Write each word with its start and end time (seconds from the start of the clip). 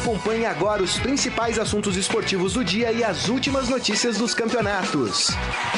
Acompanhe 0.00 0.46
agora 0.46 0.82
os 0.82 0.98
principais 0.98 1.58
assuntos 1.58 1.94
esportivos 1.94 2.54
do 2.54 2.64
dia 2.64 2.90
e 2.90 3.04
as 3.04 3.28
últimas 3.28 3.68
notícias 3.68 4.16
dos 4.16 4.32
campeonatos. 4.32 5.28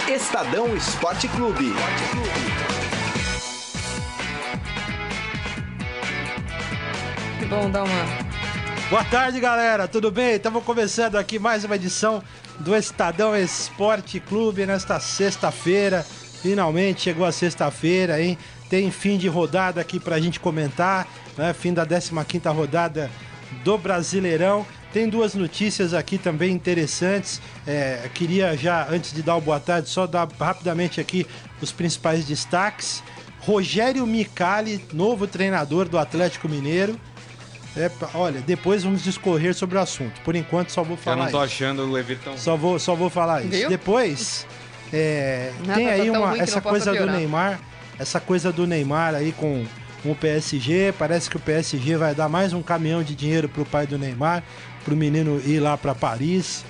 Estadão 0.08 0.76
Esporte 0.76 1.26
Clube. 1.26 1.74
Que 7.36 7.44
bom 7.46 7.68
dar 7.68 7.82
uma. 7.82 8.04
Boa 8.88 9.04
tarde, 9.04 9.40
galera. 9.40 9.88
Tudo 9.88 10.08
bem? 10.08 10.36
Estamos 10.36 10.62
começando 10.62 11.16
aqui 11.16 11.40
mais 11.40 11.64
uma 11.64 11.74
edição 11.74 12.22
do 12.60 12.76
Estadão 12.76 13.36
Esporte 13.36 14.20
Clube 14.20 14.64
nesta 14.64 15.00
sexta-feira. 15.00 16.06
Finalmente 16.40 17.02
chegou 17.02 17.26
a 17.26 17.32
sexta-feira, 17.32 18.22
hein? 18.22 18.38
Tem 18.70 18.88
fim 18.92 19.18
de 19.18 19.26
rodada 19.26 19.80
aqui 19.80 19.98
pra 19.98 20.20
gente 20.20 20.38
comentar, 20.38 21.08
né? 21.36 21.52
Fim 21.52 21.74
da 21.74 21.84
15 21.84 22.12
rodada 22.48 23.10
do 23.64 23.78
Brasileirão. 23.78 24.66
Tem 24.92 25.08
duas 25.08 25.34
notícias 25.34 25.94
aqui 25.94 26.18
também 26.18 26.52
interessantes. 26.52 27.40
É, 27.66 28.08
queria 28.12 28.56
já, 28.56 28.86
antes 28.90 29.12
de 29.12 29.22
dar 29.22 29.36
o 29.36 29.40
boa 29.40 29.58
tarde, 29.58 29.88
só 29.88 30.06
dar 30.06 30.28
rapidamente 30.38 31.00
aqui 31.00 31.26
os 31.60 31.72
principais 31.72 32.26
destaques. 32.26 33.02
Rogério 33.40 34.06
Micali, 34.06 34.84
novo 34.92 35.26
treinador 35.26 35.88
do 35.88 35.98
Atlético 35.98 36.48
Mineiro. 36.48 36.98
É, 37.76 37.90
olha, 38.14 38.40
depois 38.40 38.84
vamos 38.84 39.02
discorrer 39.02 39.54
sobre 39.54 39.78
o 39.78 39.80
assunto. 39.80 40.20
Por 40.20 40.36
enquanto, 40.36 40.70
só 40.70 40.82
vou 40.82 40.96
falar. 40.96 41.16
Eu 41.16 41.24
não 41.24 41.30
tô 41.30 41.44
isso. 41.44 41.54
achando 41.54 41.82
o 41.82 41.90
Leverton. 41.90 42.36
Só 42.36 42.56
vou, 42.56 42.78
só 42.78 42.94
vou 42.94 43.08
falar 43.08 43.40
isso. 43.40 43.50
Viu? 43.50 43.68
Depois, 43.68 44.46
é, 44.92 45.52
Nada 45.60 45.74
tem 45.74 45.86
tá 45.86 45.92
aí 45.94 46.10
tão 46.10 46.22
uma, 46.22 46.38
essa 46.38 46.60
coisa 46.60 46.92
do. 46.92 47.06
Neymar, 47.06 47.60
essa 47.98 48.20
coisa 48.20 48.52
do 48.52 48.66
Neymar 48.66 49.14
aí 49.14 49.32
com, 49.32 49.64
com 50.02 50.12
o 50.12 50.16
PSG. 50.16 50.92
Parece 50.98 51.30
que 51.30 51.36
o 51.36 51.40
PSG 51.40 51.96
vai 51.96 52.14
dar 52.14 52.28
mais 52.28 52.52
um 52.52 52.62
caminhão 52.62 53.02
de 53.02 53.14
dinheiro 53.14 53.48
pro 53.48 53.64
pai 53.64 53.86
do 53.86 53.98
Neymar, 53.98 54.42
pro 54.84 54.96
menino 54.96 55.40
ir 55.44 55.60
lá 55.60 55.76
para 55.76 55.94
Paris. 55.94 56.64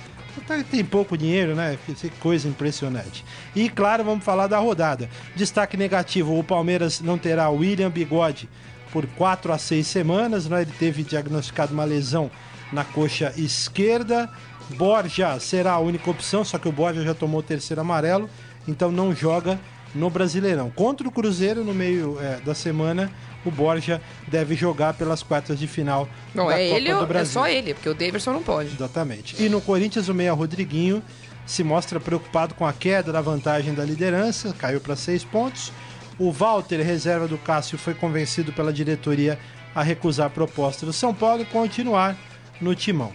Tá- 0.47 0.63
Tem 0.63 0.83
pouco 0.83 1.17
dinheiro, 1.17 1.55
né? 1.55 1.77
Que 1.85 2.09
coisa 2.19 2.47
impressionante. 2.47 3.23
E 3.55 3.69
claro, 3.69 4.03
vamos 4.03 4.23
falar 4.23 4.47
da 4.47 4.57
rodada. 4.59 5.09
Destaque 5.35 5.77
negativo: 5.77 6.37
o 6.37 6.43
Palmeiras 6.43 6.99
não 7.01 7.17
terá 7.17 7.49
o 7.49 7.57
William 7.57 7.89
Bigode 7.89 8.49
por 8.91 9.05
4 9.07 9.51
a 9.53 9.57
6 9.57 9.85
semanas. 9.87 10.47
Né? 10.47 10.61
Ele 10.63 10.71
teve 10.77 11.03
diagnosticado 11.03 11.73
uma 11.73 11.83
lesão 11.85 12.29
na 12.71 12.83
coxa 12.83 13.33
esquerda. 13.37 14.29
Borja 14.77 15.39
será 15.39 15.73
a 15.73 15.79
única 15.79 16.09
opção, 16.09 16.43
só 16.43 16.57
que 16.57 16.67
o 16.67 16.71
Borja 16.71 17.03
já 17.03 17.13
tomou 17.13 17.41
o 17.41 17.43
terceiro 17.43 17.81
amarelo, 17.81 18.29
então 18.67 18.89
não 18.91 19.13
joga 19.13 19.59
no 19.93 20.09
Brasileirão. 20.09 20.69
Contra 20.71 21.07
o 21.07 21.11
Cruzeiro, 21.11 21.63
no 21.63 21.73
meio 21.73 22.17
é, 22.19 22.37
da 22.41 22.53
semana, 22.55 23.11
o 23.45 23.51
Borja 23.51 24.01
deve 24.27 24.55
jogar 24.55 24.93
pelas 24.93 25.21
quartas 25.21 25.59
de 25.59 25.67
final 25.67 26.07
Não, 26.33 26.47
da 26.47 26.59
é 26.59 26.67
Copa 26.67 26.79
ele 26.79 26.93
do 26.93 27.03
é 27.03 27.05
Brasil. 27.05 27.33
só 27.33 27.47
ele, 27.47 27.73
porque 27.73 27.89
o 27.89 27.93
Davidson 27.93 28.33
não 28.33 28.43
pode. 28.43 28.73
Exatamente. 28.73 29.41
E 29.43 29.49
no 29.49 29.61
Corinthians, 29.61 30.07
o 30.09 30.13
meia 30.13 30.33
Rodriguinho 30.33 31.03
se 31.45 31.63
mostra 31.63 31.99
preocupado 31.99 32.55
com 32.55 32.65
a 32.65 32.71
queda 32.73 33.11
da 33.11 33.21
vantagem 33.21 33.73
da 33.73 33.83
liderança, 33.83 34.53
caiu 34.57 34.79
para 34.79 34.95
seis 34.95 35.23
pontos. 35.23 35.71
O 36.17 36.31
Walter, 36.31 36.81
reserva 36.81 37.27
do 37.27 37.37
Cássio, 37.37 37.77
foi 37.77 37.93
convencido 37.93 38.53
pela 38.53 38.71
diretoria 38.71 39.37
a 39.75 39.81
recusar 39.83 40.27
a 40.27 40.29
proposta 40.29 40.85
do 40.85 40.93
São 40.93 41.13
Paulo 41.13 41.41
e 41.41 41.45
continuar 41.45 42.15
no 42.61 42.73
timão. 42.75 43.11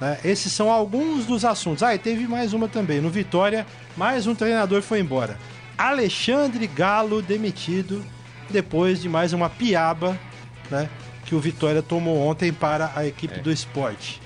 né? 0.00 0.18
Esses 0.24 0.52
são 0.52 0.70
alguns 0.70 1.26
dos 1.26 1.44
assuntos. 1.44 1.82
Ah, 1.82 1.94
e 1.94 1.98
teve 1.98 2.26
mais 2.26 2.52
uma 2.52 2.68
também. 2.68 3.00
No 3.00 3.10
Vitória, 3.10 3.66
mais 3.96 4.26
um 4.26 4.34
treinador 4.34 4.80
foi 4.80 5.00
embora. 5.00 5.36
Alexandre 5.76 6.66
Galo 6.66 7.20
demitido 7.20 8.04
depois 8.50 9.00
de 9.00 9.08
mais 9.08 9.32
uma 9.32 9.50
piaba 9.50 10.18
né, 10.70 10.88
que 11.24 11.34
o 11.34 11.40
Vitória 11.40 11.82
tomou 11.82 12.18
ontem 12.26 12.52
para 12.52 12.92
a 12.94 13.06
equipe 13.06 13.40
do 13.40 13.50
esporte. 13.52 14.20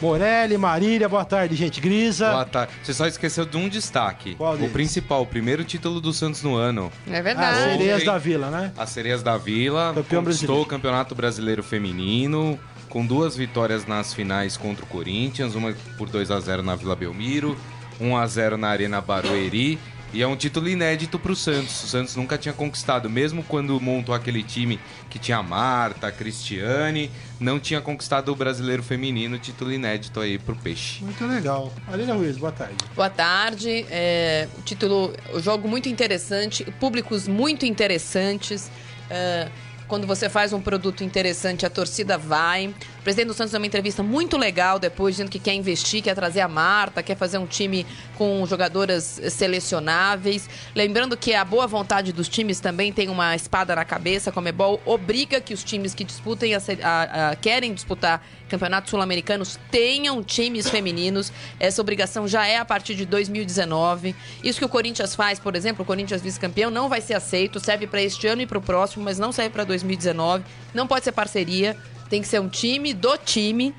Morelli, 0.00 0.58
Marília, 0.58 1.08
boa 1.08 1.24
tarde, 1.24 1.54
gente. 1.54 1.80
Grisa. 1.80 2.30
Boa 2.30 2.44
tarde. 2.44 2.72
Você 2.82 2.92
só 2.92 3.06
esqueceu 3.06 3.46
de 3.46 3.56
um 3.56 3.68
destaque. 3.68 4.34
Qual 4.34 4.54
o 4.54 4.56
deles? 4.56 4.72
principal, 4.72 5.22
o 5.22 5.26
primeiro 5.26 5.64
título 5.64 6.00
do 6.00 6.12
Santos 6.12 6.42
no 6.42 6.56
ano. 6.56 6.92
É 7.08 7.22
verdade. 7.22 7.58
Sereias 7.58 7.96
Ontem. 7.96 8.06
da 8.06 8.18
Vila, 8.18 8.50
né? 8.50 8.72
As 8.76 8.90
Sereias 8.90 9.22
da 9.22 9.36
Vila 9.36 9.92
Campeão 9.94 10.22
brasileiro. 10.22 10.62
o 10.62 10.66
Campeonato 10.66 11.14
Brasileiro 11.14 11.62
Feminino, 11.62 12.58
com 12.88 13.06
duas 13.06 13.36
vitórias 13.36 13.86
nas 13.86 14.12
finais 14.12 14.56
contra 14.56 14.84
o 14.84 14.88
Corinthians, 14.88 15.54
uma 15.54 15.72
por 15.96 16.08
2 16.08 16.30
a 16.30 16.40
0 16.40 16.62
na 16.62 16.74
Vila 16.74 16.96
Belmiro, 16.96 17.56
1 18.00 18.16
a 18.16 18.26
0 18.26 18.58
na 18.58 18.68
Arena 18.68 19.00
Barueri. 19.00 19.78
E 20.14 20.22
é 20.22 20.26
um 20.28 20.36
título 20.36 20.68
inédito 20.68 21.18
para 21.18 21.32
o 21.32 21.34
Santos. 21.34 21.82
O 21.82 21.88
Santos 21.88 22.14
nunca 22.14 22.38
tinha 22.38 22.54
conquistado, 22.54 23.10
mesmo 23.10 23.42
quando 23.42 23.80
montou 23.80 24.14
aquele 24.14 24.44
time 24.44 24.78
que 25.10 25.18
tinha 25.18 25.38
a 25.38 25.42
Marta, 25.42 26.06
a 26.06 26.12
Cristiane, 26.12 27.10
não 27.40 27.58
tinha 27.58 27.80
conquistado 27.80 28.30
o 28.30 28.36
Brasileiro 28.36 28.80
Feminino, 28.80 29.36
título 29.40 29.72
inédito 29.72 30.20
aí 30.20 30.38
pro 30.38 30.54
Peixe. 30.54 31.02
Muito 31.02 31.26
legal. 31.26 31.72
Marília 31.88 32.14
Ruiz, 32.14 32.36
boa 32.36 32.52
tarde. 32.52 32.76
Boa 32.94 33.10
tarde. 33.10 33.84
É, 33.90 34.46
o 34.56 34.62
título, 34.62 35.12
o 35.32 35.40
jogo 35.40 35.66
muito 35.66 35.88
interessante, 35.88 36.64
públicos 36.78 37.26
muito 37.26 37.66
interessantes. 37.66 38.70
É, 39.10 39.48
quando 39.88 40.06
você 40.06 40.28
faz 40.28 40.52
um 40.52 40.60
produto 40.60 41.02
interessante, 41.02 41.66
a 41.66 41.70
torcida 41.70 42.16
vai. 42.16 42.72
Presidente 43.04 43.26
do 43.28 43.34
Santos 43.34 43.52
deu 43.52 43.60
uma 43.60 43.66
entrevista 43.66 44.02
muito 44.02 44.36
legal 44.38 44.78
depois, 44.78 45.14
dizendo 45.14 45.30
que 45.30 45.38
quer 45.38 45.52
investir, 45.52 46.02
quer 46.02 46.14
trazer 46.14 46.40
a 46.40 46.48
Marta, 46.48 47.02
quer 47.02 47.14
fazer 47.16 47.36
um 47.36 47.46
time 47.46 47.86
com 48.16 48.44
jogadoras 48.46 49.20
selecionáveis. 49.28 50.48
Lembrando 50.74 51.14
que 51.16 51.34
a 51.34 51.44
boa 51.44 51.66
vontade 51.66 52.12
dos 52.12 52.28
times 52.28 52.60
também 52.60 52.92
tem 52.92 53.08
uma 53.10 53.36
espada 53.36 53.76
na 53.76 53.84
cabeça. 53.84 54.30
A 54.30 54.32
Comebol 54.32 54.80
obriga 54.86 55.40
que 55.40 55.52
os 55.52 55.62
times 55.62 55.94
que 55.94 56.02
disputem, 56.02 56.54
a 56.54 56.58
a- 56.82 57.30
a- 57.32 57.36
querem 57.36 57.74
disputar 57.74 58.24
campeonatos 58.48 58.90
sul-americanos 58.90 59.58
tenham 59.70 60.22
times 60.22 60.68
femininos. 60.68 61.30
Essa 61.60 61.80
obrigação 61.82 62.26
já 62.26 62.46
é 62.46 62.56
a 62.56 62.64
partir 62.64 62.94
de 62.94 63.04
2019. 63.04 64.14
Isso 64.42 64.58
que 64.58 64.64
o 64.64 64.68
Corinthians 64.68 65.14
faz, 65.14 65.38
por 65.38 65.54
exemplo, 65.54 65.82
o 65.82 65.86
Corinthians 65.86 66.22
vice-campeão 66.22 66.70
não 66.70 66.88
vai 66.88 67.00
ser 67.02 67.14
aceito, 67.14 67.60
serve 67.60 67.86
para 67.86 68.00
este 68.02 68.26
ano 68.26 68.42
e 68.42 68.46
para 68.46 68.58
o 68.58 68.62
próximo, 68.62 69.04
mas 69.04 69.18
não 69.18 69.30
serve 69.30 69.50
para 69.50 69.64
2019. 69.64 70.42
Não 70.72 70.86
pode 70.86 71.04
ser 71.04 71.12
parceria, 71.12 71.76
tem 72.08 72.20
que 72.20 72.28
ser 72.28 72.40
um 72.40 72.48
time 72.48 72.92
do 72.92 73.16
time. 73.18 73.74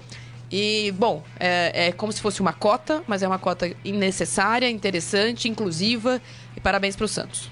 E, 0.51 0.93
bom, 0.97 1.23
é, 1.39 1.87
é 1.87 1.91
como 1.91 2.11
se 2.11 2.21
fosse 2.21 2.39
uma 2.39 2.53
cota, 2.53 3.03
mas 3.07 3.23
é 3.23 3.27
uma 3.27 3.39
cota 3.39 3.71
necessária, 3.83 4.69
interessante, 4.69 5.49
inclusiva. 5.49 6.21
E 6.55 6.59
parabéns 6.59 6.95
para 6.95 7.05
o 7.05 7.07
Santos. 7.07 7.49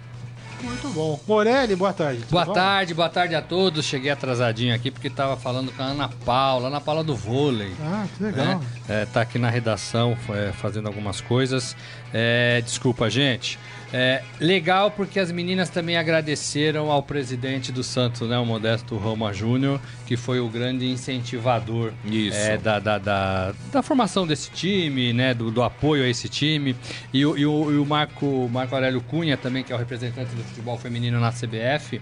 Muito 0.63 0.87
bom. 0.89 1.19
Morelli, 1.27 1.75
boa 1.75 1.91
tarde. 1.91 2.23
Boa 2.29 2.45
bom? 2.45 2.53
tarde, 2.53 2.93
boa 2.93 3.09
tarde 3.09 3.35
a 3.35 3.41
todos. 3.41 3.85
Cheguei 3.85 4.09
atrasadinho 4.09 4.73
aqui 4.73 4.89
porque 4.89 5.09
tava 5.09 5.35
falando 5.35 5.73
com 5.73 5.83
a 5.83 5.87
Ana 5.87 6.09
Paula, 6.23 6.67
Ana 6.69 6.79
Paula 6.79 7.03
do 7.03 7.13
vôlei. 7.13 7.73
Ah, 7.81 8.05
que 8.15 8.23
legal. 8.23 8.45
né? 8.45 8.61
É, 8.87 9.05
tá 9.05 9.21
aqui 9.21 9.37
na 9.37 9.49
redação 9.49 10.17
é, 10.29 10.53
fazendo 10.53 10.87
algumas 10.87 11.19
coisas. 11.19 11.75
É, 12.13 12.61
desculpa, 12.61 13.09
gente. 13.09 13.59
É, 13.95 14.23
legal 14.39 14.89
porque 14.89 15.19
as 15.19 15.31
meninas 15.31 15.69
também 15.69 15.97
agradeceram 15.97 16.89
ao 16.91 17.03
presidente 17.03 17.71
do 17.71 17.83
Santos, 17.83 18.27
né, 18.27 18.37
o 18.39 18.45
Modesto 18.45 18.97
Roma 18.97 19.31
Júnior, 19.31 19.79
que 20.07 20.17
foi 20.17 20.39
o 20.39 20.49
grande 20.49 20.87
incentivador 20.89 21.91
é, 22.35 22.57
da, 22.57 22.79
da, 22.79 22.97
da, 22.97 23.53
da 23.71 23.83
formação 23.83 24.25
desse 24.25 24.49
time, 24.49 25.13
né, 25.13 25.33
do, 25.35 25.51
do 25.51 25.61
apoio 25.61 26.03
a 26.03 26.07
esse 26.07 26.27
time. 26.27 26.75
E, 27.13 27.23
o- 27.23 27.37
e 27.37 27.45
o, 27.45 27.71
e 27.71 27.77
o 27.77 27.85
Marco, 27.85 28.49
Marco 28.51 28.73
Aurélio 28.73 28.99
Cunha 29.01 29.37
também, 29.37 29.63
que 29.63 29.71
é 29.71 29.75
o 29.75 29.79
representante 29.79 30.33
do 30.33 30.43
futebol 30.43 30.75
feminino 30.77 31.19
na 31.19 31.31
CBF, 31.31 32.01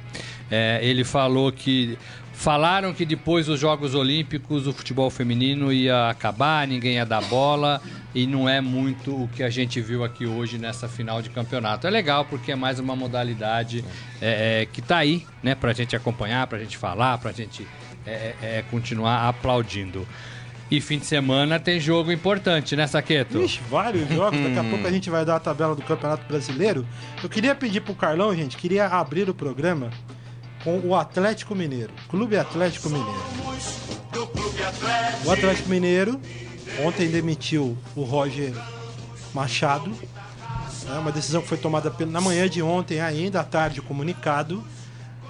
é, 0.49 0.79
ele 0.81 1.03
falou 1.03 1.51
que 1.51 1.97
falaram 2.33 2.93
que 2.93 3.05
depois 3.05 3.45
dos 3.45 3.59
Jogos 3.59 3.93
Olímpicos 3.93 4.67
o 4.67 4.73
futebol 4.73 5.09
feminino 5.09 5.71
ia 5.71 6.09
acabar, 6.09 6.67
ninguém 6.67 6.95
ia 6.95 7.05
dar 7.05 7.21
bola 7.21 7.81
e 8.13 8.25
não 8.27 8.47
é 8.47 8.59
muito 8.59 9.11
o 9.23 9.27
que 9.27 9.43
a 9.43 9.49
gente 9.49 9.79
viu 9.79 10.03
aqui 10.03 10.25
hoje 10.25 10.57
nessa 10.57 10.87
final 10.87 11.21
de 11.21 11.29
campeonato. 11.29 11.87
É 11.87 11.89
legal 11.89 12.25
porque 12.25 12.51
é 12.51 12.55
mais 12.55 12.79
uma 12.79 12.95
modalidade 12.95 13.83
é, 14.21 14.61
é, 14.61 14.65
que 14.65 14.81
tá 14.81 14.97
aí, 14.97 15.25
né, 15.41 15.55
pra 15.55 15.73
gente 15.73 15.95
acompanhar, 15.95 16.47
pra 16.47 16.59
gente 16.59 16.77
falar, 16.77 17.17
pra 17.17 17.31
gente 17.31 17.67
é, 18.05 18.11
é, 18.11 18.35
é, 18.41 18.63
continuar 18.69 19.27
aplaudindo. 19.27 20.07
E 20.69 20.79
fim 20.79 20.97
de 20.97 21.05
semana 21.05 21.59
tem 21.59 21.81
jogo 21.81 22.13
importante, 22.13 22.77
né, 22.77 22.87
Saqueto? 22.87 23.41
Ixi, 23.41 23.59
vários 23.69 24.07
jogos. 24.07 24.39
Daqui 24.39 24.57
a 24.57 24.63
pouco 24.63 24.87
a 24.87 24.91
gente 24.91 25.09
vai 25.09 25.25
dar 25.25 25.35
a 25.35 25.39
tabela 25.39 25.75
do 25.75 25.81
Campeonato 25.81 26.25
Brasileiro. 26.25 26.87
Eu 27.21 27.27
queria 27.27 27.53
pedir 27.53 27.81
pro 27.81 27.93
Carlão, 27.93 28.33
gente, 28.33 28.55
queria 28.55 28.87
abrir 28.87 29.29
o 29.29 29.33
programa 29.33 29.89
com 30.63 30.79
o 30.79 30.95
Atlético 30.95 31.55
Mineiro. 31.55 31.91
Clube 32.09 32.37
Atlético 32.37 32.89
Mineiro. 32.89 33.21
O 35.25 35.31
Atlético 35.31 35.69
Mineiro 35.69 36.19
ontem 36.85 37.09
demitiu 37.09 37.77
o 37.95 38.03
Roger 38.03 38.53
Machado. 39.33 39.91
É 40.87 40.97
uma 40.97 41.11
decisão 41.11 41.41
que 41.41 41.47
foi 41.47 41.57
tomada 41.57 41.93
na 42.07 42.21
manhã 42.21 42.49
de 42.49 42.61
ontem 42.61 42.99
ainda, 42.99 43.41
à 43.41 43.43
tarde, 43.43 43.79
o 43.79 43.83
comunicado. 43.83 44.63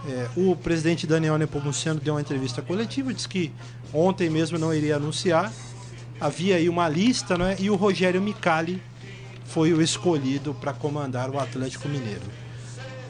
É, 0.07 0.27
o 0.35 0.55
presidente 0.55 1.05
Daniel 1.05 1.37
Nepomuceno 1.37 1.99
deu 1.99 2.15
uma 2.15 2.21
entrevista 2.21 2.61
coletiva, 2.61 3.13
disse 3.13 3.29
que 3.29 3.51
ontem 3.93 4.29
mesmo 4.29 4.57
não 4.57 4.73
iria 4.73 4.95
anunciar. 4.95 5.51
Havia 6.19 6.55
aí 6.55 6.69
uma 6.69 6.87
lista, 6.89 7.37
né? 7.37 7.55
E 7.59 7.69
o 7.69 7.75
Rogério 7.75 8.21
Micali 8.21 8.81
foi 9.45 9.73
o 9.73 9.81
escolhido 9.81 10.53
para 10.55 10.73
comandar 10.73 11.29
o 11.29 11.39
Atlético 11.39 11.87
Mineiro. 11.87 12.40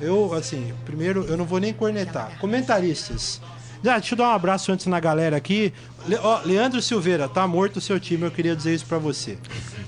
Eu, 0.02 0.34
assim, 0.34 0.74
primeiro, 0.86 1.24
eu 1.26 1.38
não 1.38 1.46
vou 1.46 1.60
nem 1.60 1.72
cornetar. 1.74 2.32
Comentaristas. 2.40 3.40
Ah, 3.86 3.98
deixa 3.98 4.14
eu 4.14 4.18
dar 4.18 4.30
um 4.30 4.32
abraço 4.32 4.72
antes 4.72 4.86
na 4.86 5.00
galera 5.00 5.36
aqui. 5.38 5.74
Le, 6.08 6.16
ó, 6.18 6.42
Leandro 6.46 6.82
Silveira, 6.82 7.28
tá 7.28 7.48
morto 7.48 7.78
o 7.78 7.82
seu 7.82 8.00
time, 8.00 8.24
eu 8.24 8.32
queria 8.32 8.56
dizer 8.56 8.76
isso 8.76 8.86
pra 8.86 8.98
você. 9.00 9.38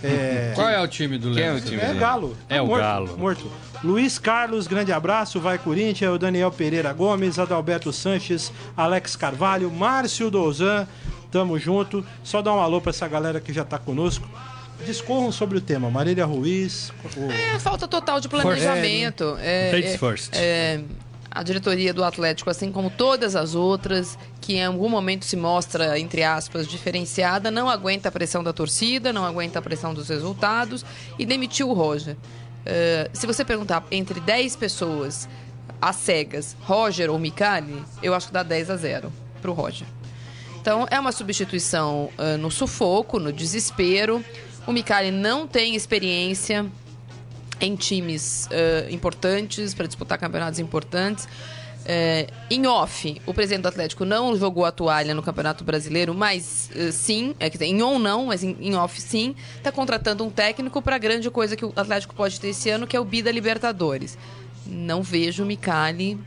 É, 0.04 0.51
Qual 0.56 0.68
é 0.68 0.81
o 0.81 0.88
time 0.88 1.18
do 1.18 1.31
Quem 1.33 1.44
é 1.44 1.50
o 1.50 1.54
Leandro? 1.54 1.69
time 1.69 1.81
é 1.81 1.86
dele? 1.88 2.00
Galo. 2.00 2.38
É 2.50 2.62
o 2.62 2.65
morto, 2.68 2.81
Galo. 2.81 3.18
Morto. 3.18 3.51
Luiz 3.83 4.18
Carlos, 4.18 4.65
grande 4.65 4.92
abraço. 4.92 5.39
Vai 5.39 5.57
Corinthians. 5.57 6.13
O 6.13 6.18
Daniel 6.18 6.51
Pereira 6.51 6.92
Gomes, 6.92 7.38
Adalberto 7.38 7.94
Sanches, 7.94 8.51
Alex 8.75 9.15
Carvalho, 9.15 9.69
Márcio 9.71 10.31
Dozan. 10.31 10.88
Tamo 11.31 11.57
junto. 11.60 12.04
Só 12.24 12.42
dar 12.42 12.54
um 12.54 12.60
alô 12.60 12.81
pra 12.81 12.89
essa 12.89 13.07
galera 13.07 13.39
que 13.39 13.54
já 13.54 13.63
tá 13.63 13.77
conosco. 13.77 14.27
Discorram 14.85 15.31
sobre 15.31 15.57
o 15.57 15.62
tema. 15.62 15.89
Marília 15.89 16.25
Ruiz. 16.25 16.91
o- 17.18 17.31
É 17.31 17.59
falta 17.59 17.88
total 17.88 18.19
de 18.19 18.27
planejamento. 18.27 19.38
É, 19.39 19.71
Ladies 19.74 19.94
é- 19.94 19.97
first. 19.97 20.31
é, 20.33 20.81
a 21.31 21.41
diretoria 21.41 21.94
do 21.94 22.03
Atlético, 22.03 22.50
assim 22.50 22.71
como 22.71 22.89
todas 22.89 23.35
as 23.35 23.56
outras, 23.56 24.18
que 24.41 24.56
em 24.56 24.65
algum 24.65 24.89
momento 24.89 25.25
se 25.25 25.35
mostra, 25.38 25.97
entre 26.00 26.24
aspas, 26.24 26.68
diferenciada, 26.68 27.50
não 27.50 27.69
aguenta 27.69 28.09
a 28.09 28.12
pressão 28.12 28.44
da 28.44 28.51
torcida, 28.53 29.13
não 29.13 29.25
aguenta 29.25 29.59
a 29.59 29.62
pressão 29.62 29.94
dos 29.94 30.09
resultados 30.09 30.86
e 31.18 31.25
demitiu 31.25 31.69
o 31.69 31.74
Roger. 31.74 32.15
É, 32.65 33.09
se 33.13 33.25
você 33.25 33.44
perguntar 33.44 33.86
entre 33.91 34.19
10 34.19 34.56
pessoas, 34.56 35.27
às 35.81 35.95
cegas, 35.97 36.56
Roger 36.62 37.09
ou 37.09 37.18
Micali, 37.19 37.83
eu 38.01 38.13
acho 38.13 38.27
que 38.27 38.33
dá 38.33 38.44
10 38.44 38.69
a 38.69 38.75
0 38.77 39.12
pro 39.41 39.53
Roger. 39.53 39.88
Então, 40.62 40.88
é 40.89 40.97
uma 40.97 41.12
substituição 41.12 42.09
ah, 42.18 42.38
no 42.38 42.50
sufoco, 42.50 43.19
no 43.19 43.33
desespero. 43.33 44.24
O 44.65 44.71
Micali 44.71 45.12
não 45.12 45.45
tem 45.45 45.75
experiência 45.75 46.65
em 47.60 47.75
times 47.75 48.48
ah, 48.51 48.92
importantes, 48.92 49.74
para 49.74 49.88
disputar 49.88 50.18
campeonatos 50.18 50.60
importantes. 50.60 51.27
Eh, 51.86 52.27
em 52.50 52.65
off, 52.65 53.21
o 53.25 53.33
presidente 53.33 53.63
do 53.63 53.68
Atlético 53.68 54.06
não 54.06 54.36
jogou 54.38 54.63
a 54.63 54.71
toalha 54.71 55.13
no 55.13 55.21
Campeonato 55.21 55.65
Brasileiro, 55.65 56.13
mas 56.13 56.69
eh, 56.74 56.92
sim, 56.92 57.36
é, 57.39 57.50
dizer, 57.50 57.65
em 57.65 57.83
on 57.83 58.00
não, 58.00 58.27
mas 58.27 58.42
em, 58.42 58.56
em 58.62 58.75
off 58.75 59.01
sim, 59.01 59.36
está 59.57 59.69
contratando 59.69 60.24
um 60.24 60.30
técnico 60.30 60.81
para 60.81 60.95
a 60.95 61.00
grande 61.00 61.30
coisa 61.30 61.57
que 61.57 61.65
o 61.65 61.74
Atlético 61.75 62.15
pode 62.15 62.39
ter 62.39 62.50
esse 62.50 62.69
ano, 62.69 62.88
que 62.88 62.95
é 62.95 63.00
o 63.00 63.04
Bida 63.04 63.30
Libertadores. 63.31 64.18
Não 64.65 65.04
vejo 65.04 65.44
o 65.44 65.45
Micali, 65.45 66.18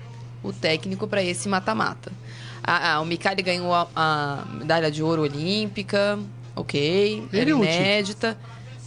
o 0.43 0.53
técnico, 0.53 1.09
para 1.09 1.23
esse 1.23 1.49
mata-mata. 1.49 2.13
Ah, 2.63 2.95
ah, 2.95 3.01
o 3.01 3.07
Micali 3.07 3.43
ganhou 3.43 3.73
a, 3.73 3.89
a 3.97 4.45
medalha 4.53 4.91
de 4.91 5.03
ouro 5.03 5.23
olímpica, 5.23 6.19
ok, 6.57 7.29
Ele 7.33 7.41
era 7.41 7.51
é 7.51 7.55
útil. 7.55 7.65
inédita. 7.65 8.37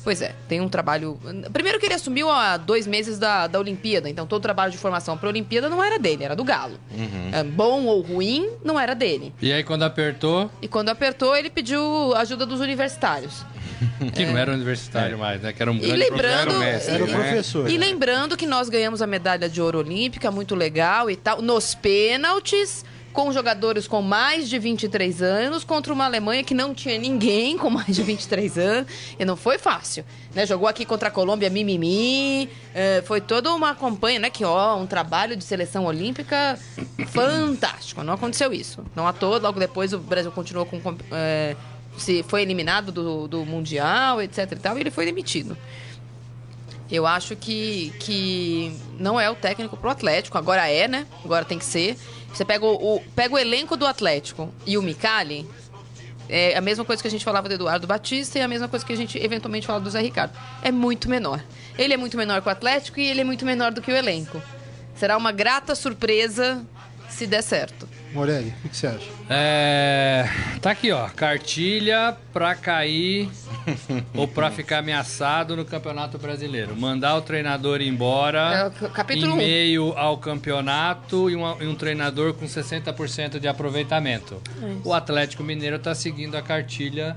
Pois 0.01 0.21
é, 0.21 0.33
tem 0.47 0.61
um 0.61 0.69
trabalho. 0.69 1.19
Primeiro 1.51 1.77
que 1.77 1.85
ele 1.85 1.93
assumiu 1.93 2.29
há 2.29 2.55
dois 2.55 2.87
meses 2.87 3.19
da, 3.19 3.47
da 3.47 3.59
Olimpíada, 3.59 4.09
então 4.09 4.25
todo 4.25 4.39
o 4.39 4.41
trabalho 4.41 4.71
de 4.71 4.77
formação 4.77 5.17
para 5.17 5.27
a 5.27 5.29
Olimpíada 5.31 5.69
não 5.69 5.83
era 5.83 5.99
dele, 5.99 6.23
era 6.23 6.35
do 6.37 6.43
Galo. 6.43 6.79
É, 7.33 7.43
bom 7.43 7.83
ou 7.85 7.99
ruim, 8.01 8.49
não 8.63 8.79
era 8.79 8.95
dele. 8.95 9.33
E 9.41 9.51
aí 9.51 9.61
quando 9.63 9.83
apertou, 9.83 10.49
E 10.61 10.67
quando 10.69 10.87
apertou, 10.89 11.35
ele 11.35 11.49
pediu 11.49 12.15
ajuda 12.15 12.45
dos 12.45 12.61
universitários. 12.61 13.45
que 14.15 14.25
não 14.25 14.37
era 14.37 14.51
universitário 14.53 15.17
mais, 15.17 15.41
né? 15.41 15.51
Que 15.53 15.61
era 15.61 15.71
um 15.71 15.75
E 15.75 15.79
grande 15.79 15.97
lembrando, 15.99 16.49
Era 16.49 16.51
o 16.51 16.59
mestre, 16.59 16.93
Era 16.95 17.03
o 17.03 17.07
né? 17.07 17.13
professor. 17.13 17.69
e 17.69 17.77
lembrando 17.77 18.37
que 18.37 18.45
nós 18.47 18.69
ganhamos 18.69 19.01
a 19.01 19.07
medalha 19.07 19.49
de 19.49 19.61
ouro 19.61 19.79
olímpica, 19.79 20.31
muito 20.31 20.55
legal 20.55 21.09
e 21.09 21.15
tal, 21.17 21.41
nos 21.41 21.75
pênaltis, 21.75 22.83
com 23.13 23.31
jogadores 23.31 23.87
com 23.87 24.01
mais 24.01 24.49
de 24.49 24.57
23 24.59 25.21
anos, 25.21 25.63
contra 25.63 25.93
uma 25.93 26.05
Alemanha 26.05 26.43
que 26.43 26.53
não 26.53 26.73
tinha 26.73 26.97
ninguém 26.97 27.57
com 27.57 27.69
mais 27.69 27.95
de 27.95 28.03
23 28.03 28.57
anos. 28.57 28.91
E 29.17 29.25
não 29.25 29.35
foi 29.35 29.57
fácil. 29.57 30.05
Né? 30.33 30.45
Jogou 30.45 30.67
aqui 30.67 30.85
contra 30.85 31.09
a 31.09 31.11
Colômbia 31.11 31.49
mimimi. 31.49 32.49
eh, 32.73 33.03
foi 33.05 33.19
toda 33.21 33.53
uma 33.53 33.73
campanha, 33.75 34.19
né? 34.19 34.29
Que, 34.29 34.45
ó, 34.45 34.75
um 34.77 34.85
trabalho 34.85 35.35
de 35.35 35.43
seleção 35.43 35.85
olímpica 35.85 36.57
fantástico. 37.07 38.03
Não 38.03 38.13
aconteceu 38.13 38.53
isso. 38.53 38.83
Não 38.95 39.07
à 39.07 39.13
toa, 39.13 39.39
logo 39.39 39.59
depois 39.59 39.93
o 39.93 39.99
Brasil 39.99 40.31
continuou 40.31 40.65
com. 40.65 40.79
eh, 41.11 41.55
se 41.97 42.23
foi 42.23 42.41
eliminado 42.43 42.91
do, 42.91 43.27
do 43.27 43.45
Mundial, 43.45 44.21
etc 44.21 44.51
e 44.51 44.55
tal, 44.55 44.77
e 44.77 44.81
ele 44.81 44.91
foi 44.91 45.05
demitido. 45.05 45.57
Eu 46.91 47.05
acho 47.05 47.35
que, 47.35 47.93
que 47.99 48.75
não 48.97 49.19
é 49.19 49.29
o 49.29 49.35
técnico 49.35 49.77
pro 49.77 49.89
Atlético. 49.91 50.37
Agora 50.37 50.67
é, 50.67 50.87
né? 50.87 51.05
Agora 51.23 51.45
tem 51.45 51.59
que 51.59 51.65
ser. 51.65 51.95
Você 52.33 52.45
pega 52.45 52.65
o, 52.65 52.95
o- 52.97 53.01
pega 53.15 53.35
o 53.35 53.37
elenco 53.37 53.75
do 53.75 53.85
Atlético 53.85 54.53
e 54.65 54.77
o 54.77 54.81
Micali, 54.81 55.47
é 56.27 56.55
a 56.55 56.61
mesma 56.61 56.85
coisa 56.85 57.01
que 57.01 57.07
a 57.07 57.11
gente 57.11 57.25
falava 57.25 57.47
do 57.49 57.55
Eduardo 57.55 57.87
Batista 57.87 58.37
e 58.37 58.41
a 58.41 58.47
mesma 58.47 58.67
coisa 58.67 58.85
que 58.85 58.93
a 58.93 58.95
gente 58.95 59.17
eventualmente 59.17 59.65
fala 59.65 59.79
do 59.79 59.89
Zé 59.89 59.99
Ricardo. 59.99 60.31
É 60.61 60.71
muito 60.71 61.09
menor. 61.09 61.43
Ele 61.77 61.93
é 61.93 61.97
muito 61.97 62.15
menor 62.17 62.41
que 62.41 62.47
o 62.47 62.51
Atlético 62.51 62.99
e 62.99 63.07
ele 63.07 63.21
é 63.21 63.23
muito 63.23 63.45
menor 63.45 63.71
do 63.71 63.81
que 63.81 63.91
o 63.91 63.95
elenco. 63.95 64.41
Será 64.95 65.17
uma 65.17 65.31
grata 65.31 65.73
surpresa 65.73 66.63
se 67.09 67.25
der 67.25 67.41
certo. 67.41 67.89
Morelli, 68.13 68.53
o 68.65 68.69
que 68.69 68.75
você 68.75 68.87
acha? 68.87 69.05
É, 69.29 70.25
tá 70.61 70.71
aqui, 70.71 70.91
ó. 70.91 71.07
Cartilha 71.09 72.17
pra 72.33 72.55
cair 72.55 73.29
ou 74.15 74.27
pra 74.27 74.49
ficar 74.49 74.79
ameaçado 74.79 75.55
no 75.55 75.63
Campeonato 75.63 76.17
Brasileiro. 76.17 76.75
Mandar 76.75 77.15
o 77.17 77.21
treinador 77.21 77.81
embora 77.81 78.71
É 78.81 78.89
capítulo 78.89 79.31
em 79.33 79.33
um. 79.33 79.37
meio 79.37 79.93
ao 79.95 80.17
campeonato 80.17 81.29
e, 81.29 81.35
uma- 81.35 81.55
e 81.61 81.67
um 81.67 81.75
treinador 81.75 82.33
com 82.33 82.47
60% 82.47 83.39
de 83.39 83.47
aproveitamento. 83.47 84.41
O 84.83 84.91
Atlético 84.93 85.43
Mineiro 85.43 85.77
tá 85.77 85.93
seguindo 85.93 86.35
a 86.35 86.41
cartilha 86.41 87.15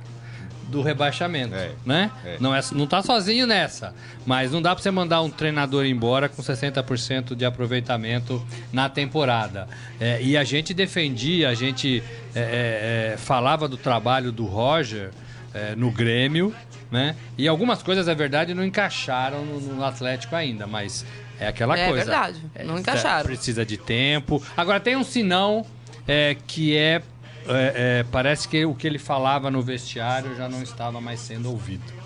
do 0.72 0.82
rebaixamento, 0.82 1.54
É, 1.54 1.70
né? 1.86 2.10
é. 2.24 2.36
Não, 2.40 2.54
é, 2.54 2.60
não 2.72 2.86
tá 2.86 3.02
sozinho 3.02 3.46
nessa, 3.46 3.94
mas 4.26 4.50
não 4.50 4.60
dá 4.60 4.74
pra 4.74 4.82
você 4.82 4.90
mandar 4.90 5.20
um 5.22 5.30
treinador 5.30 5.84
embora 5.86 6.28
com 6.28 6.42
60% 6.42 7.34
de 7.36 7.44
aproveitamento 7.44 8.44
na 8.72 8.88
temporada. 8.88 9.69
É, 10.00 10.20
e 10.22 10.36
a 10.36 10.42
gente 10.44 10.72
defendia, 10.74 11.48
a 11.50 11.54
gente 11.54 12.02
é, 12.34 12.40
é, 12.40 13.12
é, 13.12 13.16
falava 13.16 13.69
do 13.69 13.76
trabalho 13.76 14.32
do 14.32 14.44
Roger 14.46 15.10
é, 15.54 15.74
no 15.76 15.90
Grêmio, 15.90 16.54
né? 16.90 17.14
E 17.38 17.46
algumas 17.46 17.82
coisas, 17.82 18.08
é 18.08 18.14
verdade, 18.14 18.54
não 18.54 18.64
encaixaram 18.64 19.44
no, 19.44 19.60
no 19.60 19.84
Atlético 19.84 20.34
ainda, 20.36 20.66
mas 20.66 21.04
é 21.38 21.46
aquela 21.48 21.78
É 21.78 21.88
coisa. 21.88 22.04
verdade, 22.04 22.40
não 22.64 22.76
É, 22.76 22.80
encaixaram. 22.80 23.24
Precisa 23.26 23.64
de 23.64 23.76
tempo. 23.76 24.42
Agora 24.56 24.80
tem 24.80 24.96
um 24.96 25.04
sinão 25.04 25.64
é, 26.08 26.36
que 26.46 26.76
é, 26.76 27.00
é, 27.49 28.00
é, 28.00 28.05
Parece 28.11 28.49
que 28.49 28.65
o 28.65 28.75
que 28.75 28.87
ele 28.87 28.99
falava 28.99 29.50
no 29.50 29.62
vestiário 29.62 30.37
já 30.37 30.49
não 30.49 30.62
estava 30.62 31.00
mais 31.00 31.21
sendo 31.21 31.50
ouvido. 31.50 32.03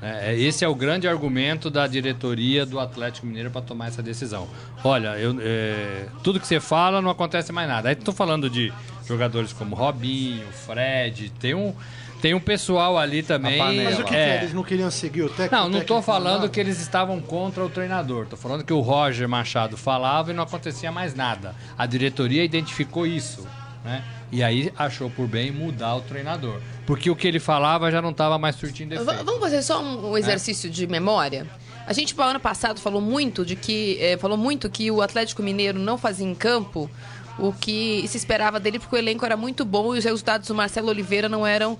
É, 0.00 0.32
é, 0.32 0.38
esse 0.38 0.64
é 0.64 0.68
o 0.68 0.74
grande 0.74 1.08
argumento 1.08 1.70
da 1.70 1.86
diretoria 1.86 2.64
do 2.64 2.78
Atlético 2.78 3.26
Mineiro 3.26 3.50
para 3.50 3.62
tomar 3.62 3.88
essa 3.88 4.02
decisão. 4.02 4.48
Olha, 4.84 5.18
eu, 5.18 5.36
é, 5.40 6.06
tudo 6.22 6.38
que 6.38 6.46
você 6.46 6.60
fala 6.60 7.02
não 7.02 7.10
acontece 7.10 7.52
mais 7.52 7.68
nada. 7.68 7.88
Aí 7.88 7.94
estou 7.94 8.14
falando 8.14 8.48
de 8.48 8.72
jogadores 9.06 9.52
como 9.52 9.74
Robinho, 9.74 10.46
Fred, 10.52 11.30
tem 11.40 11.54
um, 11.54 11.74
tem 12.20 12.32
um 12.32 12.40
pessoal 12.40 12.96
ali 12.96 13.24
também. 13.24 13.58
Mas 13.58 13.98
o 13.98 14.04
que, 14.04 14.10
que 14.10 14.14
é, 14.14 14.28
é? 14.28 14.36
Eles 14.38 14.54
não 14.54 14.62
queriam 14.62 14.90
seguir 14.90 15.22
o 15.22 15.28
técnico? 15.28 15.54
não, 15.54 15.64
não 15.64 15.80
tô 15.80 15.94
técnico 15.94 16.02
falando 16.02 16.32
mandava? 16.32 16.48
que 16.48 16.60
eles 16.60 16.80
estavam 16.80 17.20
contra 17.20 17.64
o 17.64 17.68
treinador. 17.68 18.26
Tô 18.26 18.36
falando 18.36 18.62
que 18.62 18.72
o 18.72 18.80
Roger 18.80 19.28
Machado 19.28 19.76
falava 19.76 20.30
e 20.30 20.34
não 20.34 20.44
acontecia 20.44 20.92
mais 20.92 21.12
nada. 21.14 21.56
A 21.76 21.86
diretoria 21.86 22.44
identificou 22.44 23.04
isso, 23.04 23.44
né? 23.84 24.02
E 24.30 24.42
aí 24.42 24.72
achou 24.76 25.08
por 25.10 25.26
bem 25.26 25.50
mudar 25.50 25.94
o 25.96 26.00
treinador. 26.02 26.60
Porque 26.86 27.10
o 27.10 27.16
que 27.16 27.26
ele 27.26 27.38
falava 27.40 27.90
já 27.90 28.00
não 28.02 28.10
estava 28.10 28.38
mais 28.38 28.56
surtindo 28.56 28.94
V- 28.96 29.02
efeito. 29.02 29.24
Vamos 29.24 29.40
fazer 29.40 29.62
só 29.62 29.80
um, 29.82 30.10
um 30.10 30.18
exercício 30.18 30.68
de 30.68 30.86
memória? 30.86 31.46
A 31.86 31.92
gente, 31.94 32.14
no 32.14 32.22
ano 32.22 32.38
passado, 32.40 32.80
falou 32.80 33.00
muito 33.00 33.46
de 33.46 33.56
que. 33.56 33.96
eh, 34.00 34.18
falou 34.18 34.36
muito 34.36 34.68
que 34.68 34.90
o 34.90 35.00
Atlético 35.00 35.42
Mineiro 35.42 35.78
não 35.78 35.96
fazia 35.96 36.26
em 36.26 36.34
campo 36.34 36.90
o 37.38 37.52
que 37.52 38.04
se 38.08 38.16
esperava 38.18 38.58
dele, 38.60 38.78
porque 38.78 38.94
o 38.96 38.98
elenco 38.98 39.24
era 39.24 39.36
muito 39.36 39.64
bom 39.64 39.94
e 39.94 39.98
os 39.98 40.04
resultados 40.04 40.48
do 40.48 40.54
Marcelo 40.54 40.88
Oliveira 40.88 41.28
não 41.30 41.46
eram. 41.46 41.78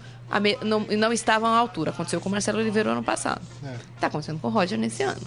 não, 0.65 0.81
não 0.81 1.13
estavam 1.13 1.49
à 1.51 1.59
altura. 1.59 1.91
Aconteceu 1.91 2.21
com 2.23 2.29
o 2.29 2.33
Marcelo 2.33 2.59
Oliveira 2.59 2.89
no 2.91 2.97
ano 2.97 3.05
passado. 3.05 3.43
Está 3.95 4.07
acontecendo 4.07 4.39
com 4.41 4.49
o 4.49 4.51
Roger 4.51 4.79
nesse 4.79 5.03
ano. 5.03 5.21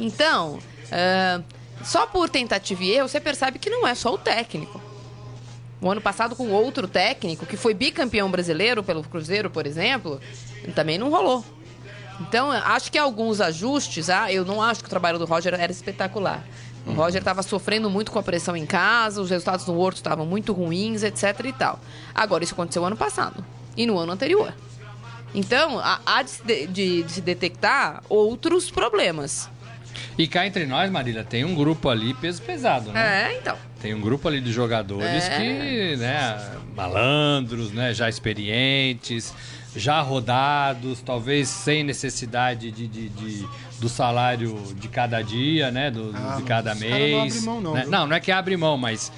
Então, 0.00 0.58
ah, 0.90 1.40
só 1.84 2.06
por 2.06 2.28
tentativa 2.28 2.82
e 2.82 2.90
erro, 2.90 3.08
você 3.08 3.20
percebe 3.20 3.58
que 3.60 3.70
não 3.70 3.86
é 3.86 3.94
só 3.94 4.12
o 4.12 4.18
técnico. 4.18 4.80
O 5.84 5.90
ano 5.90 6.00
passado, 6.00 6.34
com 6.34 6.48
outro 6.48 6.88
técnico, 6.88 7.44
que 7.44 7.58
foi 7.58 7.74
bicampeão 7.74 8.30
brasileiro 8.30 8.82
pelo 8.82 9.02
Cruzeiro, 9.04 9.50
por 9.50 9.66
exemplo, 9.66 10.18
também 10.74 10.96
não 10.96 11.10
rolou. 11.10 11.44
Então, 12.22 12.50
acho 12.50 12.90
que 12.90 12.96
alguns 12.96 13.38
ajustes, 13.38 14.08
ah, 14.08 14.32
eu 14.32 14.46
não 14.46 14.62
acho 14.62 14.80
que 14.80 14.86
o 14.86 14.88
trabalho 14.88 15.18
do 15.18 15.26
Roger 15.26 15.52
era 15.52 15.70
espetacular. 15.70 16.42
O 16.86 16.92
Roger 16.92 17.18
estava 17.20 17.42
sofrendo 17.42 17.90
muito 17.90 18.10
com 18.10 18.18
a 18.18 18.22
pressão 18.22 18.56
em 18.56 18.64
casa, 18.64 19.20
os 19.20 19.28
resultados 19.28 19.66
no 19.66 19.78
Horto 19.78 19.96
estavam 19.98 20.24
muito 20.24 20.54
ruins, 20.54 21.02
etc 21.02 21.38
e 21.44 21.52
tal. 21.52 21.78
Agora, 22.14 22.42
isso 22.42 22.54
aconteceu 22.54 22.82
ano 22.82 22.96
passado 22.96 23.44
e 23.76 23.84
no 23.84 23.98
ano 23.98 24.12
anterior. 24.12 24.54
Então, 25.34 25.78
há, 25.82 26.22
de- 26.22 26.66
de- 26.68 27.02
de 27.02 27.12
se 27.12 27.20
detectar 27.20 28.02
outros 28.08 28.70
problemas. 28.70 29.50
E 30.18 30.26
cá 30.26 30.46
entre 30.46 30.66
nós, 30.66 30.90
Marília, 30.90 31.24
tem 31.24 31.44
um 31.44 31.54
grupo 31.54 31.88
ali 31.88 32.14
peso 32.14 32.40
pesado, 32.42 32.90
né? 32.92 33.32
É, 33.32 33.38
então. 33.38 33.56
Tem 33.80 33.92
um 33.94 34.00
grupo 34.00 34.26
ali 34.28 34.40
de 34.40 34.52
jogadores 34.52 35.24
É. 35.28 35.36
que, 35.38 35.96
né, 35.96 36.50
malandros, 36.74 37.70
né, 37.72 37.92
já 37.92 38.08
experientes, 38.08 39.34
já 39.76 40.00
rodados, 40.00 41.00
talvez 41.02 41.48
sem 41.48 41.82
necessidade 41.84 42.70
de, 42.70 42.86
de- 42.86 43.08
de- 43.08 43.48
do 43.80 43.88
salário 43.88 44.58
de 44.76 44.88
cada 44.88 45.20
dia, 45.20 45.70
né, 45.70 45.90
do, 45.90 46.14
Ah, 46.14 46.36
de 46.36 46.42
cada 46.44 46.74
caras 46.74 46.80
não 46.80 46.88
mês. 46.88 47.14
abrem 47.36 47.40
mão, 47.42 47.60
não, 47.60 47.74
né? 47.74 47.84
não, 47.88 48.06
não 48.06 48.16
é 48.16 48.20
que 48.20 48.30
abre 48.32 48.56
mão, 48.56 48.76
mas 48.78 49.10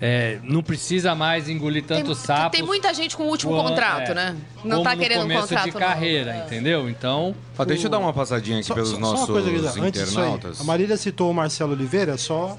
é, 0.00 0.38
não 0.42 0.62
precisa 0.62 1.14
mais 1.14 1.48
engolir 1.48 1.84
tanto 1.84 2.06
tem, 2.06 2.14
sapo. 2.14 2.50
tem 2.56 2.62
muita 2.62 2.92
gente 2.94 3.16
com 3.16 3.24
o 3.24 3.26
último 3.28 3.52
Quando- 3.52 3.68
contrato, 3.68 4.12
é, 4.12 4.14
né? 4.14 4.36
Não 4.64 4.78
como 4.78 4.84
tá 4.84 4.96
querendo 4.96 5.18
um 5.18 5.22
começo 5.22 5.42
contrato 5.48 5.64
de 5.66 5.72
carreira, 5.72 6.32
É. 6.34 6.38
entendeu? 6.46 6.88
Então, 6.88 7.34
Ó, 7.58 7.64
deixa 7.64 7.86
eu 7.86 7.90
dar 7.90 7.98
uma 7.98 8.12
passadinha 8.12 8.58
aqui 8.58 8.66
Só, 8.68 8.74
pelos 8.74 8.88
só- 8.90 8.94
só 8.96 9.00
nossos 9.00 9.20
uma 9.20 9.26
coisa, 9.26 9.50
Guilherme, 9.50 9.90
disso 9.90 10.04
aí, 10.20 10.24
internautas. 10.26 10.60
a 10.60 10.64
Marília 10.64 10.96
citou 10.96 11.30
o 11.30 11.34
Marcelo 11.34 11.72
Oliveira, 11.72 12.16
só 12.16 12.56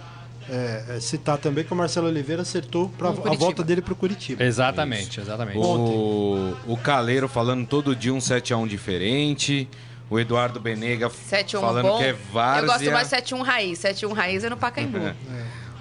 é, 0.49 0.83
é, 0.97 0.99
citar 0.99 1.37
também 1.37 1.63
que 1.63 1.71
o 1.71 1.75
Marcelo 1.75 2.07
Oliveira 2.07 2.41
acertou 2.41 2.89
pra, 2.97 3.09
a 3.09 3.11
volta 3.11 3.63
dele 3.63 3.81
pro 3.81 3.95
Curitiba. 3.95 4.43
exatamente, 4.43 5.19
exatamente. 5.21 5.57
O, 5.57 6.53
o 6.67 6.77
Caleiro 6.77 7.27
falando 7.29 7.65
todo 7.65 7.95
dia 7.95 8.13
um 8.13 8.17
7x1 8.19 8.67
diferente. 8.67 9.67
O 10.09 10.19
Eduardo 10.19 10.59
Benega 10.59 11.09
7-1 11.09 11.61
falando 11.61 11.87
bom. 11.87 11.97
que 11.99 12.03
é 12.03 12.13
várzea. 12.33 12.63
Eu 12.63 12.67
gosto 12.67 12.91
mais 12.91 13.07
7-1 13.07 13.41
raiz. 13.43 13.79
7-1 13.79 14.11
raiz 14.13 14.43
é 14.43 14.49
no 14.49 14.57
Pacaembu. 14.57 14.97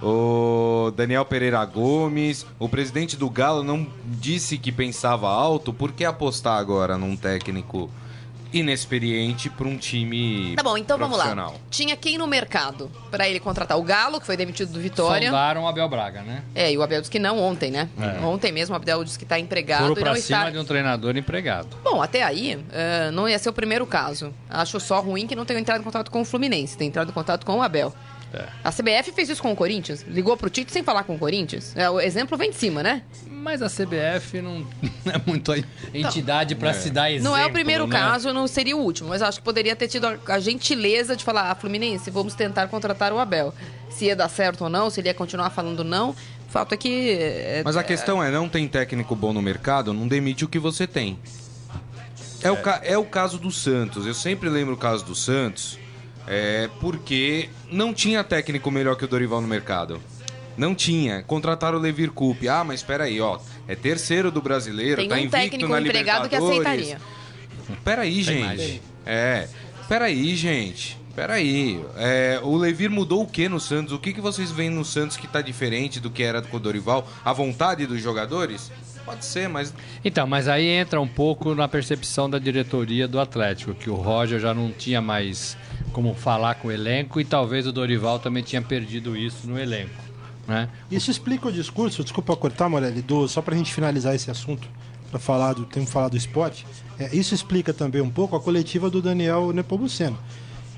O 0.02 0.90
Daniel 0.96 1.24
Pereira 1.24 1.64
Gomes, 1.64 2.46
o 2.58 2.68
presidente 2.68 3.16
do 3.16 3.28
Galo 3.28 3.62
não 3.62 3.86
disse 4.04 4.56
que 4.56 4.72
pensava 4.72 5.28
alto, 5.28 5.72
por 5.72 5.92
que 5.92 6.04
apostar 6.04 6.58
agora 6.58 6.96
num 6.96 7.16
técnico 7.16 7.90
inexperiente 8.52 9.48
para 9.48 9.68
um 9.68 9.76
time 9.76 10.54
Tá 10.56 10.62
bom, 10.62 10.76
então 10.76 10.98
vamos 10.98 11.16
lá. 11.16 11.24
profissional? 11.24 11.54
Tinha 11.70 11.96
quem 11.96 12.18
no 12.18 12.26
mercado 12.26 12.90
pra 13.10 13.28
ele 13.28 13.38
contratar? 13.38 13.78
O 13.78 13.82
Galo, 13.82 14.18
que 14.20 14.26
foi 14.26 14.36
demitido 14.36 14.72
do 14.72 14.80
Vitória. 14.80 15.28
Sondaram 15.28 15.62
o 15.64 15.68
Abel 15.68 15.88
Braga, 15.88 16.22
né? 16.22 16.42
É, 16.54 16.72
e 16.72 16.76
o 16.76 16.82
Abel 16.82 17.00
disse 17.00 17.10
que 17.10 17.18
não 17.18 17.38
ontem, 17.38 17.70
né? 17.70 17.88
Ontem 18.24 18.50
mesmo 18.50 18.72
o 18.72 18.76
Abel 18.76 19.04
disse 19.04 19.18
que 19.18 19.24
tá 19.24 19.38
empregado 19.38 19.86
Foram 19.88 20.00
e 20.00 20.04
não 20.04 20.14
cima 20.16 20.38
está. 20.38 20.50
de 20.50 20.58
um 20.58 20.64
treinador 20.64 21.16
empregado. 21.16 21.68
Bom, 21.84 22.02
até 22.02 22.22
aí, 22.22 22.58
eh, 22.72 23.10
não 23.12 23.28
ia 23.28 23.38
ser 23.38 23.48
o 23.50 23.52
primeiro 23.52 23.86
caso. 23.86 24.34
Acho 24.48 24.80
só 24.80 25.00
ruim 25.00 25.26
que 25.26 25.36
não 25.36 25.44
tenha 25.44 25.60
entrado 25.60 25.80
em 25.80 25.84
contato 25.84 26.10
com 26.10 26.20
o 26.20 26.24
Fluminense, 26.24 26.76
tem 26.76 26.88
entrado 26.88 27.10
em 27.10 27.14
contato 27.14 27.46
com 27.46 27.58
o 27.58 27.62
Abel. 27.62 27.94
É. 28.32 28.46
A 28.62 28.70
CBF 28.70 29.10
fez 29.12 29.28
isso 29.28 29.42
com 29.42 29.50
o 29.52 29.56
Corinthians, 29.56 30.04
ligou 30.06 30.36
pro 30.36 30.48
Tite 30.48 30.70
sem 30.70 30.82
falar 30.84 31.02
com 31.04 31.16
o 31.16 31.18
Corinthians. 31.18 31.74
É, 31.76 31.90
o 31.90 32.00
exemplo 32.00 32.38
vem 32.38 32.50
de 32.50 32.56
cima, 32.56 32.82
né? 32.82 33.02
Mas 33.26 33.60
a 33.62 33.68
CBF 33.68 34.40
não 34.40 34.64
é 35.12 35.20
muito 35.26 35.50
a 35.52 35.58
entidade 35.92 36.54
pra 36.54 36.72
se 36.72 36.90
dar 36.90 37.10
exemplo. 37.10 37.30
não 37.30 37.36
é 37.36 37.44
o 37.46 37.50
primeiro 37.50 37.86
né? 37.86 37.98
caso, 37.98 38.32
não 38.32 38.46
seria 38.46 38.76
o 38.76 38.80
último, 38.80 39.08
mas 39.08 39.20
acho 39.22 39.38
que 39.38 39.44
poderia 39.44 39.74
ter 39.74 39.88
tido 39.88 40.06
a, 40.06 40.16
a 40.28 40.38
gentileza 40.38 41.16
de 41.16 41.24
falar, 41.24 41.50
ah, 41.50 41.54
Fluminense, 41.56 42.08
vamos 42.10 42.34
tentar 42.34 42.68
contratar 42.68 43.12
o 43.12 43.18
Abel. 43.18 43.52
Se 43.88 44.04
ia 44.04 44.14
dar 44.14 44.28
certo 44.28 44.62
ou 44.62 44.70
não, 44.70 44.88
se 44.90 45.00
ele 45.00 45.08
ia 45.08 45.14
continuar 45.14 45.50
falando 45.50 45.82
não. 45.82 46.10
O 46.10 46.16
fato 46.52 46.72
é 46.72 46.76
que. 46.76 47.10
eh, 47.18 47.62
Mas 47.64 47.76
a 47.76 47.82
questão 47.82 48.22
é, 48.22 48.30
não 48.30 48.48
tem 48.48 48.68
técnico 48.68 49.16
bom 49.16 49.32
no 49.32 49.42
mercado, 49.42 49.92
não 49.92 50.06
demite 50.06 50.44
o 50.44 50.48
que 50.48 50.58
você 50.58 50.86
tem. 50.86 51.18
É, 52.42 52.50
O, 52.50 52.56
ca- 52.56 52.80
é 52.84 52.96
o 52.96 53.04
caso 53.04 53.38
do 53.38 53.50
Santos. 53.50 54.06
Eu 54.06 54.14
sempre 54.14 54.48
lembro 54.48 54.74
o 54.74 54.76
caso 54.76 55.04
do 55.04 55.14
Santos, 55.14 55.78
é, 56.26 56.68
porque 56.80 57.48
não 57.70 57.92
tinha 57.92 58.22
técnico 58.22 58.70
melhor 58.70 58.96
que 58.96 59.04
o 59.04 59.08
Dorival 59.08 59.40
no 59.40 59.48
mercado. 59.48 60.00
Não 60.56 60.74
tinha. 60.74 61.22
Contrataram 61.22 61.78
o 61.78 61.80
Levir 61.80 62.10
Coupe. 62.10 62.48
Ah, 62.48 62.62
mas 62.62 62.80
espera 62.80 63.04
aí, 63.04 63.20
ó. 63.20 63.38
É 63.66 63.74
terceiro 63.74 64.30
do 64.30 64.42
brasileiro, 64.42 64.96
tem 64.96 65.08
tá 65.08 65.14
um 65.14 65.18
invicto 65.18 65.36
técnico 65.36 65.68
na 65.68 65.80
empregado 65.80 66.28
que 66.28 66.36
aceitaria. 66.36 67.00
Peraí, 67.84 68.22
gente. 68.22 68.82
É. 69.06 69.48
Peraí, 69.88 70.36
gente. 70.36 70.98
Peraí. 71.14 71.80
É, 71.96 72.40
o 72.42 72.56
Levir 72.56 72.90
mudou 72.90 73.22
o 73.22 73.26
que 73.26 73.48
no 73.48 73.60
Santos? 73.60 73.92
O 73.92 73.98
que, 73.98 74.12
que 74.12 74.20
vocês 74.20 74.50
veem 74.50 74.70
no 74.70 74.84
Santos 74.84 75.16
que 75.16 75.26
tá 75.26 75.40
diferente 75.40 75.98
do 76.00 76.10
que 76.10 76.22
era 76.22 76.40
com 76.42 76.56
o 76.56 76.60
Dorival? 76.60 77.08
A 77.24 77.32
vontade 77.32 77.86
dos 77.86 78.00
jogadores? 78.00 78.70
Pode 79.04 79.24
ser, 79.24 79.48
mas. 79.48 79.74
Então, 80.04 80.26
mas 80.26 80.46
aí 80.46 80.66
entra 80.66 81.00
um 81.00 81.08
pouco 81.08 81.54
na 81.54 81.66
percepção 81.66 82.28
da 82.28 82.38
diretoria 82.38 83.08
do 83.08 83.18
Atlético, 83.18 83.74
que 83.74 83.90
o 83.90 83.94
Roger 83.94 84.38
já 84.38 84.54
não 84.54 84.70
tinha 84.70 85.00
mais 85.00 85.56
como 85.92 86.14
falar 86.14 86.56
com 86.56 86.68
o 86.68 86.72
elenco 86.72 87.20
e 87.20 87.24
talvez 87.24 87.66
o 87.66 87.72
Dorival 87.72 88.18
também 88.18 88.42
tinha 88.42 88.62
perdido 88.62 89.16
isso 89.16 89.46
no 89.46 89.58
elenco, 89.58 89.94
né? 90.46 90.68
Isso 90.90 91.10
explica 91.10 91.48
o 91.48 91.52
discurso, 91.52 92.02
desculpa 92.02 92.36
cortar, 92.36 92.68
Morelli, 92.68 93.02
do, 93.02 93.28
só 93.28 93.42
pra 93.42 93.56
gente 93.56 93.72
finalizar 93.72 94.14
esse 94.14 94.30
assunto, 94.30 94.68
para 95.10 95.18
falar 95.18 95.54
do, 95.54 95.64
temos 95.64 95.90
falado 95.90 96.12
do 96.12 96.16
esporte, 96.16 96.66
é, 96.98 97.14
isso 97.14 97.34
explica 97.34 97.72
também 97.72 98.00
um 98.00 98.10
pouco 98.10 98.36
a 98.36 98.40
coletiva 98.40 98.88
do 98.88 99.02
Daniel 99.02 99.52
Nepomuceno, 99.52 100.18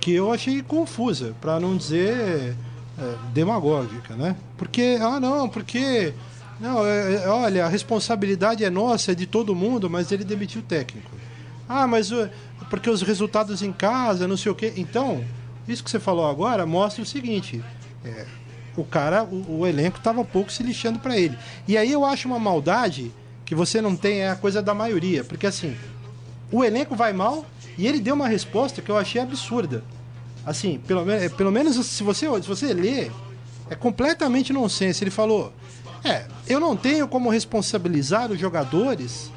que 0.00 0.12
eu 0.12 0.32
achei 0.32 0.62
confusa, 0.62 1.34
para 1.40 1.60
não 1.60 1.76
dizer 1.76 2.56
é, 2.98 3.14
demagógica, 3.32 4.14
né? 4.14 4.36
Porque, 4.56 4.98
ah 5.00 5.20
não, 5.20 5.48
porque, 5.48 6.14
não, 6.60 6.84
é, 6.86 7.24
é, 7.24 7.28
olha, 7.28 7.66
a 7.66 7.68
responsabilidade 7.68 8.64
é 8.64 8.70
nossa, 8.70 9.12
é 9.12 9.14
de 9.14 9.26
todo 9.26 9.54
mundo, 9.54 9.90
mas 9.90 10.12
ele 10.12 10.24
demitiu 10.24 10.60
o 10.60 10.64
técnico. 10.64 11.10
Ah, 11.72 11.86
mas 11.86 12.10
porque 12.68 12.90
os 12.90 13.00
resultados 13.00 13.62
em 13.62 13.72
casa, 13.72 14.28
não 14.28 14.36
sei 14.36 14.52
o 14.52 14.54
quê. 14.54 14.74
Então, 14.76 15.24
isso 15.66 15.82
que 15.82 15.90
você 15.90 15.98
falou 15.98 16.26
agora 16.26 16.66
mostra 16.66 17.02
o 17.02 17.06
seguinte: 17.06 17.62
é, 18.04 18.26
o 18.76 18.84
cara, 18.84 19.24
o, 19.24 19.60
o 19.60 19.66
elenco 19.66 19.98
estava 19.98 20.22
pouco 20.24 20.52
se 20.52 20.62
lixando 20.62 20.98
para 20.98 21.16
ele. 21.16 21.36
E 21.66 21.76
aí 21.76 21.90
eu 21.90 22.04
acho 22.04 22.28
uma 22.28 22.38
maldade 22.38 23.10
que 23.44 23.54
você 23.54 23.80
não 23.80 23.96
tem 23.96 24.20
é 24.20 24.30
a 24.30 24.36
coisa 24.36 24.62
da 24.62 24.74
maioria, 24.74 25.24
porque 25.24 25.46
assim, 25.46 25.76
o 26.50 26.62
elenco 26.62 26.94
vai 26.94 27.12
mal 27.12 27.44
e 27.78 27.86
ele 27.86 28.00
deu 28.00 28.14
uma 28.14 28.28
resposta 28.28 28.82
que 28.82 28.90
eu 28.90 28.98
achei 28.98 29.20
absurda. 29.20 29.82
Assim, 30.44 30.78
pelo, 30.86 31.04
pelo 31.36 31.52
menos 31.52 31.74
se 31.86 32.02
você, 32.02 32.26
se 32.42 32.48
você 32.48 32.74
ler, 32.74 33.10
é 33.70 33.74
completamente 33.74 34.52
nonsense. 34.52 35.02
Ele 35.02 35.10
falou: 35.10 35.52
É, 36.04 36.26
eu 36.46 36.60
não 36.60 36.76
tenho 36.76 37.08
como 37.08 37.30
responsabilizar 37.30 38.30
os 38.30 38.38
jogadores 38.38 39.30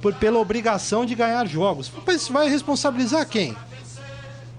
por, 0.00 0.14
pela 0.14 0.38
obrigação 0.38 1.04
de 1.04 1.14
ganhar 1.14 1.46
jogos. 1.46 1.90
Mas 2.06 2.28
vai 2.28 2.48
responsabilizar 2.48 3.26
quem? 3.28 3.56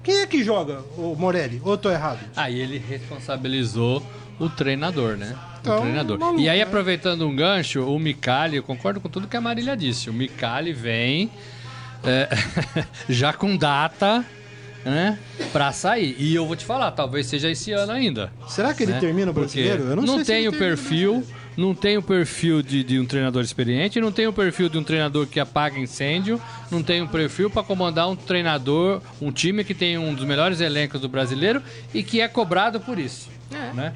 Quem 0.04 0.22
é 0.22 0.26
que 0.26 0.44
joga, 0.44 0.80
o 0.98 1.16
Morelli? 1.16 1.62
Ou 1.64 1.74
eu 1.74 1.78
tô 1.78 1.90
errado? 1.90 2.20
Aí 2.36 2.60
ele 2.60 2.80
responsabilizou 2.80 4.04
o 4.40 4.50
treinador, 4.50 5.16
né? 5.16 5.38
Então, 5.62 5.78
o 5.78 5.82
treinador. 5.82 6.20
maluco, 6.20 6.40
e 6.40 6.50
aí, 6.50 6.58
né? 6.58 6.64
aproveitando 6.64 7.28
um 7.28 7.36
gancho, 7.36 7.84
o 7.84 8.00
Micali, 8.00 8.58
eu 8.58 8.64
concordo 8.64 9.00
com 9.00 9.08
tudo 9.08 9.28
que 9.28 9.38
a 9.38 9.42
Marília 9.42 9.78
disse. 9.78 10.10
O 10.10 10.14
Micali 10.14 10.74
vem 10.74 11.30
é, 12.04 12.30
já 13.08 13.32
com 13.32 13.56
data, 13.56 14.26
né? 14.84 15.20
Pra 15.54 15.72
sair. 15.72 16.16
E 16.18 16.34
eu 16.34 16.48
vou 16.48 16.56
te 16.56 16.66
falar, 16.66 16.92
talvez 16.92 17.28
seja 17.28 17.50
esse 17.50 17.72
ano 17.72 17.92
ainda. 17.92 18.32
Será 18.48 18.74
que 18.74 18.84
ele 18.84 18.94
né? 18.94 19.00
termina 19.00 19.30
o 19.30 19.34
Porque 19.34 19.64
brasileiro? 19.64 19.92
Eu 19.92 19.96
não, 19.96 20.16
sei 20.16 20.26
se 20.26 20.32
tem 20.32 20.46
ele 20.46 20.50
o 20.50 20.54
perfil, 20.54 21.24
não 21.58 21.74
tem 21.76 21.98
o 21.98 22.02
perfil 22.02 22.62
de, 22.62 22.84
de 22.84 23.00
um 23.00 23.06
treinador 23.06 23.44
experiente, 23.44 24.00
não 24.00 24.12
tem 24.12 24.28
o 24.28 24.34
perfil 24.34 24.70
de 24.70 24.78
um 24.78 24.84
treinador 24.84 25.28
que 25.28 25.40
apaga 25.40 25.80
incêndio, 25.80 26.42
não 26.70 26.82
tem 26.82 27.02
um 27.02 27.08
perfil 27.08 27.50
para 27.50 27.64
comandar 27.64 28.10
um 28.10 28.16
treinador, 28.16 29.02
um 29.22 29.32
time 29.32 29.64
que 29.64 29.74
tem 29.74 29.98
um 29.98 30.14
dos 30.14 30.26
melhores 30.26 30.62
elencos 30.62 31.02
do 31.02 31.10
brasileiro 31.10 31.62
e 31.94 32.04
que 32.04 32.22
é 32.22 32.28
cobrado 32.28 32.80
por 32.80 32.98
isso. 32.98 33.30
É. 33.52 33.74
Né? 33.74 33.94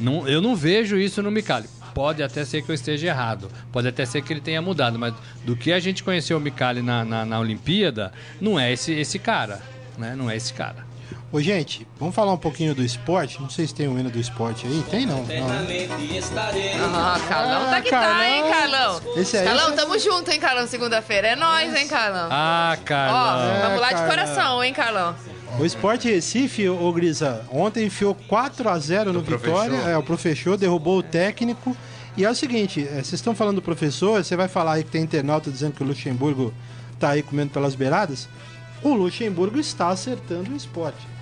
Não, 0.00 0.28
eu 0.28 0.40
não 0.40 0.54
vejo 0.54 0.98
isso 0.98 1.22
no 1.22 1.30
Micali. 1.30 1.68
Pode 1.94 2.22
até 2.22 2.44
ser 2.44 2.62
que 2.62 2.70
eu 2.70 2.74
esteja 2.74 3.06
errado, 3.06 3.50
pode 3.72 3.88
até 3.88 4.04
ser 4.04 4.20
que 4.20 4.30
ele 4.30 4.40
tenha 4.40 4.60
mudado, 4.60 4.98
mas 4.98 5.14
do 5.46 5.56
que 5.56 5.72
a 5.72 5.80
gente 5.80 6.04
conheceu 6.04 6.36
o 6.36 6.40
Micali 6.40 6.82
na, 6.82 7.02
na, 7.04 7.24
na 7.24 7.40
Olimpíada, 7.40 8.12
não 8.38 8.60
é 8.60 8.70
esse, 8.70 8.92
esse 8.92 9.18
cara. 9.18 9.62
Né? 9.96 10.14
Não 10.14 10.30
é 10.30 10.36
esse 10.36 10.52
cara. 10.52 10.84
Ô, 11.32 11.40
gente, 11.40 11.86
vamos 11.98 12.14
falar 12.14 12.32
um 12.32 12.36
pouquinho 12.38 12.72
do 12.74 12.82
esporte? 12.82 13.42
Não 13.42 13.50
sei 13.50 13.66
se 13.66 13.74
tem 13.74 13.88
um 13.88 13.98
hino 13.98 14.08
do 14.10 14.18
esporte 14.18 14.64
aí. 14.66 14.82
Tem 14.88 15.04
não? 15.04 15.24
não. 15.24 15.26
Ah, 16.94 17.20
Carlão 17.28 17.68
tá 17.68 17.80
que 17.82 17.90
tá, 17.90 18.00
Carlão. 18.00 18.22
hein, 18.22 18.44
Carlão? 18.50 19.00
Esse 19.16 19.36
aí- 19.36 19.44
Carlão, 19.44 19.74
tamo 19.74 19.98
junto, 19.98 20.30
hein, 20.30 20.38
Carlão? 20.38 20.66
Segunda-feira 20.68 21.28
é 21.28 21.36
nóis, 21.36 21.74
hein, 21.74 21.88
Carlão? 21.88 22.28
Ah, 22.30 22.76
Ó, 22.80 22.84
Carlão. 22.84 23.60
vamos 23.62 23.80
lá 23.80 23.88
de 23.88 23.94
Carlão. 23.94 24.10
coração, 24.10 24.64
hein, 24.64 24.72
Carlão? 24.72 25.14
O 25.58 25.64
Esporte 25.64 26.08
Recife, 26.08 26.68
ô 26.68 26.92
Grisa, 26.92 27.44
ontem 27.50 27.86
enfiou 27.86 28.14
4 28.14 28.68
a 28.68 28.78
0 28.78 29.12
no 29.12 29.20
Vitória. 29.20 29.70
professor. 29.70 29.90
É, 29.90 29.96
o 29.96 30.02
professor 30.02 30.56
derrubou 30.56 30.98
o 30.98 31.02
técnico. 31.02 31.76
E 32.16 32.24
é 32.24 32.30
o 32.30 32.34
seguinte, 32.34 32.82
é, 32.86 32.92
vocês 32.94 33.14
estão 33.14 33.34
falando 33.34 33.56
do 33.56 33.62
professor, 33.62 34.22
você 34.24 34.36
vai 34.36 34.48
falar 34.48 34.74
aí 34.74 34.84
que 34.84 34.90
tem 34.90 35.02
internauta 35.02 35.50
dizendo 35.50 35.72
que 35.74 35.82
o 35.82 35.86
Luxemburgo 35.86 36.54
tá 37.00 37.10
aí 37.10 37.22
comendo 37.22 37.50
pelas 37.50 37.74
beiradas. 37.74 38.28
O 38.82 38.94
Luxemburgo 38.94 39.58
está 39.58 39.88
acertando 39.88 40.52
o 40.52 40.56
esporte. 40.56 41.15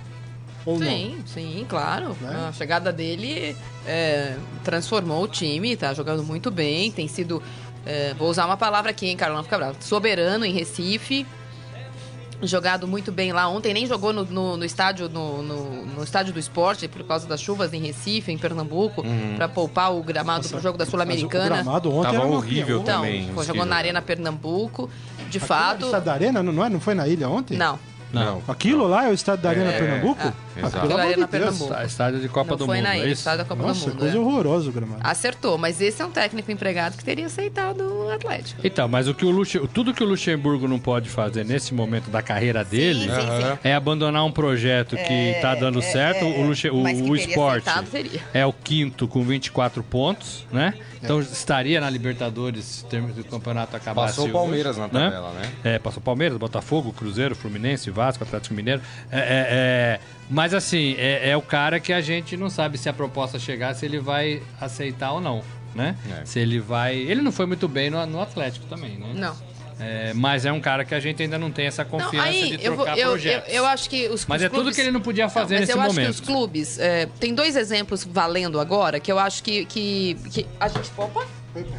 Ou 0.65 0.79
não? 0.79 0.85
Sim, 0.87 1.23
sim, 1.25 1.65
claro. 1.69 2.15
Né? 2.19 2.45
A 2.49 2.51
chegada 2.51 2.91
dele 2.91 3.55
é, 3.85 4.35
transformou 4.63 5.23
o 5.23 5.27
time, 5.27 5.75
tá 5.77 5.93
jogando 5.93 6.23
muito 6.23 6.49
bem, 6.49 6.91
tem 6.91 7.07
sido. 7.07 7.41
é, 7.85 8.13
vou 8.17 8.29
usar 8.29 8.45
uma 8.47 8.57
palavra 8.57 8.89
aqui, 8.91 9.05
hein, 9.07 9.15
Carlão, 9.15 9.37
não 9.37 9.43
fica 9.43 9.57
bravo. 9.57 9.77
Soberano 9.79 10.43
em 10.45 10.51
Recife. 10.51 11.25
Jogado 12.41 12.85
muito 12.85 13.13
bem 13.13 13.31
lá. 13.31 13.47
Ontem 13.47 13.73
nem 13.73 13.85
jogou 13.87 14.11
no, 14.11 14.25
no- 14.25 14.57
no 14.57 14.65
estádio 14.65 15.07
no, 15.07 15.41
no- 15.41 15.85
no 15.85 16.03
estádio 16.03 16.33
do 16.33 16.39
esporte 16.39 16.85
por 16.87 17.01
causa 17.05 17.25
das 17.25 17.39
chuvas 17.39 17.71
em 17.73 17.79
Recife, 17.81 18.29
em 18.31 18.37
Pernambuco, 18.37 19.03
pra 19.37 19.47
poupar 19.47 19.93
o 19.95 20.03
gramado 20.03 20.47
pro 20.49 20.59
jogo 20.59 20.77
da 20.77 20.83
Mas 20.83 20.89
o 20.89 20.91
Sul-Americana. 20.91 21.55
gramado 21.55 21.91
ontem 21.93 22.11
Tava 22.11 22.25
horrível 22.27 22.81
Então, 22.81 23.01
também, 23.01 23.29
jogou 23.45 23.65
na 23.65 23.77
Arena 23.77 24.01
Pernambuco. 24.01 24.89
De 25.29 25.37
Aquilo 25.37 25.41
é 25.41 25.43
o 25.43 25.47
fato. 25.47 25.85
Estado 25.85 26.03
da 26.03 26.13
Arena, 26.13 26.43
não, 26.43 26.65
é? 26.65 26.69
não 26.69 26.79
foi 26.81 26.93
na 26.93 27.07
ilha 27.07 27.29
ontem? 27.29 27.57
Não. 27.57 27.79
Não. 28.11 28.41
Aquilo 28.47 28.85
lá 28.87 29.05
é 29.07 29.09
o 29.09 29.13
estado 29.13 29.41
da 29.41 29.49
Arena 29.49 29.71
Pernambuco? 29.71 30.21
É. 30.27 30.33
Exato. 30.57 30.77
Aquilo 30.77 30.93
ali 30.93 31.01
amor 31.01 31.13
é 31.13 31.17
na 31.17 31.25
Deus. 31.27 31.29
Pernambuco. 31.29 31.73
Tá, 31.73 31.85
Estádio 31.85 32.19
de 32.19 32.29
Copa 32.29 32.51
não 32.51 32.57
do 32.57 32.65
foi 32.65 32.77
Mundo, 32.77 32.85
na 32.85 32.95
é 32.95 32.99
ilha, 32.99 33.11
estádio 33.11 33.39
da 33.39 33.45
Copa 33.45 33.63
Nossa, 33.63 33.79
do 33.81 33.87
Mundo. 33.89 33.99
coisa 33.99 34.17
é. 34.17 34.19
horrorosa 34.19 34.69
o 34.69 34.73
gramado. 34.73 35.01
Acertou, 35.03 35.57
mas 35.57 35.81
esse 35.81 36.01
é 36.01 36.05
um 36.05 36.11
técnico 36.11 36.51
empregado 36.51 36.97
que 36.97 37.03
teria 37.03 37.25
aceitado 37.25 37.81
o 37.81 38.09
Atlético. 38.11 38.61
Então, 38.63 38.87
mas 38.87 39.07
o 39.07 39.13
que 39.13 39.25
o 39.25 39.67
tudo 39.67 39.93
que 39.93 40.03
o 40.03 40.07
Luxemburgo 40.07 40.67
não 40.67 40.79
pode 40.79 41.09
fazer 41.09 41.45
nesse 41.45 41.73
momento 41.73 42.09
da 42.09 42.21
carreira 42.21 42.63
dele 42.63 43.01
sim, 43.01 43.09
sim. 43.09 43.59
é 43.63 43.73
abandonar 43.73 44.23
um 44.25 44.31
projeto 44.31 44.95
que 44.95 45.37
tá 45.41 45.55
dando 45.55 45.81
certo. 45.81 46.25
o 46.25 46.47
Luxe- 46.47 46.69
o, 46.69 46.81
o 46.81 46.83
teria 46.83 47.15
esporte 47.15 47.69
aceitado, 47.69 48.21
é 48.33 48.45
o 48.45 48.53
quinto 48.53 49.07
com 49.07 49.23
24 49.23 49.83
pontos, 49.83 50.45
né? 50.51 50.73
Então 51.01 51.19
estaria 51.21 51.79
na 51.79 51.89
Libertadores 51.89 52.65
se 52.65 52.85
termo 52.85 53.13
do 53.13 53.23
campeonato 53.23 53.75
acabasse 53.75 54.15
Passou 54.15 54.27
o 54.27 54.31
Palmeiras 54.31 54.77
na 54.77 54.87
né? 54.87 55.05
tabela, 55.05 55.31
né? 55.31 55.51
É, 55.63 55.79
passou 55.79 56.01
Palmeiras, 56.01 56.37
Botafogo, 56.37 56.91
Cruzeiro, 56.91 57.35
Fluminense, 57.35 57.89
Vasco, 57.91 58.23
Atlético 58.23 58.55
Mineiro. 58.55 58.81
É, 59.11 59.19
é, 59.19 59.47
é, 59.49 59.99
mas 60.29 60.53
assim, 60.53 60.95
é, 60.97 61.29
é 61.29 61.37
o 61.37 61.41
cara 61.41 61.79
que 61.79 61.93
a 61.93 62.01
gente 62.01 62.35
não 62.37 62.49
sabe 62.49 62.77
se 62.77 62.89
a 62.89 62.93
proposta 62.93 63.37
chegar, 63.39 63.73
se 63.75 63.85
ele 63.85 63.99
vai 63.99 64.41
aceitar 64.59 65.11
ou 65.11 65.21
não, 65.21 65.41
né? 65.73 65.95
É. 66.21 66.25
Se 66.25 66.39
ele 66.39 66.59
vai. 66.59 66.95
Ele 66.95 67.21
não 67.21 67.31
foi 67.31 67.45
muito 67.45 67.67
bem 67.67 67.89
no, 67.89 68.03
no 68.05 68.21
Atlético 68.21 68.65
também, 68.67 68.97
né? 68.97 69.11
Não. 69.15 69.35
É, 69.77 70.13
mas 70.13 70.45
é 70.45 70.53
um 70.53 70.61
cara 70.61 70.85
que 70.85 70.95
a 70.95 71.01
gente 71.01 71.21
ainda 71.21 71.37
não 71.37 71.51
tem 71.51 71.65
essa 71.67 71.83
Não, 71.83 71.89
confiança 71.91 72.29
aí 72.29 72.55
de 72.55 72.63
eu, 72.65 72.75
vou, 72.77 72.85
trocar 72.85 72.97
eu, 72.97 73.03
eu, 73.07 73.09
projetos. 73.11 73.53
eu 73.53 73.65
acho 73.65 73.89
que 73.89 74.07
os 74.07 74.25
Mas 74.25 74.39
os 74.41 74.45
é 74.45 74.47
tudo 74.49 74.55
clubes- 74.59 74.75
que 74.77 74.81
ele 74.81 74.91
não 74.91 75.01
podia 75.01 75.27
fazer 75.27 75.55
Não, 75.55 75.59
mas 75.59 75.67
nesse 75.67 75.71
eu 75.77 75.83
momento. 75.83 76.09
acho 76.11 76.21
que 76.21 76.21
os 76.21 76.27
clubes. 76.33 76.79
é, 76.79 77.07
tem 77.19 77.35
dois 77.35 77.57
exemplos 77.57 78.05
valendo 78.05 78.57
agora 78.57 79.01
que 79.01 79.11
eu 79.11 79.19
acho 79.19 79.43
que, 79.43 79.65
que, 79.65 80.15
que 80.31 80.47
a 80.61 80.69
gente. 80.69 80.89
Opa! 80.97 81.25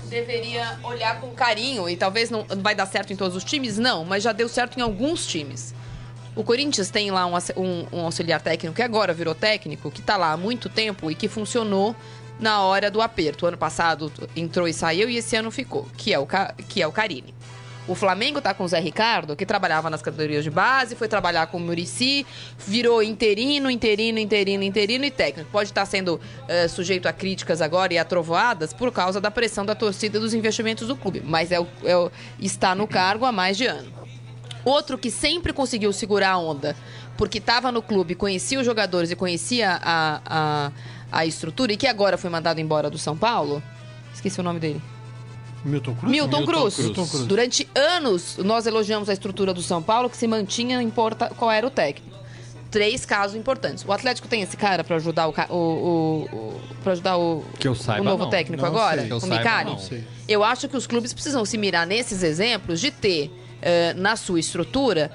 Deveria 0.08 0.78
olhar 0.82 1.20
com 1.20 1.28
carinho 1.30 1.88
e 1.88 1.96
talvez 1.96 2.30
não 2.30 2.46
vai 2.62 2.74
dar 2.74 2.86
certo 2.86 3.12
em 3.12 3.16
todos 3.16 3.36
os 3.36 3.44
times, 3.44 3.78
não, 3.78 4.04
mas 4.04 4.22
já 4.22 4.32
deu 4.32 4.48
certo 4.48 4.78
em 4.78 4.82
alguns 4.82 5.26
times. 5.26 5.74
O 6.36 6.44
Corinthians 6.44 6.90
tem 6.90 7.10
lá 7.10 7.26
um, 7.26 7.32
um- 7.56 7.86
um 7.92 8.00
auxiliar 8.04 8.40
técnico 8.42 8.76
que 8.76 8.82
agora 8.82 9.12
virou 9.14 9.34
técnico, 9.34 9.90
que 9.90 10.02
tá 10.02 10.16
lá 10.16 10.32
há 10.32 10.36
muito 10.36 10.68
tempo 10.68 11.10
e 11.10 11.14
que 11.14 11.28
funcionou 11.28 11.96
na 12.38 12.60
hora 12.60 12.90
do 12.90 13.00
aperto. 13.00 13.46
O 13.46 13.48
ano 13.48 13.56
passado 13.56 14.12
entrou 14.36 14.68
e 14.68 14.72
saiu 14.72 15.08
e 15.08 15.16
esse 15.16 15.34
ano 15.34 15.50
ficou, 15.50 15.88
que 15.96 16.12
é 16.12 16.18
o, 16.18 16.26
que 16.68 16.82
é 16.82 16.86
o 16.86 16.92
Carini. 16.92 17.34
O 17.88 17.94
Flamengo 17.94 18.40
tá 18.40 18.52
com 18.52 18.64
o 18.64 18.68
Zé 18.68 18.80
Ricardo, 18.80 19.36
que 19.36 19.46
trabalhava 19.46 19.88
nas 19.88 20.02
categorias 20.02 20.42
de 20.42 20.50
base, 20.50 20.96
foi 20.96 21.06
trabalhar 21.06 21.46
com 21.46 21.56
o 21.56 21.60
Murici, 21.60 22.26
virou 22.58 23.00
interino, 23.00 23.70
interino, 23.70 24.18
interino, 24.18 24.64
interino 24.64 25.04
e 25.04 25.10
técnico. 25.10 25.48
Pode 25.52 25.70
estar 25.70 25.86
sendo 25.86 26.20
eh, 26.48 26.66
sujeito 26.66 27.06
a 27.06 27.12
críticas 27.12 27.62
agora 27.62 27.94
e 27.94 27.98
a 27.98 28.04
trovoadas 28.04 28.74
por 28.74 28.90
causa 28.92 29.20
da 29.20 29.30
pressão 29.30 29.64
da 29.64 29.74
torcida 29.76 30.18
dos 30.18 30.34
investimentos 30.34 30.88
do 30.88 30.96
clube, 30.96 31.22
mas 31.24 31.52
é 31.52 31.60
o- 31.60 31.68
é 31.84 31.96
o- 31.96 32.10
está 32.40 32.74
no 32.74 32.88
cargo 32.88 33.24
há 33.24 33.30
mais 33.30 33.56
de 33.56 33.66
ano. 33.66 33.90
Outro 34.66 34.98
que 34.98 35.12
sempre 35.12 35.52
conseguiu 35.52 35.92
segurar 35.92 36.32
a 36.32 36.38
onda, 36.38 36.74
porque 37.16 37.38
estava 37.38 37.70
no 37.70 37.80
clube, 37.80 38.16
conhecia 38.16 38.58
os 38.58 38.66
jogadores 38.66 39.12
e 39.12 39.14
conhecia 39.14 39.78
a, 39.80 40.20
a, 40.26 40.72
a 41.12 41.24
estrutura, 41.24 41.72
e 41.72 41.76
que 41.76 41.86
agora 41.86 42.18
foi 42.18 42.28
mandado 42.28 42.60
embora 42.60 42.90
do 42.90 42.98
São 42.98 43.16
Paulo. 43.16 43.62
Esqueci 44.12 44.40
o 44.40 44.42
nome 44.42 44.58
dele. 44.58 44.82
Milton 45.64 45.94
Cruz? 45.94 46.10
Milton, 46.10 46.44
Cruz. 46.44 46.78
Milton 46.80 47.06
Cruz. 47.06 47.26
Durante 47.26 47.68
anos, 47.76 48.38
nós 48.38 48.66
elogiamos 48.66 49.08
a 49.08 49.12
estrutura 49.12 49.54
do 49.54 49.62
São 49.62 49.80
Paulo, 49.80 50.10
que 50.10 50.16
se 50.16 50.26
mantinha, 50.26 50.78
não 50.78 50.82
importa 50.82 51.30
qual 51.36 51.52
era 51.52 51.64
o 51.64 51.70
técnico. 51.70 52.16
Três 52.68 53.06
casos 53.06 53.36
importantes. 53.36 53.84
O 53.86 53.92
Atlético 53.92 54.26
tem 54.26 54.42
esse 54.42 54.56
cara 54.56 54.82
para 54.82 54.96
ajudar 54.96 55.28
o, 55.28 55.34
o, 55.48 55.54
o, 55.54 56.24
o 56.32 56.60
para 56.82 56.92
ajudar 56.92 57.16
o, 57.16 57.44
Que 57.60 57.68
eu 57.68 57.74
saiba, 57.76 58.00
o 58.02 58.04
novo 58.04 58.24
não. 58.24 58.30
técnico 58.30 58.64
Não 58.64 58.68
agora, 58.68 58.98
sei. 58.98 59.06
Que 59.06 59.12
eu 59.12 59.16
o. 59.74 59.78
Sei. 59.78 60.04
Eu 60.26 60.42
acho 60.42 60.68
que 60.68 60.76
os 60.76 60.88
clubes 60.88 61.12
precisam 61.12 61.44
se 61.44 61.56
mirar 61.56 61.86
nesses 61.86 62.24
exemplos 62.24 62.80
de 62.80 62.90
ter 62.90 63.30
eh, 63.62 63.94
na 63.94 64.16
sua 64.16 64.40
estrutura 64.40 65.10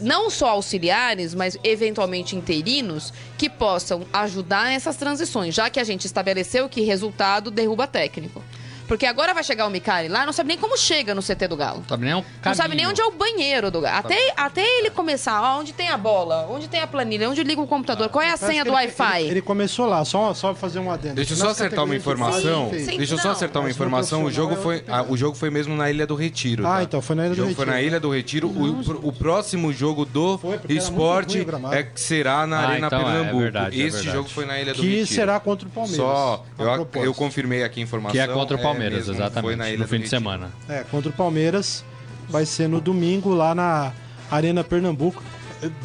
não 0.00 0.30
só 0.30 0.48
auxiliares, 0.48 1.34
mas 1.34 1.58
eventualmente 1.62 2.34
interinos 2.34 3.12
que 3.36 3.50
possam 3.50 4.06
ajudar 4.12 4.68
nessas 4.68 4.96
transições, 4.96 5.54
já 5.54 5.68
que 5.68 5.78
a 5.78 5.84
gente 5.84 6.06
estabeleceu 6.06 6.68
que 6.68 6.80
resultado 6.80 7.50
derruba 7.50 7.86
técnico. 7.86 8.42
Porque 8.86 9.06
agora 9.06 9.32
vai 9.34 9.42
chegar 9.44 9.66
o 9.66 9.70
Micali 9.70 10.08
lá, 10.08 10.24
não 10.26 10.32
sabe 10.32 10.48
nem 10.48 10.58
como 10.58 10.76
chega 10.76 11.14
no 11.14 11.22
CT 11.22 11.48
do 11.48 11.56
Galo. 11.56 11.84
Sabe 11.88 12.04
nem 12.04 12.14
o 12.14 12.24
Não 12.44 12.54
sabe 12.54 12.74
nem 12.76 12.86
onde 12.86 13.00
é 13.00 13.04
o 13.04 13.10
banheiro 13.12 13.70
do 13.70 13.80
Galo. 13.80 13.98
Até, 13.98 14.32
até 14.36 14.78
ele 14.78 14.90
começar, 14.90 15.40
ó, 15.40 15.60
onde 15.60 15.72
tem 15.72 15.88
a 15.88 15.96
bola, 15.96 16.46
onde 16.50 16.68
tem 16.68 16.80
a 16.80 16.86
planilha, 16.86 17.28
onde 17.28 17.42
liga 17.42 17.60
o 17.60 17.66
computador, 17.66 18.08
qual 18.08 18.22
é 18.22 18.30
a 18.30 18.36
senha 18.36 18.62
que 18.62 18.70
do 18.70 18.74
Wi-Fi. 18.74 19.20
Ele, 19.22 19.30
ele 19.30 19.42
começou 19.42 19.86
lá, 19.86 20.04
só, 20.04 20.34
só 20.34 20.54
fazer 20.54 20.78
um 20.78 20.90
adendo. 20.90 21.14
Deixa 21.14 21.32
eu 21.32 21.36
só 21.36 21.50
acertar 21.50 21.84
uma 21.84 21.96
informação. 21.96 22.70
Sim, 22.70 22.84
sim. 22.84 22.96
Deixa 22.98 23.14
eu 23.14 23.18
só 23.18 23.30
acertar 23.30 23.62
uma 23.62 23.70
informação. 23.70 24.24
O 24.24 24.30
jogo 24.30 24.56
foi, 24.56 24.76
é 24.76 24.78
outra 24.78 24.96
ah, 24.96 25.02
o 25.08 25.16
jogo 25.16 25.36
foi 25.36 25.50
mesmo 25.50 25.74
na 25.76 25.90
Ilha 25.90 26.06
do 26.06 26.14
Retiro. 26.14 26.66
Ah, 26.66 26.76
tá? 26.76 26.82
então 26.82 27.02
foi 27.02 27.16
na 27.16 27.24
Ilha 27.24 27.32
o 27.32 27.36
do 27.36 27.42
jogo 27.42 27.54
foi 27.54 27.66
na 27.66 27.72
Retiro. 27.72 27.88
Ilha 27.90 28.00
do 28.00 28.10
Retiro. 28.10 28.48
O, 28.48 29.08
o 29.08 29.12
próximo 29.12 29.72
jogo 29.72 30.04
do 30.04 30.38
Foi, 30.38 30.58
esporte 30.68 31.46
é 31.72 31.82
que 31.82 32.00
será 32.00 32.46
na 32.46 32.58
Ah, 32.58 32.68
Arena 32.68 32.86
então 32.86 32.98
é, 32.98 33.02
é 33.02 33.04
Pernambuco. 33.04 33.38
verdade, 33.38 33.80
é 33.80 33.84
Este 33.84 33.96
verdade. 33.96 34.16
jogo 34.16 34.28
foi 34.28 34.46
na 34.46 34.60
Ilha 34.60 34.74
do 34.74 34.80
Que 34.80 34.88
Retiro. 34.88 35.06
será 35.06 35.40
contra 35.40 35.66
o 35.66 35.70
Palmeiras. 35.70 35.96
Só, 35.96 36.44
a 36.58 36.62
eu, 36.62 36.88
eu 37.04 37.14
confirmei 37.14 37.62
aqui 37.62 37.80
a 37.80 37.82
informação. 37.82 38.12
Que 38.12 38.18
é 38.18 38.26
contra 38.26 38.56
o 38.56 38.60
Palmeiras, 38.60 38.71
mesmo, 38.74 39.12
exatamente. 39.12 39.42
Foi 39.42 39.56
na 39.56 39.68
Ilha 39.70 39.78
no 39.78 39.88
fim 39.88 40.00
de 40.00 40.08
semana. 40.08 40.50
É, 40.68 40.84
contra 40.90 41.10
o 41.10 41.12
Palmeiras. 41.12 41.84
Vai 42.28 42.46
ser 42.46 42.68
no 42.68 42.80
domingo 42.80 43.34
lá 43.34 43.54
na 43.54 43.92
Arena 44.30 44.64
Pernambuco. 44.64 45.22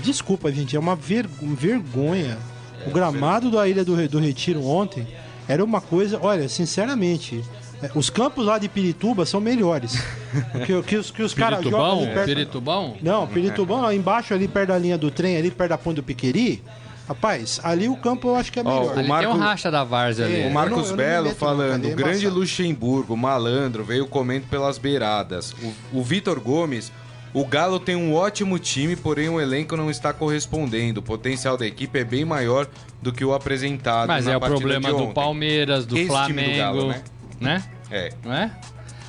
Desculpa, 0.02 0.52
gente, 0.52 0.76
é 0.76 0.80
uma 0.80 0.95
ver- 0.95 1.28
vergonha. 1.28 2.38
O 2.86 2.91
gramado 2.91 3.52
da 3.52 3.67
Ilha 3.67 3.84
do, 3.84 4.08
do 4.08 4.19
Retiro 4.19 4.65
ontem 4.65 5.06
era 5.47 5.63
uma 5.63 5.82
coisa. 5.82 6.19
Olha, 6.21 6.47
sinceramente, 6.47 7.43
eh, 7.82 7.89
os 7.93 8.10
campos 8.10 8.45
lá 8.45 8.58
de 8.58 8.69
Pirituba 8.69 9.26
são 9.26 9.41
melhores. 9.41 10.02
que, 10.65 10.82
que 10.84 10.95
os, 10.95 11.12
que 11.12 11.23
os 11.23 11.34
caras 11.34 11.63
jogam 11.63 12.06
perto. 12.06 12.26
Piritubão? 12.26 12.95
Não, 13.02 13.28
Piritubão, 13.28 13.91
embaixo 13.91 14.34
ali 14.34 14.47
perto 14.47 14.69
da 14.69 14.78
linha 14.78 14.97
do 14.97 15.12
trem, 15.12 15.38
ali 15.38 15.52
perto 15.52 15.69
da 15.71 15.78
ponte 15.78 15.95
do 15.97 16.04
Piqueri. 16.04 16.63
Rapaz, 17.08 17.60
ali 17.63 17.88
o 17.88 17.96
campo 17.96 18.28
eu 18.30 18.36
acho 18.36 18.52
que 18.52 18.60
é 18.60 18.63
melhor. 18.63 18.86
o 18.86 18.89
Ali 18.89 19.00
tem 19.00 19.08
Marco- 19.08 19.34
um 19.34 19.38
racha 19.38 19.72
da 19.72 19.84
Várzea 19.84 20.26
ali. 20.26 20.41
É, 20.41 20.43
O 20.46 20.48
eu 20.48 20.50
Marcos 20.52 20.78
não- 20.82 20.88
não 20.89 20.96
Belo 20.98 21.28
não, 21.30 21.36
falando, 21.36 21.86
é 21.86 21.91
grande 21.93 22.20
embaçado. 22.20 22.36
Luxemburgo, 22.39 23.15
malandro, 23.15 23.84
veio 23.84 24.06
comendo 24.08 24.46
pelas 24.48 24.78
beiradas. 24.78 25.54
O, 25.93 26.00
o 26.00 26.04
Vitor 26.04 26.39
Gomes, 26.41 26.91
o 27.34 27.46
Galo 27.46 27.80
tem 27.80 27.96
um 27.96 28.13
ótimo 28.13 28.60
time, 28.60 28.96
porém 28.96 29.30
o 29.30 29.39
elenco 29.39 29.78
não 29.78 29.89
está 29.89 30.12
correspondendo. 30.12 31.00
O 31.00 31.04
potencial 31.04 31.56
da 31.56 31.65
equipe 31.65 31.98
é 31.98 32.04
bem 32.04 32.26
maior 32.26 32.67
do 33.02 33.13
que 33.13 33.24
o 33.24 33.34
apresentado 33.34 34.08
Mas 34.08 34.26
na 34.26 34.34
é 34.34 34.38
o 34.38 34.39
problema 34.41 34.91
do. 34.91 35.08
Palmeiras, 35.13 35.86
do 35.86 35.96
Esse 35.98 36.08
time 36.08 36.17
do 36.17 36.24
Flamengo, 36.26 36.58
Galo, 36.58 36.88
né? 36.89 37.02
né? 37.39 37.63
É. 37.89 38.10
Não 38.24 38.34
é? 38.34 38.52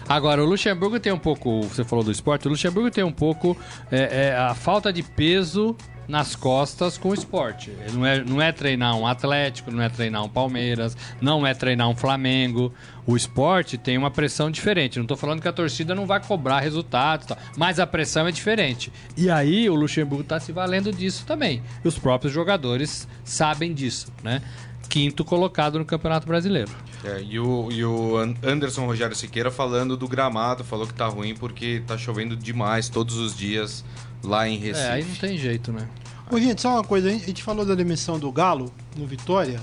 Agora, 0.08 0.42
o 0.42 0.46
Luxemburgo 0.46 0.98
tem 1.00 1.12
um 1.12 1.18
pouco, 1.18 1.62
você 1.62 1.84
falou 1.84 2.02
do 2.04 2.10
esporte, 2.12 2.46
o 2.46 2.50
Luxemburgo 2.50 2.90
tem 2.90 3.04
um 3.04 3.12
pouco 3.12 3.56
é, 3.90 4.28
é, 4.28 4.36
a 4.36 4.54
falta 4.54 4.90
de 4.92 5.02
peso 5.02 5.76
nas 6.08 6.34
costas 6.34 6.96
com 6.96 7.10
o 7.10 7.14
esporte. 7.14 7.70
Não 7.92 8.04
é, 8.06 8.24
não 8.24 8.40
é 8.40 8.50
treinar 8.50 8.96
um 8.96 9.06
Atlético, 9.06 9.70
não 9.70 9.82
é 9.82 9.88
treinar 9.90 10.24
um 10.24 10.28
Palmeiras, 10.28 10.96
não 11.20 11.46
é 11.46 11.52
treinar 11.52 11.88
um 11.88 11.94
Flamengo. 11.94 12.72
O 13.06 13.14
esporte 13.16 13.76
tem 13.76 13.98
uma 13.98 14.10
pressão 14.10 14.50
diferente. 14.50 14.96
Não 14.96 15.04
estou 15.04 15.16
falando 15.16 15.42
que 15.42 15.48
a 15.48 15.52
torcida 15.52 15.94
não 15.94 16.06
vai 16.06 16.20
cobrar 16.20 16.60
resultados, 16.60 17.28
mas 17.56 17.78
a 17.78 17.86
pressão 17.86 18.26
é 18.26 18.32
diferente. 18.32 18.90
E 19.16 19.28
aí 19.30 19.68
o 19.68 19.74
Luxemburgo 19.74 20.22
está 20.22 20.40
se 20.40 20.50
valendo 20.50 20.90
disso 20.92 21.24
também. 21.26 21.62
E 21.84 21.88
os 21.88 21.98
próprios 21.98 22.32
jogadores 22.32 23.06
sabem 23.22 23.74
disso, 23.74 24.10
né? 24.22 24.40
Quinto 24.88 25.22
colocado 25.22 25.78
no 25.78 25.84
Campeonato 25.84 26.26
Brasileiro. 26.26 26.70
É, 27.04 27.22
e, 27.22 27.38
o, 27.38 27.68
e 27.70 27.84
o 27.84 28.16
An- 28.16 28.34
Anderson 28.42 28.86
Rogério 28.86 29.14
Siqueira 29.14 29.50
falando 29.50 29.96
do 29.96 30.08
gramado, 30.08 30.64
falou 30.64 30.86
que 30.86 30.94
tá 30.94 31.06
ruim 31.06 31.34
porque 31.34 31.82
tá 31.86 31.96
chovendo 31.98 32.34
demais 32.34 32.88
todos 32.88 33.16
os 33.18 33.36
dias 33.36 33.84
lá 34.22 34.48
em 34.48 34.56
Recife. 34.58 34.86
É, 34.86 34.90
aí 34.92 35.04
não 35.04 35.14
tem 35.14 35.36
jeito, 35.36 35.72
né? 35.72 35.86
Ô, 36.30 36.38
gente, 36.38 36.60
só 36.60 36.74
uma 36.74 36.84
coisa, 36.84 37.10
hein? 37.10 37.20
a 37.22 37.26
gente 37.26 37.42
falou 37.42 37.64
da 37.64 37.74
demissão 37.74 38.18
do 38.18 38.30
Galo 38.30 38.70
no 38.96 39.06
Vitória. 39.06 39.60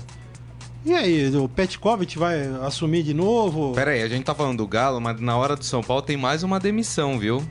E 0.84 0.92
aí, 0.94 1.34
o 1.36 1.48
Petkovic 1.48 2.18
vai 2.18 2.46
assumir 2.64 3.02
de 3.02 3.12
novo? 3.14 3.72
Pera 3.74 3.90
aí, 3.92 4.02
a 4.02 4.08
gente 4.08 4.24
tá 4.24 4.34
falando 4.34 4.58
do 4.58 4.66
Galo, 4.68 5.00
mas 5.00 5.20
na 5.20 5.36
hora 5.36 5.56
do 5.56 5.64
São 5.64 5.82
Paulo 5.82 6.02
tem 6.02 6.16
mais 6.16 6.42
uma 6.42 6.60
demissão, 6.60 7.18
viu? 7.18 7.42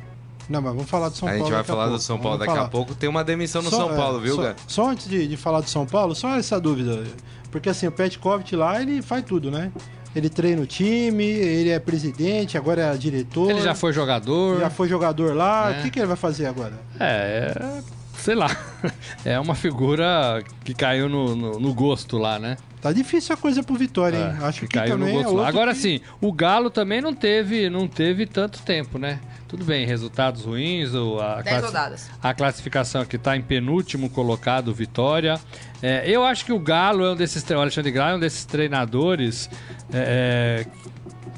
Não, 0.47 0.61
mas 0.61 0.73
vamos 0.73 0.89
falar 0.89 1.09
do 1.09 1.15
São 1.17 1.27
a 1.27 1.31
Paulo. 1.31 1.43
gente 1.45 1.51
vai 1.53 1.59
daqui 1.61 1.71
a 1.71 1.75
falar 1.75 1.89
do. 1.89 1.99
São 1.99 2.17
Paulo 2.17 2.37
Vamos 2.37 2.45
daqui 2.45 2.55
falar. 2.57 2.67
a 2.67 2.69
pouco. 2.69 2.95
Tem 2.95 3.09
uma 3.09 3.23
demissão 3.23 3.61
no 3.61 3.69
Só- 3.69 3.87
São 3.87 3.95
Paulo, 3.95 4.19
é, 4.19 4.21
viu, 4.21 4.35
só, 4.35 4.41
Gá? 4.43 4.55
Só 4.67 4.89
antes 4.89 5.09
de, 5.09 5.27
de 5.27 5.35
falar 5.37 5.61
do 5.61 5.69
São 5.69 5.85
Paulo, 5.85 6.13
só 6.15 6.35
essa 6.37 6.59
dúvida. 6.61 7.03
Porque 7.51 7.67
assim, 7.69 7.87
o 7.87 7.91
Petkovic 7.91 8.55
lá, 8.55 8.81
ele 8.81 9.01
faz 9.01 9.23
tudo, 9.25 9.49
né? 9.49 9.71
Ele 10.15 10.29
treina 10.29 10.61
o 10.61 10.65
time, 10.65 11.25
ele 11.25 11.69
é 11.69 11.77
presidente, 11.79 12.57
agora 12.57 12.93
é 12.93 12.97
diretor. 12.97 13.49
Ele 13.51 13.61
já 13.61 13.75
foi 13.75 13.91
jogador. 13.91 14.59
já 14.61 14.69
foi 14.69 14.87
jogador 14.87 15.35
lá. 15.35 15.73
É. 15.73 15.79
O 15.79 15.83
que, 15.83 15.89
que 15.91 15.99
ele 15.99 16.07
vai 16.07 16.15
fazer 16.15 16.45
agora? 16.45 16.73
É, 16.99 17.53
é, 17.57 17.81
sei 18.17 18.33
lá. 18.35 18.47
É 19.25 19.39
uma 19.39 19.55
figura 19.55 20.43
que 20.63 20.73
caiu 20.75 21.09
no, 21.09 21.35
no, 21.35 21.59
no 21.59 21.73
gosto 21.73 22.17
lá, 22.19 22.37
né? 22.37 22.55
Tá 22.79 22.91
difícil 22.93 23.33
a 23.33 23.37
coisa 23.37 23.63
pro 23.63 23.73
Vitória, 23.73 24.15
hein? 24.15 24.35
É, 24.39 24.45
Acho 24.45 24.61
que, 24.61 24.67
caiu 24.67 24.95
no 24.97 25.07
é 25.07 25.11
gosto 25.13 25.25
lá. 25.25 25.31
outro 25.31 25.47
Agora 25.47 25.73
que- 25.73 25.79
sim, 25.79 25.99
o 26.21 26.31
Galo 26.31 26.69
também 26.69 27.01
não 27.01 27.13
teve, 27.13 27.67
não 27.69 27.87
teve 27.87 28.27
tanto 28.27 28.61
tempo, 28.61 28.99
né? 28.99 29.19
Tudo 29.47 29.63
bem, 29.63 29.85
resultados 29.85 30.43
ruins, 30.43 30.89
a, 30.95 31.43
classi- 31.43 31.61
a 32.21 32.33
classificação 32.33 33.01
aqui 33.01 33.15
está 33.15 33.37
em 33.37 33.41
penúltimo 33.41 34.09
colocado, 34.09 34.73
Vitória. 34.73 35.39
É, 35.83 36.03
eu 36.09 36.25
acho 36.25 36.43
que 36.45 36.51
o 36.51 36.59
Galo 36.59 37.05
é 37.05 37.11
um 37.11 37.15
desses, 37.15 37.47
o 37.49 37.53
Alexandre 37.59 37.91
Galo 37.91 38.13
é 38.13 38.15
um 38.15 38.19
desses 38.19 38.43
treinadores 38.45 39.49
é, 39.93 40.65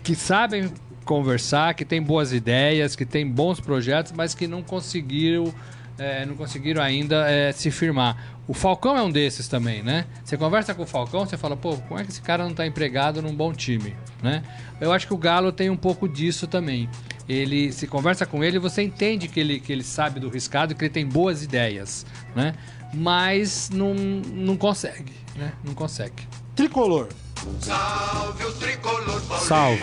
que 0.04 0.16
sabem 0.16 0.72
conversar, 1.04 1.74
que 1.74 1.84
tem 1.84 2.02
boas 2.02 2.32
ideias, 2.32 2.96
que 2.96 3.06
tem 3.06 3.30
bons 3.30 3.60
projetos, 3.60 4.14
mas 4.14 4.34
que 4.34 4.48
não 4.48 4.64
conseguiram 4.64 5.54
é, 6.00 6.26
não 6.28 6.36
conseguiram 6.36 6.82
ainda 6.82 7.30
é, 7.30 7.52
se 7.52 7.72
firmar. 7.72 8.36
O 8.48 8.54
Falcão 8.54 8.96
é 8.96 9.02
um 9.02 9.10
desses 9.12 9.48
também, 9.48 9.82
né? 9.82 10.06
Você 10.24 10.38
conversa 10.38 10.74
com 10.76 10.84
o 10.84 10.86
Falcão, 10.86 11.26
você 11.26 11.36
fala, 11.36 11.58
pô, 11.58 11.76
como 11.76 12.00
é 12.00 12.04
que 12.04 12.12
esse 12.12 12.22
cara 12.22 12.44
não 12.44 12.52
está 12.52 12.66
empregado 12.68 13.20
num 13.22 13.34
bom 13.36 13.52
time, 13.52 13.96
né? 14.22 14.44
Eu 14.80 14.94
acho 14.94 15.08
que 15.08 15.14
o 15.14 15.18
Galo 15.18 15.52
tem 15.52 15.70
um 15.72 15.76
pouco 15.76 16.08
disso 16.08 16.46
também. 16.48 16.88
Ele 17.28 17.72
se 17.72 17.88
conversa 17.88 18.26
com 18.26 18.44
ele, 18.44 18.58
você 18.58 18.82
entende 18.82 19.28
que 19.28 19.40
ele, 19.40 19.60
que 19.60 19.72
ele 19.72 19.84
sabe 19.84 20.20
do 20.20 20.30
riscado, 20.30 20.74
que 20.74 20.86
ele 20.86 20.94
tem 20.94 21.06
boas 21.06 21.44
ideias, 21.44 22.06
né? 22.36 22.54
Mas 22.94 23.70
não, 23.70 23.94
não 23.94 24.56
consegue, 24.56 25.14
né? 25.36 25.52
Não 25.64 25.74
consegue. 25.74 26.28
Tricolor. 26.56 27.10
Salve 27.60 28.46
o 28.46 28.52
tricolor 28.54 29.22
Salve. 29.40 29.82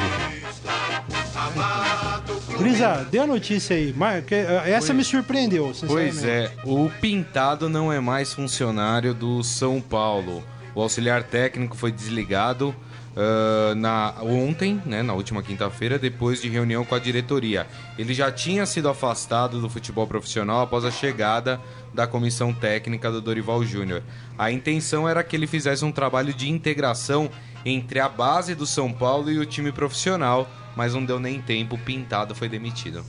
Grisa, 2.59 3.07
dê 3.11 3.19
a 3.19 3.27
notícia 3.27 3.77
aí. 3.77 3.95
Mas, 3.97 4.25
que, 4.25 4.35
eh, 4.35 4.71
essa 4.71 4.93
me 4.95 5.05
surpreendeu. 5.05 5.73
Pois 5.87 6.25
é, 6.25 6.51
o 6.65 6.91
Pintado 7.01 7.69
não 7.69 7.93
é 7.93 8.01
mais 8.01 8.33
funcionário 8.33 9.15
do 9.15 9.43
São 9.43 9.81
Paulo. 9.81 10.43
O 10.75 10.83
auxiliar 10.83 11.23
técnico 11.23 11.77
foi 11.77 11.93
desligado 11.93 12.75
ah, 13.17 13.75
na, 13.77 14.15
ontem, 14.23 14.81
né, 14.85 15.03
na 15.03 15.15
última 15.15 15.43
quinta-feira, 15.43 15.99
depois 15.99 16.43
de 16.43 16.49
reunião 16.49 16.85
com 16.85 16.95
a 16.95 16.99
diretoria. 16.99 17.67
Ele 17.99 18.13
já 18.13 18.31
tinha 18.31 18.67
sido 18.67 18.89
afastado 18.89 19.61
do 19.61 19.71
futebol 19.71 20.07
profissional 20.07 20.63
após 20.63 20.85
a 20.85 20.91
chegada 20.91 21.61
da 21.93 22.07
comissão 22.07 22.53
técnica 22.53 23.11
do 23.11 23.21
Dorival 23.21 23.65
Júnior. 23.65 24.03
A 24.37 24.51
intenção 24.51 25.09
era 25.09 25.23
que 25.23 25.37
ele 25.37 25.47
fizesse 25.47 25.85
um 25.85 25.93
trabalho 25.93 26.35
de 26.35 26.51
integração 26.51 27.31
entre 27.65 28.01
a 28.01 28.09
base 28.09 28.55
do 28.55 28.67
São 28.67 28.93
Paulo 28.93 29.31
e 29.31 29.39
o 29.39 29.47
time 29.47 29.71
profissional, 29.71 30.49
mas 30.77 30.93
não 30.93 31.05
deu 31.05 31.21
nem 31.21 31.41
tempo, 31.41 31.79
Pintado 31.79 32.35
foi 32.35 32.49
demitido. 32.49 33.05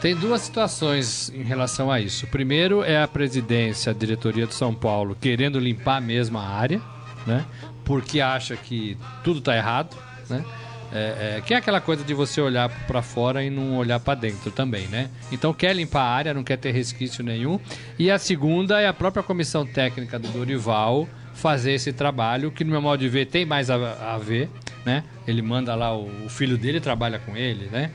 Tem 0.00 0.14
duas 0.14 0.42
situações 0.42 1.32
em 1.34 1.42
relação 1.42 1.90
a 1.90 1.98
isso. 1.98 2.26
Primeiro 2.26 2.84
é 2.84 3.02
a 3.02 3.08
presidência, 3.08 3.90
a 3.90 3.94
diretoria 3.94 4.46
do 4.46 4.52
São 4.52 4.74
Paulo 4.74 5.16
querendo 5.18 5.58
limpar 5.58 5.98
mesmo 6.02 6.36
a 6.36 6.46
área, 6.46 6.80
né? 7.26 7.46
Porque 7.84 8.20
acha 8.20 8.56
que 8.56 8.96
tudo 9.22 9.38
está 9.38 9.56
errado, 9.56 9.96
né? 10.28 10.44
É, 10.92 11.36
é, 11.38 11.40
que 11.40 11.52
é 11.52 11.56
aquela 11.56 11.80
coisa 11.80 12.04
de 12.04 12.14
você 12.14 12.40
olhar 12.40 12.68
para 12.86 13.02
fora 13.02 13.42
e 13.42 13.50
não 13.50 13.76
olhar 13.76 13.98
para 13.98 14.14
dentro 14.14 14.52
também, 14.52 14.86
né? 14.86 15.10
Então 15.32 15.52
quer 15.52 15.74
limpar 15.74 16.02
a 16.02 16.10
área, 16.10 16.34
não 16.34 16.44
quer 16.44 16.56
ter 16.56 16.70
resquício 16.70 17.24
nenhum. 17.24 17.58
E 17.98 18.10
a 18.10 18.18
segunda 18.18 18.80
é 18.80 18.86
a 18.86 18.92
própria 18.92 19.22
comissão 19.22 19.66
técnica 19.66 20.20
do 20.20 20.28
Dorival 20.28 21.08
fazer 21.34 21.72
esse 21.72 21.92
trabalho, 21.92 22.52
que 22.52 22.62
no 22.62 22.70
meu 22.70 22.80
modo 22.80 23.00
de 23.00 23.08
ver 23.08 23.26
tem 23.26 23.44
mais 23.44 23.70
a, 23.70 24.14
a 24.14 24.18
ver, 24.18 24.48
né? 24.86 25.02
Ele 25.26 25.42
manda 25.42 25.74
lá 25.74 25.96
o, 25.96 26.26
o 26.26 26.28
filho 26.28 26.56
dele 26.56 26.80
trabalha 26.80 27.18
com 27.18 27.36
ele, 27.36 27.66
né? 27.72 27.90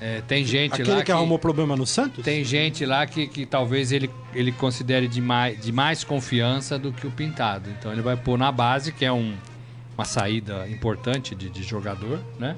É, 0.00 0.22
tem 0.22 0.44
gente 0.44 0.72
Aquele 0.72 0.90
lá 0.90 1.02
que, 1.02 1.12
arrumou 1.12 1.38
problema 1.38 1.76
no 1.76 1.86
Santos? 1.86 2.24
tem 2.24 2.42
gente 2.42 2.86
lá 2.86 3.06
que, 3.06 3.26
que 3.26 3.44
talvez 3.44 3.92
ele, 3.92 4.08
ele 4.34 4.50
considere 4.50 5.06
de 5.06 5.20
mais, 5.20 5.60
de 5.60 5.70
mais 5.70 6.02
confiança 6.02 6.78
do 6.78 6.90
que 6.90 7.06
o 7.06 7.10
Pintado. 7.10 7.68
Então 7.78 7.92
ele 7.92 8.00
vai 8.00 8.16
pôr 8.16 8.38
na 8.38 8.50
base, 8.50 8.92
que 8.92 9.04
é 9.04 9.12
um, 9.12 9.34
uma 9.96 10.06
saída 10.06 10.66
importante 10.68 11.34
de, 11.34 11.50
de 11.50 11.62
jogador, 11.62 12.18
né? 12.38 12.56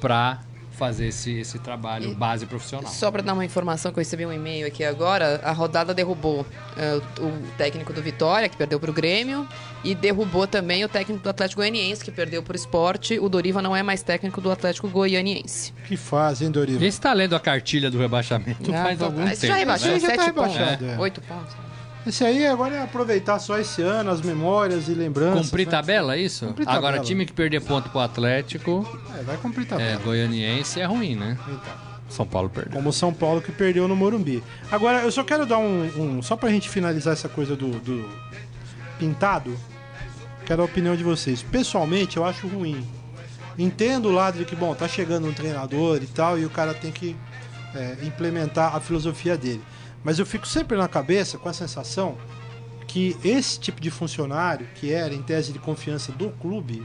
Pra 0.00 0.40
fazer 0.82 1.06
esse, 1.06 1.38
esse 1.38 1.60
trabalho 1.60 2.10
E- 2.10 2.14
base 2.14 2.44
profissional. 2.44 2.90
Só 2.90 3.08
para 3.08 3.22
dar 3.22 3.34
uma 3.34 3.44
informação 3.44 3.92
que 3.92 3.98
eu 3.98 4.00
recebi 4.00 4.26
um 4.26 4.32
e-mail 4.32 4.66
aqui 4.66 4.82
agora, 4.82 5.40
a 5.44 5.52
rodada 5.52 5.94
derrubou 5.94 6.44
eh, 6.76 7.00
o, 7.20 7.56
técnico 7.56 7.92
do 7.92 8.02
Vitória, 8.02 8.48
que 8.48 8.56
perdeu 8.56 8.80
para 8.80 8.90
o 8.90 8.92
Grêmio, 8.92 9.46
e 9.84 9.94
derrubou 9.94 10.44
também 10.44 10.84
o 10.84 10.88
técnico 10.88 11.22
do 11.22 11.30
Atlético 11.30 11.60
Goianiense, 11.60 12.04
que 12.04 12.10
perdeu 12.10 12.42
para 12.42 12.54
o 12.54 12.56
Esporte. 12.56 13.16
O 13.20 13.28
Doriva 13.28 13.62
não 13.62 13.76
é 13.76 13.82
mais 13.84 14.02
técnico 14.02 14.40
do 14.40 14.50
Atlético 14.50 14.88
Goianiense. 14.88 15.72
Que 15.86 15.96
faz, 15.96 16.42
hein, 16.42 16.50
Dorival? 16.50 16.82
Esse 16.82 17.00
tá 17.00 17.12
lendo 17.12 17.36
a 17.36 17.40
cartilha 17.40 17.88
do 17.88 17.98
rebaixamento 17.98 18.74
Ah, 18.74 18.82
faz 18.82 19.00
algum 19.00 19.22
ah, 19.22 19.30
tempo. 19.30 19.46
Já 19.46 19.54
rebaixou, 19.54 19.92
né? 19.92 20.00
Já 20.00 20.08
tá 20.08 20.14
sete 20.16 20.32
pontos. 20.32 20.56
rebaixado, 20.56 20.84
é. 20.84 20.98
Oito 20.98 21.20
pontos. 21.20 21.71
Esse 22.06 22.24
aí 22.24 22.46
agora 22.46 22.74
é 22.74 22.82
aproveitar 22.82 23.38
só 23.38 23.58
esse 23.58 23.80
ano, 23.80 24.10
as 24.10 24.20
memórias 24.20 24.88
e 24.88 24.92
lembranças. 24.94 25.46
Cumprir 25.46 25.66
né? 25.66 25.70
tabela, 25.70 26.16
é 26.16 26.20
isso? 26.20 26.46
Cumprir 26.46 26.68
Agora, 26.68 26.96
tabela. 26.96 27.04
time 27.04 27.24
que 27.26 27.32
perder 27.32 27.60
ponto 27.60 27.88
pro 27.90 28.00
Atlético, 28.00 28.84
É, 29.18 29.22
vai 29.22 29.36
cumprir 29.36 29.64
é, 29.64 29.68
tabela. 29.68 30.00
goianiense, 30.02 30.80
é 30.80 30.84
ruim, 30.84 31.14
né? 31.14 31.38
Então, 31.46 31.60
São 32.08 32.26
Paulo 32.26 32.50
perdeu. 32.50 32.72
como 32.72 32.92
São 32.92 33.12
Paulo 33.14 33.40
que 33.40 33.52
perdeu 33.52 33.86
no 33.86 33.94
Morumbi. 33.94 34.42
Agora, 34.70 34.98
eu 35.02 35.12
só 35.12 35.22
quero 35.22 35.46
dar 35.46 35.58
um. 35.58 35.84
um- 36.18 36.22
só 36.22 36.34
pra 36.36 36.50
gente 36.50 36.68
finalizar 36.68 37.12
essa 37.12 37.28
coisa 37.28 37.54
do, 37.54 37.68
do 37.80 38.08
pintado, 38.98 39.56
quero 40.44 40.62
a 40.62 40.64
opinião 40.64 40.96
de 40.96 41.04
vocês. 41.04 41.42
Pessoalmente, 41.42 42.16
eu 42.16 42.24
acho 42.24 42.46
ruim. 42.48 42.84
Entendo 43.58 44.08
o 44.08 44.12
lado 44.12 44.38
de 44.38 44.44
que, 44.44 44.56
bom, 44.56 44.74
tá 44.74 44.88
chegando 44.88 45.28
um 45.28 45.32
treinador 45.32 45.98
e 46.02 46.06
tal, 46.06 46.38
e 46.38 46.44
o 46.44 46.50
cara 46.50 46.74
tem 46.74 46.90
que 46.90 47.14
é, 47.74 47.96
implementar 48.02 48.74
a 48.74 48.80
filosofia 48.80 49.36
dele. 49.36 49.62
Mas 50.04 50.18
eu 50.18 50.26
fico 50.26 50.46
sempre 50.46 50.76
na 50.76 50.88
cabeça 50.88 51.38
com 51.38 51.48
a 51.48 51.52
sensação 51.52 52.16
que 52.86 53.16
esse 53.24 53.58
tipo 53.58 53.80
de 53.80 53.90
funcionário, 53.90 54.66
que 54.74 54.92
era 54.92 55.14
em 55.14 55.22
tese 55.22 55.52
de 55.52 55.58
confiança 55.58 56.12
do 56.12 56.30
clube, 56.30 56.84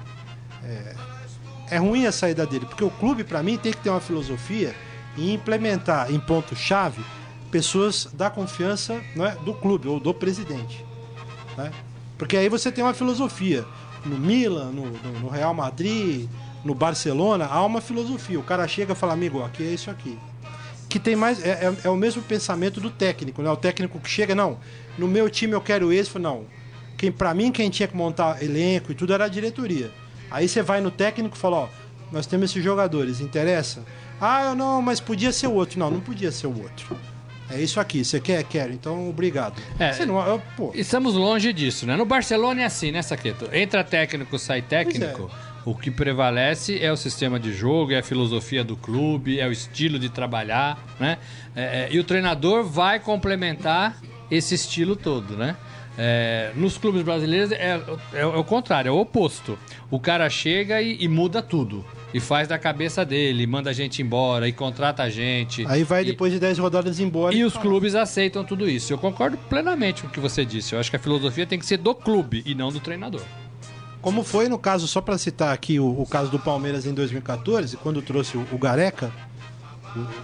é 1.69 1.77
ruim 1.77 2.06
a 2.06 2.12
saída 2.12 2.45
dele, 2.45 2.65
porque 2.65 2.84
o 2.84 2.89
clube, 2.89 3.23
para 3.23 3.43
mim, 3.43 3.58
tem 3.58 3.71
que 3.73 3.80
ter 3.80 3.89
uma 3.89 3.99
filosofia 3.99 4.73
e 5.17 5.34
implementar 5.34 6.12
em 6.12 6.19
ponto-chave 6.19 7.03
pessoas 7.51 8.08
da 8.13 8.30
confiança 8.30 9.01
não 9.15 9.25
é, 9.25 9.36
do 9.38 9.53
clube 9.53 9.88
ou 9.88 9.99
do 9.99 10.13
presidente. 10.13 10.86
né? 11.58 11.71
Porque 12.17 12.38
aí 12.38 12.49
você 12.49 12.71
tem 12.71 12.84
uma 12.84 12.93
filosofia. 12.93 13.65
No 14.06 14.17
Milan, 14.17 14.65
no, 14.71 14.86
no- 14.86 15.19
no 15.21 15.27
Real 15.30 15.53
Madrid, 15.53 16.30
no 16.63 16.73
Barcelona, 16.73 17.45
há 17.45 17.63
uma 17.65 17.82
filosofia. 17.82 18.39
O 18.39 18.43
cara 18.43 18.67
chega 18.67 18.93
e 18.93 18.95
fala, 18.95 19.13
amigo, 19.13 19.43
aqui 19.43 19.63
é 19.63 19.71
isso 19.73 19.89
aqui. 19.91 20.17
Que 20.98 21.04
tem 21.04 21.16
mais. 21.16 21.44
É, 21.46 21.50
é- 21.50 21.74
é 21.84 21.90
o 21.90 21.96
mesmo 21.96 22.24
pensamento 22.24 22.82
do 22.82 22.90
técnico, 22.90 23.42
né? 23.44 23.50
O 23.52 23.56
técnico 23.56 24.00
que 24.00 24.10
chega, 24.10 24.34
não, 24.34 24.58
no 24.98 25.08
meu 25.08 25.30
time 25.30 25.54
eu 25.54 25.62
quero 25.62 25.94
esse, 25.94 26.18
não. 26.18 26.46
Quem, 26.98 27.12
pra 27.12 27.34
mim, 27.36 27.52
quem 27.52 27.70
tinha 27.70 27.88
que 27.88 27.96
montar 27.96 28.42
elenco 28.42 28.92
e 28.92 28.96
tudo 28.96 29.14
era 29.14 29.26
a 29.26 29.28
diretoria. 29.28 29.92
Aí 30.32 30.48
você 30.48 30.64
vai 30.64 30.82
no 30.82 30.90
técnico 30.90 31.36
e 31.36 31.40
fala, 31.40 31.58
ó, 31.58 31.68
nós 32.12 32.26
temos 32.26 32.50
esses 32.50 32.64
jogadores, 32.64 33.20
interessa? 33.22 33.84
Ah, 34.20 34.46
eu 34.46 34.56
não, 34.56 34.82
mas 34.82 35.00
podia 35.00 35.32
ser 35.32 35.46
o 35.46 35.54
outro. 35.54 35.78
Não, 35.78 35.92
não 35.92 36.00
podia 36.00 36.32
ser 36.32 36.48
o 36.48 36.60
outro. 36.64 36.98
É 37.50 37.62
isso 37.62 37.80
aqui, 37.80 38.04
você 38.04 38.20
quer? 38.20 38.44
Quero, 38.44 38.74
então 38.74 39.08
obrigado. 39.08 39.62
É. 39.80 40.04
Não, 40.06 40.20
eu- 40.26 40.42
Estamos 40.74 41.14
longe 41.14 41.54
disso, 41.54 41.86
né? 41.86 41.96
No 41.96 42.06
Barcelona 42.06 42.62
é 42.62 42.66
assim, 42.66 42.92
né, 42.92 43.02
Saqueto? 43.04 43.48
Entra 43.54 43.84
técnico, 43.84 44.38
sai 44.40 44.62
técnico. 44.64 45.30
O 45.69 45.75
que 45.75 45.91
prevalece 45.91 46.80
é 46.82 46.89
o 46.89 46.95
sistema 46.95 47.38
de 47.38 47.51
jogo, 47.51 47.91
é 47.91 47.97
a 47.97 48.03
filosofia 48.03 48.63
do 48.63 48.77
clube, 48.77 49.38
é 49.38 49.45
o 49.45 49.51
estilo 49.51 49.99
de 49.99 50.08
trabalhar, 50.08 50.82
né? 50.97 51.17
É, 51.53 51.62
é, 51.62 51.88
e 51.91 51.99
o 51.99 52.06
treinador 52.06 52.63
vai 52.63 53.01
complementar 53.01 53.97
esse 54.32 54.56
estilo 54.56 54.95
todo, 54.95 55.36
né? 55.36 55.58
É, 55.97 56.51
nos 56.56 56.77
clubes 56.77 57.01
brasileiros 57.01 57.51
é, 57.51 57.82
é- 58.13 58.19
é 58.21 58.25
o 58.25 58.43
contrário, 58.45 58.88
é 58.88 58.91
o 58.93 58.97
oposto. 58.97 59.60
O 59.91 59.99
cara 59.99 60.30
chega 60.30 60.82
e, 60.82 61.03
e 61.03 61.08
muda 61.10 61.41
tudo. 61.41 61.84
E 62.13 62.19
faz 62.21 62.47
da 62.47 62.58
cabeça 62.58 63.03
dele, 63.03 63.45
manda 63.45 63.69
a 63.71 63.73
gente 63.73 64.01
embora, 64.01 64.47
e 64.47 64.53
contrata 64.53 65.03
a 65.03 65.10
gente. 65.10 65.65
aí 65.67 65.84
vai 65.84 66.03
e- 66.03 66.06
depois 66.06 66.32
de 66.32 66.39
10 66.39 66.60
rodadas 66.60 66.99
embora. 67.01 67.36
e 67.36 67.43
os 67.43 67.53
fala, 67.53 67.65
clubes 67.65 67.93
aceitam 67.93 68.45
tudo 68.45 68.69
isso. 68.69 68.93
Eu 68.93 68.97
concordo 68.97 69.36
plenamente 69.49 70.01
com 70.01 70.08
o 70.08 70.12
que 70.12 70.19
você 70.21 70.45
disse. 70.45 70.73
Eu 70.73 70.80
acho 70.80 70.89
que 70.89 70.95
a 70.95 70.99
filosofia 70.99 71.45
tem 71.45 71.60
que 71.60 71.65
ser 71.65 71.77
do 71.77 71.93
clube 71.93 72.41
e 72.45 72.56
não 72.56 72.71
do 72.71 72.80
treinador. 72.80 73.21
Como 74.02 74.24
foi 74.24 74.48
no 74.48 74.58
caso, 74.58 74.88
só 74.88 75.02
pra 75.02 75.18
citar 75.18 75.54
aqui 75.54 75.80
o, 75.80 76.02
o 76.02 76.06
caso 76.06 76.30
do 76.32 76.40
Palmeiras 76.40 76.86
em 76.86 76.94
2014, 76.94 77.78
quando 77.78 78.02
trouxe 78.02 78.38
o, 78.38 78.46
o 78.52 78.58
Gareca, 78.58 79.12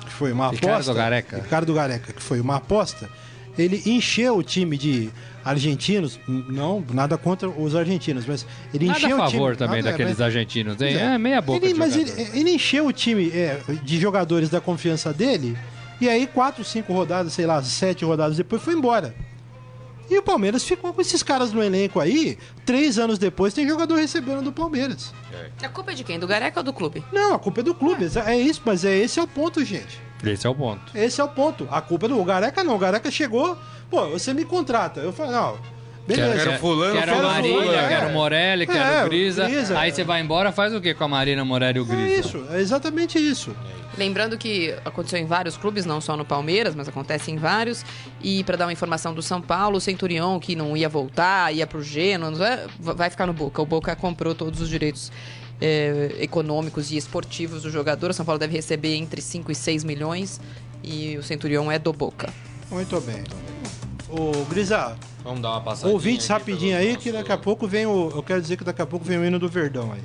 que 0.06 0.12
foi 0.12 0.32
uma 0.32 0.50
Ricardo 0.52 0.74
aposta. 0.74 0.94
Gareca. 0.94 1.38
Ricardo 1.38 1.74
Gareca, 1.74 2.14
que 2.14 2.22
foi 2.22 2.40
uma 2.40 2.58
aposta. 2.58 3.10
Ele 3.58 3.82
encheu 3.86 4.38
o 4.38 4.44
time 4.44 4.78
de 4.78 5.10
argentinos, 5.46 6.20
não, 6.28 6.84
nada 6.92 7.18
contra 7.18 7.50
os 7.50 7.76
argentinos, 7.76 8.26
mas 8.26 8.46
ele 8.74 8.86
Nada 8.86 8.98
encheu 9.00 9.22
a 9.22 9.26
o 9.26 9.28
time. 9.28 9.40
favor 9.40 9.56
também 9.58 9.82
nada, 9.82 9.92
daqueles 9.92 10.14
mas- 10.18 10.22
argentinos. 10.22 10.74
hein? 10.82 10.94
Pois 10.94 10.96
É, 11.02 11.18
meia 11.18 11.42
boca 11.42 11.64
Ele, 11.66 11.74
mas 11.76 11.96
ele, 11.96 12.12
ele 12.34 12.52
encheu 12.52 12.88
o 12.88 12.94
time 12.94 13.30
é, 13.30 13.60
de 13.84 14.00
jogadores 14.00 14.50
da 14.50 14.62
confiança 14.62 15.12
dele, 15.14 15.58
e 16.02 16.08
aí 16.10 16.26
quatro, 16.26 16.64
cinco 16.64 16.94
rodadas, 16.94 17.34
sei 17.34 17.46
lá, 17.46 17.62
sete 17.62 18.04
rodadas 18.06 18.38
depois 18.38 18.62
foi 18.62 18.74
embora. 18.74 19.14
E 20.10 20.18
o 20.18 20.22
Palmeiras 20.24 20.64
ficou 20.64 20.94
com 20.94 21.02
esses 21.02 21.24
caras 21.24 21.52
no 21.54 21.64
elenco 21.64 22.00
aí. 22.00 22.38
Três 22.66 23.00
anos 23.00 23.18
depois 23.18 23.54
tem 23.54 23.68
jogador 23.68 23.96
recebendo 23.96 24.42
do 24.44 24.52
Palmeiras. 24.52 25.14
A 25.62 25.70
culpa 25.70 25.92
é 25.92 25.96
de 25.96 26.04
quem? 26.04 26.20
Do 26.20 26.28
Gareca 26.28 26.60
ou 26.60 26.64
do 26.64 26.74
clube? 26.74 27.04
Não, 27.12 27.34
a 27.34 27.40
culpa 27.40 27.62
é 27.62 27.64
do 27.64 27.74
clube. 27.74 28.06
É 28.26 28.36
isso, 28.38 28.62
mas 28.66 28.84
é 28.86 28.96
esse 28.98 29.20
é 29.20 29.24
o 29.24 29.28
ponto, 29.28 29.64
gente. 29.64 30.00
Esse 30.24 30.48
é 30.48 30.50
o 30.50 30.56
ponto. 30.56 30.98
Esse 30.98 31.20
é 31.20 31.24
o 31.24 31.28
ponto. 31.28 31.68
A 31.70 31.82
culpa 31.82 32.06
é 32.06 32.10
do 32.10 32.20
o 32.20 32.24
Gareca 32.24 32.64
não. 32.64 32.76
O 32.76 32.80
Gareca 32.80 33.10
chegou, 33.12 33.58
pô, 33.90 34.08
você 34.10 34.34
me 34.34 34.46
contrata. 34.46 35.02
Eu 35.02 35.12
falei, 35.12 35.34
não, 35.34 35.58
beleza. 36.08 36.46
Quero 36.46 36.60
fulano, 36.60 36.94
quero 36.94 37.12
quero 37.12 37.26
a 37.28 37.32
Marília, 37.32 37.58
fulano, 37.62 37.78
é. 37.78 37.88
quero 37.90 38.08
o 38.08 38.14
Morelli, 38.14 38.68
quero 38.68 38.80
É, 38.80 39.02
o 39.04 39.06
Grisa. 39.06 39.48
Grisa, 39.48 39.80
Aí 39.80 39.90
é. 39.90 39.94
você 39.94 40.04
vai 40.04 40.22
embora, 40.22 40.52
faz 40.52 40.74
o 40.74 40.80
quê 40.80 40.94
com 40.94 41.04
a 41.04 41.08
Marina 41.08 41.44
Morelli 41.44 41.78
e 41.78 41.82
o 41.82 41.86
Grisa? 41.86 42.02
É 42.16 42.20
isso, 42.20 42.46
é 42.52 42.60
exatamente 42.60 43.18
isso. 43.20 43.56
Lembrando 43.98 44.38
que 44.38 44.74
aconteceu 44.84 45.20
em 45.20 45.26
vários 45.26 45.56
clubes, 45.56 45.86
não 45.86 46.02
só 46.02 46.18
no 46.18 46.26
Palmeiras, 46.26 46.74
mas 46.74 46.88
acontece 46.88 47.32
em 47.32 47.38
vários. 47.38 47.86
E 48.22 48.44
para 48.44 48.58
dar 48.58 48.66
uma 48.66 48.74
informação 48.74 49.14
do 49.14 49.22
São 49.22 49.42
Paulo, 49.42 49.78
o 49.78 49.82
Centurião, 49.82 50.40
que 50.40 50.56
não 50.56 50.76
ia 50.76 50.90
voltar, 50.90 51.54
ia 51.54 51.68
pro 51.68 51.84
Genoa, 51.84 52.32
não 52.32 52.44
é? 52.44 52.66
vai 52.80 53.10
ficar 53.10 53.28
no 53.28 53.34
Boca. 53.34 53.62
O 53.62 53.66
Boca 53.66 53.96
comprou 53.96 54.34
todos 54.34 54.62
os 54.62 54.70
direitos 54.70 55.12
eh, 55.62 56.16
econômicos 56.20 56.92
e 56.92 56.98
esportivos 56.98 57.64
do 57.64 57.70
jogador. 57.70 58.10
O 58.10 58.14
São 58.14 58.26
Paulo 58.26 58.40
deve 58.40 58.54
receber 58.54 58.96
entre 58.96 59.22
5 59.22 59.52
e 59.52 59.56
6 59.56 59.84
milhões. 59.84 60.42
E 60.84 61.16
o 61.18 61.24
Centurião 61.24 61.72
é 61.72 61.78
do 61.78 61.94
Boca. 61.94 62.34
Muito 62.72 63.00
bem. 63.02 63.24
Ô, 64.10 64.44
Grisa, 64.46 64.98
Vamos 65.24 65.42
dar 65.42 65.52
uma 65.52 65.62
passadinha. 65.62 65.94
ouvintes 65.94 66.28
rapidinho 66.28 66.78
aí, 66.78 66.98
que 66.98 67.12
daqui 67.12 67.32
a 67.32 67.38
pouco 67.38 67.66
vem 67.66 67.86
o. 67.86 68.12
Eu 68.14 68.22
quero 68.22 68.42
dizer 68.42 68.58
que 68.58 68.64
daqui 68.64 68.82
a 68.82 68.86
pouco 68.86 69.06
vem 69.06 69.18
o 69.18 69.26
hino 69.26 69.40
do 69.40 69.48
Verdão 69.48 69.94
aí. 69.94 70.02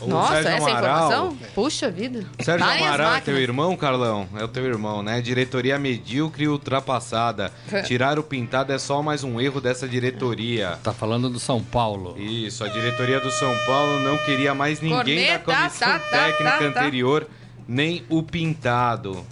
O 0.00 0.06
Nossa, 0.06 0.34
Sérgio 0.42 0.50
essa 0.50 0.68
é 0.68 0.72
Amaral- 0.72 1.06
informação? 1.06 1.38
Puxa 1.54 1.90
vida. 1.90 2.24
Sérgio 2.40 2.66
Parem 2.66 2.82
as 2.86 2.94
Amaral 2.94 3.14
é 3.14 3.20
teu 3.20 3.38
irmão, 3.38 3.76
Carlão? 3.76 4.28
É 4.38 4.44
o 4.44 4.48
teu 4.48 4.64
irmão, 4.64 5.02
né? 5.02 5.20
Diretoria 5.20 5.78
medíocre 5.78 6.44
e 6.44 6.48
ultrapassada. 6.48 7.50
Tirar 7.86 8.18
o 8.18 8.22
pintado 8.22 8.72
é 8.72 8.78
só 8.78 9.02
mais 9.02 9.24
um 9.24 9.40
erro 9.40 9.60
dessa 9.60 9.88
diretoria. 9.88 10.78
Tá 10.82 10.92
falando 10.92 11.28
do 11.30 11.38
São 11.38 11.62
Paulo. 11.62 12.14
Isso, 12.18 12.62
a 12.64 12.68
diretoria 12.68 13.20
do 13.20 13.30
São 13.30 13.54
Paulo 13.66 13.98
não 14.00 14.18
queria 14.18 14.54
mais 14.54 14.80
ninguém 14.80 14.98
da 15.26 15.38
Corneta, 15.38 15.44
comissão 15.44 15.88
tá, 15.88 15.98
tá, 15.98 16.08
técnica 16.10 16.50
tá, 16.52 16.58
tá. 16.58 16.80
anterior, 16.80 17.26
nem 17.66 18.04
o 18.08 18.22
pintado. 18.22 19.24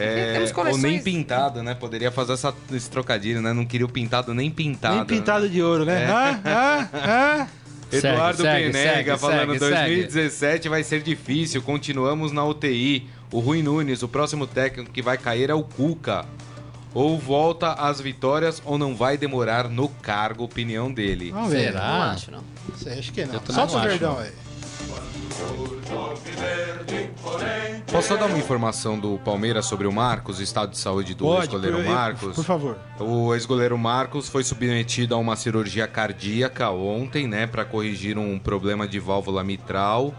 É, 0.00 0.44
ou 0.70 0.78
nem 0.78 1.02
pintado, 1.02 1.60
né? 1.60 1.74
Poderia 1.74 2.12
fazer 2.12 2.34
essa, 2.34 2.54
esse 2.72 2.88
trocadilho, 2.88 3.42
né? 3.42 3.52
Não 3.52 3.66
queria 3.66 3.84
o 3.84 3.88
pintado 3.88 4.32
nem 4.32 4.48
pintado. 4.48 4.94
Nem 4.94 5.04
pintado 5.04 5.48
de 5.48 5.60
ouro, 5.60 5.84
né? 5.84 6.06
Ah, 6.08 6.40
ah, 6.44 6.88
ah. 6.94 7.46
Eduardo 7.90 8.42
Segue, 8.42 8.66
Penega 8.72 9.16
segue, 9.16 9.18
falando 9.18 9.58
segue, 9.58 9.58
2017 9.58 10.68
vai 10.68 10.82
ser 10.82 11.02
difícil, 11.02 11.62
continuamos 11.62 12.32
na 12.32 12.44
UTI. 12.44 13.08
O 13.32 13.40
Rui 13.40 13.62
Nunes, 13.62 14.02
o 14.02 14.08
próximo 14.08 14.46
técnico 14.46 14.90
que 14.90 15.02
vai 15.02 15.18
cair 15.18 15.50
é 15.50 15.54
o 15.54 15.62
Cuca. 15.62 16.24
Ou 16.94 17.18
volta 17.18 17.72
às 17.74 18.00
vitórias 18.00 18.62
ou 18.64 18.78
não 18.78 18.96
vai 18.96 19.16
demorar 19.16 19.68
no 19.68 19.88
cargo, 19.88 20.44
opinião 20.44 20.90
dele. 20.90 21.30
Vamos 21.30 21.50
ver. 21.50 21.72
Será? 21.72 21.80
Não 21.80 22.02
acho, 22.02 22.30
não. 22.30 22.44
Aí, 22.86 22.98
acho 22.98 23.12
que 23.12 23.24
não. 23.26 23.34
Não 23.34 23.64
o 23.64 23.80
Verdão 23.80 24.14
não. 24.14 24.20
aí. 24.20 24.32
Posso 27.90 28.08
só 28.08 28.16
dar 28.16 28.26
uma 28.26 28.38
informação 28.38 28.98
do 28.98 29.18
Palmeiras 29.18 29.66
sobre 29.66 29.86
o 29.86 29.92
Marcos, 29.92 30.38
o 30.38 30.42
estado 30.42 30.70
de 30.70 30.78
saúde 30.78 31.14
do 31.14 31.24
Pode, 31.24 31.46
ex-goleiro 31.46 31.82
Marcos? 31.84 32.36
Por 32.36 32.44
favor. 32.44 32.78
O 33.00 33.34
ex-goleiro 33.34 33.76
Marcos 33.78 34.28
foi 34.28 34.44
submetido 34.44 35.14
a 35.14 35.18
uma 35.18 35.34
cirurgia 35.34 35.88
cardíaca 35.88 36.70
ontem, 36.70 37.26
né, 37.26 37.46
para 37.46 37.64
corrigir 37.64 38.18
um 38.18 38.38
problema 38.38 38.86
de 38.86 39.00
válvula 39.00 39.42
mitral. 39.42 40.14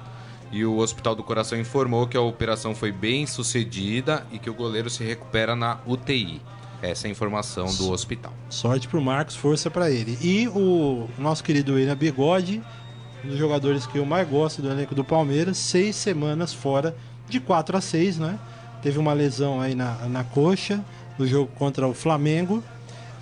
E 0.51 0.65
o 0.65 0.77
Hospital 0.77 1.15
do 1.15 1.23
Coração 1.23 1.59
informou 1.59 2.07
que 2.07 2.17
a 2.17 2.21
operação 2.21 2.73
foi 2.73 2.91
bem 2.91 3.27
sucedida 3.27 4.25
e 4.31 4.39
que 4.39 4.49
o 4.49 4.53
goleiro 4.53 4.89
se 4.89 5.03
recupera 5.03 5.55
na 5.55 5.79
UTI. 5.85 6.41
Essa 6.81 7.07
é 7.07 7.09
a 7.09 7.11
informação 7.11 7.67
do 7.75 7.91
hospital. 7.91 8.33
Sorte 8.49 8.87
pro 8.87 9.01
Marcos, 9.01 9.35
força 9.35 9.69
pra 9.69 9.91
ele. 9.91 10.17
E 10.21 10.47
o 10.47 11.07
nosso 11.17 11.43
querido 11.43 11.73
William 11.73 11.95
Bigode, 11.95 12.63
dos 13.23 13.37
jogadores 13.37 13.85
que 13.85 13.97
eu 13.97 14.05
mais 14.05 14.27
gosto 14.27 14.61
do 14.61 14.69
elenco 14.69 14.95
do 14.95 15.03
Palmeiras, 15.03 15.57
seis 15.57 15.95
semanas 15.95 16.53
fora, 16.53 16.95
de 17.27 17.39
4 17.39 17.77
a 17.77 17.81
6, 17.81 18.17
né? 18.17 18.39
Teve 18.81 18.97
uma 18.97 19.13
lesão 19.13 19.59
aí 19.59 19.75
na, 19.75 19.93
na 20.07 20.23
coxa, 20.23 20.83
no 21.17 21.27
jogo 21.27 21.51
contra 21.57 21.87
o 21.87 21.93
Flamengo, 21.93 22.63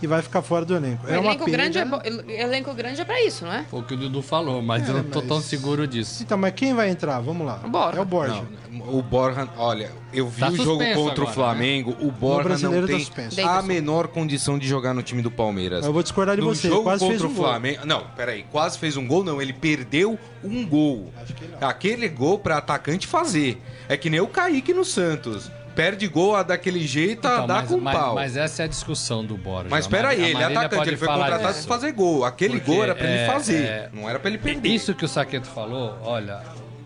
e 0.02 0.08
vai 0.08 0.22
ficar 0.22 0.42
fora 0.42 0.64
do 0.66 0.76
elenco. 0.76 1.06
O 1.06 1.10
É 1.10 1.18
uma 1.20 1.30
elenco, 1.32 1.46
pena. 1.46 1.58
grande 1.58 1.78
é 1.80 1.86
bo- 1.86 2.02
elenco 2.30 2.74
grande 2.74 3.02
é 3.02 3.06
pra 3.06 3.22
isso, 3.24 3.46
não 3.46 3.54
é? 3.54 3.64
Foi 3.70 3.80
o 3.80 3.84
que 3.84 3.94
o 3.94 3.98
Dudu 3.98 4.22
falou, 4.22 4.62
mas 4.62 4.88
É, 4.88 4.92
eu 4.92 4.96
não 4.98 5.04
tô 5.06 5.20
mas- 5.20 5.28
tão 5.28 5.42
seguro 5.42 5.88
disso. 5.88 6.22
Então, 6.24 6.38
mas 6.38 6.54
quem 6.56 6.74
vai 6.74 6.90
entrar? 6.90 7.20
Vamos 7.20 7.46
lá. 7.46 7.62
O 7.64 7.70
Borja. 7.70 7.98
É 7.98 8.02
o 8.02 8.06
Borja. 8.06 8.44
Não, 8.70 8.98
o 8.98 9.02
Borja, 9.02 9.48
olha, 9.58 9.92
eu 10.14 10.28
vi 10.28 10.40
Tá 10.40 10.50
o 10.50 10.56
jogo 10.56 10.84
contra 10.94 11.00
o 11.02 11.12
agora, 11.24 11.32
Flamengo, 11.32 11.96
o 12.00 12.12
Borja 12.12 12.70
não 12.70 12.82
tá 12.82 12.88
tem 12.88 13.00
suspenso. 13.00 13.42
a 13.42 13.62
menor 13.62 14.08
condição 14.08 14.58
de 14.60 14.68
jogar 14.68 14.94
no 14.94 15.02
time 15.02 15.22
do 15.22 15.32
Palmeiras. 15.32 15.86
Eu 15.86 15.92
vou 15.94 16.04
discordar 16.04 16.36
de 16.36 16.42
no 16.42 16.48
você, 16.54 16.68
jogo 16.70 16.84
quase 16.84 17.00
contra 17.04 17.18
fez 17.20 17.22
o 17.30 17.32
um 17.32 17.36
gol. 17.36 17.46
Flamengo. 17.46 17.86
Não, 17.86 18.04
peraí, 18.16 18.46
quase 18.52 18.78
fez 18.78 18.96
um 18.98 19.08
gol, 19.08 19.24
não. 19.24 19.42
Ele 19.42 19.54
perdeu 19.54 20.18
um 20.44 20.66
gol. 20.66 21.12
Acho 21.22 21.34
que 21.34 21.46
não. 21.48 21.68
Aquele 21.68 22.08
gol 22.08 22.38
pra 22.40 22.58
atacante 22.58 23.08
fazer. 23.08 23.62
É 23.90 23.98
que 23.98 24.10
nem 24.10 24.20
o 24.20 24.28
Kaique 24.28 24.74
no 24.74 24.86
Santos. 24.86 25.50
Perde 25.78 26.08
gol 26.08 26.36
a 26.36 26.44
daquele 26.44 26.86
jeito, 26.86 27.20
Então, 27.20 27.48
dá 27.48 27.54
mas, 27.62 27.70
com 27.70 27.78
mas- 27.78 27.96
pau. 27.98 28.16
mas 28.16 28.36
essa 28.36 28.64
é 28.64 28.66
a 28.66 28.68
discussão 28.68 29.24
do 29.24 29.38
Borja. 29.38 29.70
Mas 29.70 29.86
A 29.86 29.90
peraí, 29.90 30.24
a 30.24 30.28
ele 30.30 30.42
é 30.42 30.46
atacante, 30.46 30.90
ele 30.90 30.98
foi 30.98 31.08
contratado 31.08 31.54
disso. 31.54 31.68
pra 31.68 31.76
fazer 31.76 31.92
gol. 31.94 32.26
Aquele 32.26 32.60
gol 32.60 32.84
era 32.84 32.94
pra 32.96 33.06
ele 33.08 33.20
é, 33.20 33.26
fazer, 33.28 33.64
é, 33.64 33.90
não 33.94 34.10
era 34.10 34.20
pra 34.20 34.30
ele 34.30 34.38
perder. 34.40 34.68
Isso 34.68 34.94
que 34.94 35.06
o 35.06 35.08
Saqueto 35.08 35.48
falou, 35.48 35.98
olha, 36.04 36.42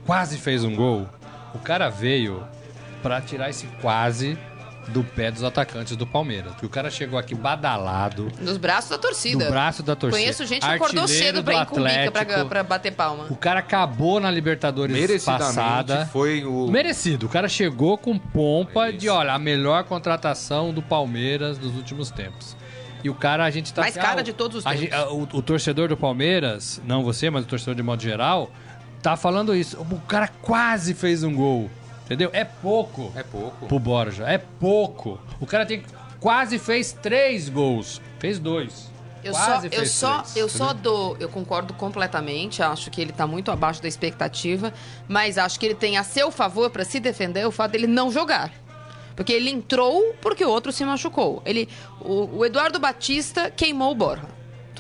quase 0.06 0.38
fez 0.38 0.64
um 0.64 0.76
gol. 0.76 1.08
O 1.56 1.60
cara 1.60 1.90
veio 1.90 2.44
pra 3.02 3.20
tirar 3.22 3.50
esse 3.50 3.66
quase 3.82 4.38
do 4.90 5.04
pé 5.04 5.32
dos 5.32 5.44
atacantes 5.44 5.96
do 5.96 6.06
Palmeiras. 6.08 6.52
Porque 6.54 6.66
o 6.66 6.70
cara 6.70 6.90
chegou 6.90 7.18
aqui 7.18 7.36
badalado, 7.36 8.32
Nos 8.40 8.58
braços 8.58 8.90
da 8.90 8.98
torcida. 8.98 9.46
do 9.46 9.52
braço 9.52 9.84
da 9.84 9.96
torcida. 9.96 10.22
Conheço 10.22 10.46
gente 10.46 10.66
que 10.66 10.72
acordou 10.72 11.08
cedo 11.08 11.44
pra 11.44 11.62
ir 11.62 11.66
com 11.66 11.82
bica 11.82 12.12
pra, 12.12 12.46
pra 12.46 12.64
bater 12.64 12.92
palma. 12.92 13.28
O 13.30 13.36
cara 13.36 13.60
acabou 13.60 14.20
na 14.20 14.30
Libertadores 14.32 14.96
Merecidamente 14.96 15.56
passada. 15.56 16.06
foi 16.08 16.44
o... 16.44 16.68
Merecido. 16.68 17.28
O 17.28 17.30
cara 17.30 17.48
chegou 17.48 17.98
com 17.98 18.18
pompa 18.18 18.90
É 18.90 18.92
de, 18.92 19.08
olha, 19.10 19.34
a 19.34 19.40
melhor 19.40 19.84
contratação 19.84 20.74
do 20.74 20.82
Palmeiras 20.82 21.58
dos 21.58 21.76
últimos 21.76 22.10
tempos. 22.12 22.56
E 23.04 23.10
o 23.10 23.16
cara, 23.16 23.46
a 23.46 23.50
gente 23.50 23.74
tá... 23.74 23.82
Mais 23.82 23.98
assim, 23.98 24.06
cara 24.06 24.20
ah, 24.20 24.24
de 24.24 24.34
todos 24.34 24.58
os 24.58 24.66
a 24.66 24.72
tempos. 24.76 24.94
ah, 24.94 25.10
o, 25.10 25.22
o 25.22 25.42
torcedor 25.42 25.90
do 25.90 25.98
Palmeiras, 25.98 26.82
não 26.86 27.04
você, 27.04 27.30
mas 27.30 27.44
o 27.44 27.48
torcedor 27.48 27.74
de 27.76 27.82
modo 27.82 28.02
geral, 28.02 28.52
tá 29.02 29.16
falando 29.16 29.56
isso. 29.56 29.80
O 29.80 30.00
cara 30.02 30.28
quase 30.28 30.94
fez 30.94 31.24
um 31.24 31.34
gol. 31.34 31.70
Entendeu? 32.12 32.30
É 32.34 32.44
pouco 32.44 33.10
É 33.16 33.24
pouco. 33.24 33.68
pro 33.68 33.80
Borja. 33.80 34.26
É 34.26 34.38
pouco. 34.38 35.18
O 35.40 35.46
cara 35.48 35.66
tem 35.66 35.82
quase 36.20 36.60
fez 36.60 36.92
três 36.92 37.48
gols. 37.48 38.02
Fez 38.20 38.38
dois. 38.38 38.92
Eu 39.24 39.32
quase 39.32 39.46
só, 39.46 39.66
eu 39.68 39.80
fez 39.80 39.92
só, 39.92 40.18
três, 40.18 40.36
eu 40.36 40.50
só 40.50 40.74
dou, 40.74 41.16
eu 41.22 41.30
concordo 41.30 41.74
completamente, 41.76 42.62
acho 42.62 42.90
que 42.90 43.00
ele 43.00 43.14
tá 43.14 43.26
muito 43.26 43.50
abaixo 43.52 43.82
da 43.82 43.88
expectativa, 43.88 44.74
mas 45.08 45.38
acho 45.38 45.60
que 45.60 45.66
ele 45.68 45.76
tem 45.76 45.96
a 45.96 46.04
seu 46.04 46.32
favor 46.32 46.70
pra 46.70 46.84
se 46.84 47.00
defender 47.00 47.48
o 47.48 47.52
fato 47.52 47.72
dele 47.72 47.88
não 47.88 48.12
jogar. 48.12 48.52
Porque 49.16 49.32
ele 49.32 49.50
entrou 49.50 50.14
porque 50.20 50.44
o 50.44 50.50
outro 50.50 50.72
se 50.74 50.84
machucou. 50.84 51.42
Ele, 51.46 51.70
o, 52.02 52.40
o 52.40 52.46
Eduardo 52.46 52.78
Batista 52.78 53.50
queimou 53.50 53.92
o 53.92 53.96
Borja. 53.96 54.28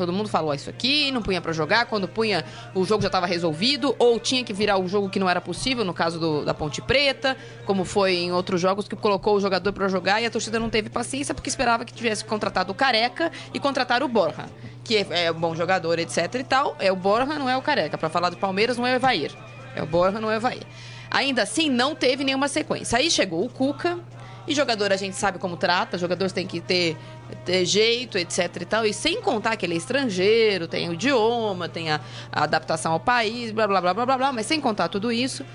Todo 0.01 0.11
mundo 0.11 0.27
falou 0.27 0.51
isso 0.53 0.67
aqui, 0.69 1.11
não 1.11 1.21
punha 1.21 1.39
pra 1.39 1.53
jogar. 1.53 1.85
Quando 1.85 2.07
punha, 2.07 2.43
o 2.73 2.83
jogo 2.83 3.01
já 3.03 3.07
estava 3.07 3.27
resolvido. 3.27 3.95
Ou 3.99 4.19
tinha 4.19 4.43
que 4.43 4.51
virar 4.51 4.77
o 4.79 4.87
jogo 4.87 5.09
que 5.09 5.19
não 5.19 5.29
era 5.29 5.39
possível, 5.39 5.85
no 5.85 5.93
caso 5.93 6.19
do- 6.19 6.43
da 6.43 6.53
Ponte 6.55 6.81
Preta. 6.81 7.37
Como 7.65 7.85
foi 7.85 8.15
em 8.15 8.31
outros 8.31 8.59
jogos, 8.59 8.87
que 8.87 8.95
colocou 8.95 9.35
o 9.35 9.39
jogador 9.39 9.71
pra 9.73 9.87
jogar 9.87 10.19
e 10.21 10.25
a 10.25 10.31
torcida 10.31 10.59
não 10.59 10.69
teve 10.69 10.89
paciência 10.89 11.35
porque 11.35 11.49
esperava 11.49 11.85
que 11.85 11.93
tivesse 11.93 12.25
contratado 12.25 12.71
o 12.71 12.75
Careca 12.75 13.31
e 13.53 13.59
contratar 13.59 14.01
o 14.01 14.07
Borja. 14.07 14.45
Que 14.83 14.97
é, 14.97 15.25
é 15.25 15.31
um 15.31 15.39
bom 15.39 15.55
jogador, 15.55 15.99
etc 15.99 16.33
e 16.35 16.43
tal. 16.43 16.75
É 16.79 16.91
o 16.91 16.95
Borja, 16.95 17.37
não 17.37 17.47
é 17.47 17.55
o 17.55 17.61
Careca. 17.61 17.97
Pra 17.97 18.09
falar 18.09 18.29
do 18.31 18.37
Palmeiras, 18.37 18.77
não 18.77 18.87
é 18.87 18.93
o 18.93 18.95
Evair. 18.95 19.31
É 19.75 19.83
o 19.83 19.85
Borja, 19.85 20.19
não 20.19 20.31
é 20.31 20.33
o 20.33 20.37
Evair. 20.37 20.63
Ainda 21.11 21.43
assim, 21.43 21.69
não 21.69 21.93
teve 21.93 22.23
nenhuma 22.23 22.47
sequência. 22.47 22.97
Aí 22.97 23.11
chegou 23.11 23.45
o 23.45 23.49
Cuca, 23.49 23.99
e 24.47 24.55
jogador 24.55 24.91
a 24.91 24.95
gente 24.95 25.15
sabe 25.15 25.37
como 25.37 25.55
trata, 25.55 25.97
jogadores 25.97 26.33
têm 26.33 26.47
que 26.47 26.59
ter, 26.59 26.97
ter 27.45 27.65
jeito, 27.65 28.17
etc 28.17 28.61
e 28.61 28.65
tal. 28.65 28.85
E 28.85 28.93
sem 28.93 29.21
contar 29.21 29.55
que 29.55 29.65
ele 29.65 29.75
é 29.75 29.77
estrangeiro, 29.77 30.67
tem 30.67 30.89
o 30.89 30.93
idioma, 30.93 31.69
tem 31.69 31.91
a, 31.91 31.99
a 32.31 32.43
adaptação 32.43 32.91
ao 32.91 32.99
país, 32.99 33.51
blá 33.51 33.67
blá 33.67 33.81
blá 33.81 33.93
blá 33.93 34.05
blá 34.05 34.17
blá. 34.17 34.33
Mas 34.33 34.45
sem 34.45 34.59
contar 34.59 34.87
tudo 34.87 35.11
isso, 35.11 35.45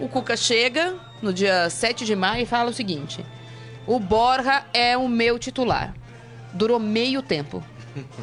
o 0.00 0.08
Cuca 0.08 0.36
chega 0.36 0.94
no 1.20 1.32
dia 1.32 1.68
7 1.68 2.04
de 2.04 2.14
maio 2.14 2.42
e 2.42 2.46
fala 2.46 2.70
o 2.70 2.74
seguinte: 2.74 3.24
o 3.86 3.98
Borja 3.98 4.64
é 4.72 4.96
o 4.96 5.08
meu 5.08 5.38
titular. 5.38 5.94
Durou 6.52 6.78
meio 6.78 7.22
tempo. 7.22 7.62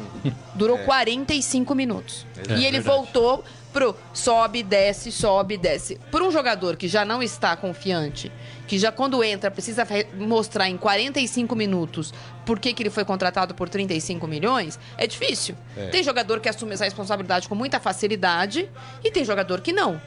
Durou 0.54 0.78
45 0.78 1.74
minutos. 1.74 2.26
É 2.48 2.52
e 2.54 2.64
ele 2.64 2.78
verdade. 2.80 2.82
voltou 2.82 3.44
pro 3.74 3.94
sobe, 4.14 4.62
desce, 4.62 5.12
sobe, 5.12 5.58
desce. 5.58 6.00
Por 6.10 6.22
um 6.22 6.30
jogador 6.30 6.76
que 6.76 6.88
já 6.88 7.04
não 7.04 7.22
está 7.22 7.54
confiante, 7.56 8.32
que 8.66 8.78
já 8.78 8.90
quando 8.90 9.22
entra 9.22 9.50
precisa 9.50 9.84
re- 9.84 10.06
mostrar 10.16 10.70
em 10.70 10.76
45 10.78 11.54
minutos 11.54 12.14
por 12.46 12.58
que, 12.58 12.72
que 12.72 12.82
ele 12.82 12.88
foi 12.90 13.04
contratado 13.04 13.54
por 13.54 13.68
35 13.68 14.26
milhões, 14.26 14.78
é 14.96 15.06
difícil. 15.06 15.54
É. 15.76 15.88
Tem 15.88 16.02
jogador 16.02 16.40
que 16.40 16.48
assume 16.48 16.72
essa 16.72 16.84
responsabilidade 16.84 17.48
com 17.48 17.54
muita 17.54 17.78
facilidade 17.80 18.70
e 19.02 19.10
tem 19.10 19.24
jogador 19.24 19.60
que 19.60 19.72
não. 19.72 20.00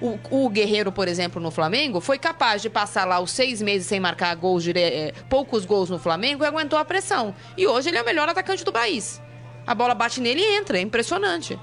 O, 0.00 0.18
o 0.44 0.48
Guerreiro, 0.50 0.90
por 0.90 1.06
exemplo, 1.06 1.40
no 1.40 1.52
Flamengo, 1.52 2.00
foi 2.00 2.18
capaz 2.18 2.60
de 2.60 2.68
passar 2.68 3.06
lá 3.06 3.20
os 3.20 3.30
seis 3.30 3.62
meses 3.62 3.86
sem 3.86 4.00
marcar 4.00 4.34
gols, 4.34 4.64
dire- 4.64 4.80
eh, 4.80 5.12
poucos 5.30 5.64
gols 5.64 5.88
no 5.88 5.98
Flamengo 5.98 6.42
e 6.42 6.46
aguentou 6.46 6.76
a 6.76 6.84
pressão. 6.84 7.32
E 7.56 7.68
hoje 7.68 7.88
ele 7.88 7.98
é 7.98 8.02
o 8.02 8.04
melhor 8.04 8.28
atacante 8.28 8.64
do 8.64 8.72
país. 8.72 9.22
A 9.64 9.76
bola 9.76 9.94
bate 9.94 10.20
nele 10.20 10.40
e 10.40 10.56
entra, 10.56 10.76
é 10.76 10.80
impressionante. 10.80 11.56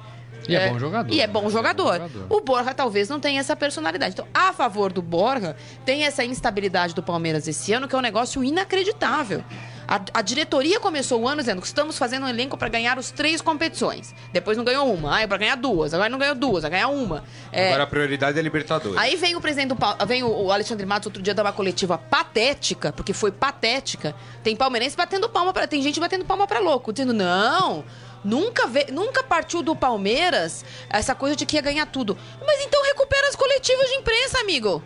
E 0.51 0.55
é 0.55 0.69
bom 0.69 0.79
jogador. 0.79 1.13
E 1.13 1.21
é 1.21 1.27
bom 1.27 1.49
jogador. 1.49 1.95
É 1.95 1.99
bom 1.99 2.07
jogador. 2.09 2.35
O 2.37 2.41
Borja 2.41 2.73
talvez 2.73 3.07
não 3.09 3.19
tenha 3.19 3.39
essa 3.39 3.55
personalidade. 3.55 4.13
Então, 4.13 4.27
a 4.33 4.51
favor 4.53 4.91
do 4.91 5.01
Borja, 5.01 5.55
tem 5.85 6.03
essa 6.05 6.23
instabilidade 6.23 6.93
do 6.93 7.03
Palmeiras 7.03 7.47
esse 7.47 7.71
ano, 7.73 7.87
que 7.87 7.95
é 7.95 7.97
um 7.97 8.01
negócio 8.01 8.43
inacreditável. 8.43 9.43
A, 9.87 9.99
a 10.13 10.21
diretoria 10.21 10.79
começou 10.79 11.19
o 11.19 11.27
ano 11.27 11.41
dizendo 11.41 11.61
que 11.61 11.65
estamos 11.65 11.97
fazendo 11.97 12.23
um 12.27 12.29
elenco 12.29 12.55
para 12.55 12.69
ganhar 12.69 12.99
os 12.99 13.09
três 13.09 13.41
competições. 13.41 14.13
Depois 14.31 14.55
não 14.55 14.63
ganhou 14.63 14.93
uma. 14.93 15.15
Ah, 15.17 15.21
é 15.21 15.25
para 15.27 15.37
ganhar 15.37 15.55
duas. 15.55 15.95
Agora 15.95 16.07
não 16.09 16.19
ganhou 16.19 16.35
duas, 16.35 16.61
vai 16.61 16.69
ganhar 16.69 16.89
uma. 16.89 17.23
É, 17.51 17.69
Agora 17.69 17.83
a 17.83 17.87
prioridade 17.87 18.37
é 18.37 18.41
Libertadores. 18.43 18.95
Aí 18.99 19.15
vem 19.15 19.35
o 19.35 19.41
presidente 19.41 19.69
do 19.69 19.75
Pal- 19.75 19.97
vem 20.05 20.21
o 20.21 20.29
o 20.29 20.51
Alexandre 20.51 20.85
Matos 20.85 21.07
outro 21.07 21.23
dia 21.23 21.33
dar 21.33 21.41
uma 21.43 21.51
coletiva 21.51 21.97
patética, 21.97 22.93
porque 22.93 23.13
foi 23.13 23.31
patética. 23.31 24.13
Tem 24.43 24.55
palmeirense 24.55 24.95
batendo 24.95 25.27
palma 25.27 25.51
para 25.51 25.65
tem 25.67 25.81
gente 25.81 25.99
batendo 25.99 26.23
palma 26.23 26.45
para 26.45 26.59
louco, 26.59 26.93
dizendo 26.93 27.11
não, 27.13 27.83
nunca 28.23 28.67
vê, 28.67 28.87
nunca 28.91 29.23
partiu 29.23 29.61
do 29.61 29.75
Palmeiras 29.75 30.65
essa 30.89 31.15
coisa 31.15 31.35
de 31.35 31.45
que 31.45 31.55
ia 31.55 31.61
ganhar 31.61 31.85
tudo. 31.85 32.17
Mas 32.45 32.61
então 32.61 32.83
recupera 32.83 33.27
as 33.27 33.35
coletivas 33.35 33.87
de 33.89 33.95
imprensa, 33.95 34.39
amigo. 34.39 34.83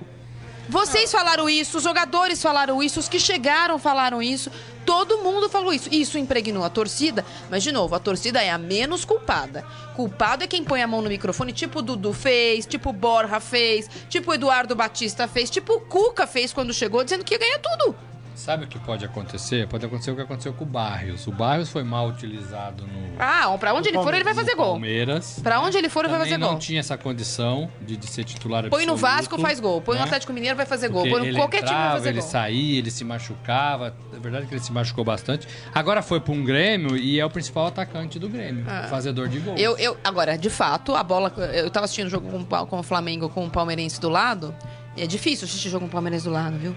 Vocês 0.70 1.12
falaram 1.12 1.50
isso, 1.50 1.78
os 1.78 1.84
jogadores 1.84 2.42
falaram 2.42 2.82
isso, 2.82 3.00
os 3.00 3.10
que 3.10 3.20
chegaram 3.20 3.78
falaram 3.78 4.22
isso, 4.22 4.50
todo 4.86 5.18
mundo 5.18 5.50
falou 5.50 5.74
isso. 5.74 5.90
Isso 5.92 6.18
impregnou 6.18 6.64
a 6.64 6.70
torcida, 6.70 7.26
mas 7.50 7.62
de 7.64 7.72
novo, 7.72 7.94
a 7.96 8.00
torcida 8.00 8.42
é 8.42 8.50
a 8.50 8.58
menos 8.58 9.04
culpada. 9.04 9.66
Culpado 9.94 10.44
é 10.44 10.48
quem 10.48 10.64
põe 10.64 10.82
a 10.82 10.88
mão 10.88 11.02
no 11.02 11.10
microfone, 11.10 11.52
tipo 11.52 11.80
o 11.80 11.82
Dudu 11.82 12.14
fez, 12.14 12.66
tipo 12.66 12.92
o 12.92 12.94
Borja 12.94 13.42
fez, 13.42 13.90
tipo 14.08 14.32
o 14.32 14.34
Eduardo 14.34 14.74
Batista 14.74 15.28
fez, 15.28 15.50
tipo 15.50 15.74
o 15.74 15.82
Cuca 15.82 16.26
fez 16.26 16.54
quando 16.54 16.74
chegou, 16.74 17.04
dizendo 17.04 17.26
que 17.26 17.34
ia 17.34 17.40
ganhar 17.40 17.60
tudo. 17.60 18.13
Sabe 18.36 18.66
o 18.66 18.68
que 18.68 18.80
pode 18.80 19.06
acontecer? 19.06 19.68
Pode 19.68 19.86
acontecer 19.86 20.12
o 20.12 20.16
que 20.16 20.22
aconteceu 20.22 20.54
com 20.54 20.64
o 20.64 20.68
Barrios. 20.68 21.28
O 21.28 21.32
Barrios 21.32 21.70
foi 21.70 21.84
mal 21.84 22.08
utilizado 22.08 22.84
no, 22.88 23.14
Ah, 23.20 23.56
pra 23.60 23.74
onde 23.74 23.90
ele 23.90 23.98
for, 24.02 24.14
ele 24.14 24.24
vai 24.24 24.34
fazer 24.34 24.52
no 24.52 24.58
gol. 24.58 24.72
Palmeiras. 24.72 25.40
Pra 25.44 25.60
onde 25.60 25.78
ele 25.78 25.88
for, 25.90 26.04
ele 26.04 26.12
vai 26.12 26.22
fazer 26.22 26.38
não 26.38 26.50
gol. 26.52 26.60
tinha 26.60 26.80
essa 26.80 26.98
condição 26.98 27.70
de, 27.82 27.96
de 27.96 28.08
ser 28.08 28.24
titular 28.24 28.64
Põe 28.70 28.86
no 28.86 28.94
absoluto, 28.94 29.02
Vasco, 29.02 29.40
faz 29.40 29.60
gol. 29.60 29.82
Põe 29.82 29.96
no 29.96 30.02
né? 30.02 30.06
Atlético 30.06 30.34
Mineiro, 30.34 30.58
vai 30.58 30.66
fazer 30.66 30.90
gol. 30.90 31.02
Porque 31.04 31.12
Põe 31.12 31.20
no 31.22 31.28
ele 31.28 31.38
qualquer 31.38 31.58
time, 31.58 31.70
vai 31.70 31.78
entrava, 31.80 31.96
fazer 31.98 32.10
ele 32.10 32.20
gol. 32.22 32.30
saía, 32.30 32.80
ele 32.80 32.92
se 32.92 33.04
machucava. 33.04 33.96
É 34.14 34.20
verdade 34.20 34.48
que 34.48 34.54
ele 34.54 34.62
se 34.64 34.72
machucou 34.72 35.04
bastante. 35.04 35.48
Agora 35.74 36.02
foi 36.02 36.20
para 36.20 36.34
um 36.34 36.44
Grêmio 36.44 36.98
e 36.98 37.20
é 37.20 37.26
o 37.26 37.30
principal 37.30 37.68
atacante 37.68 38.18
do 38.20 38.28
Grêmio. 38.28 38.66
Fazedor 38.90 39.28
de 39.28 39.40
gols. 39.40 39.60
Ah. 39.60 39.62
Eu, 39.62 39.78
eu, 39.78 39.98
agora, 40.04 40.38
de 40.38 40.50
fato, 40.50 40.96
a 40.96 41.04
bola. 41.04 41.32
Eu 41.54 41.70
tava 41.70 41.86
assistindo 41.86 42.08
o 42.08 42.10
jogo 42.10 42.30
com, 42.30 42.66
com 42.66 42.80
o 42.80 42.84
Flamengo 42.84 43.30
com 43.30 43.46
o 43.46 43.50
Palmeirense 43.50 44.02
do 44.02 44.10
lado. 44.10 44.54
É 44.96 45.08
difícil 45.08 45.46
assistir 45.48 45.70
jogo 45.70 45.86
com 45.86 45.88
o 45.88 45.92
Palmeirense 45.92 46.26
do 46.26 46.32
lado, 46.32 46.56
viu? 46.56 46.76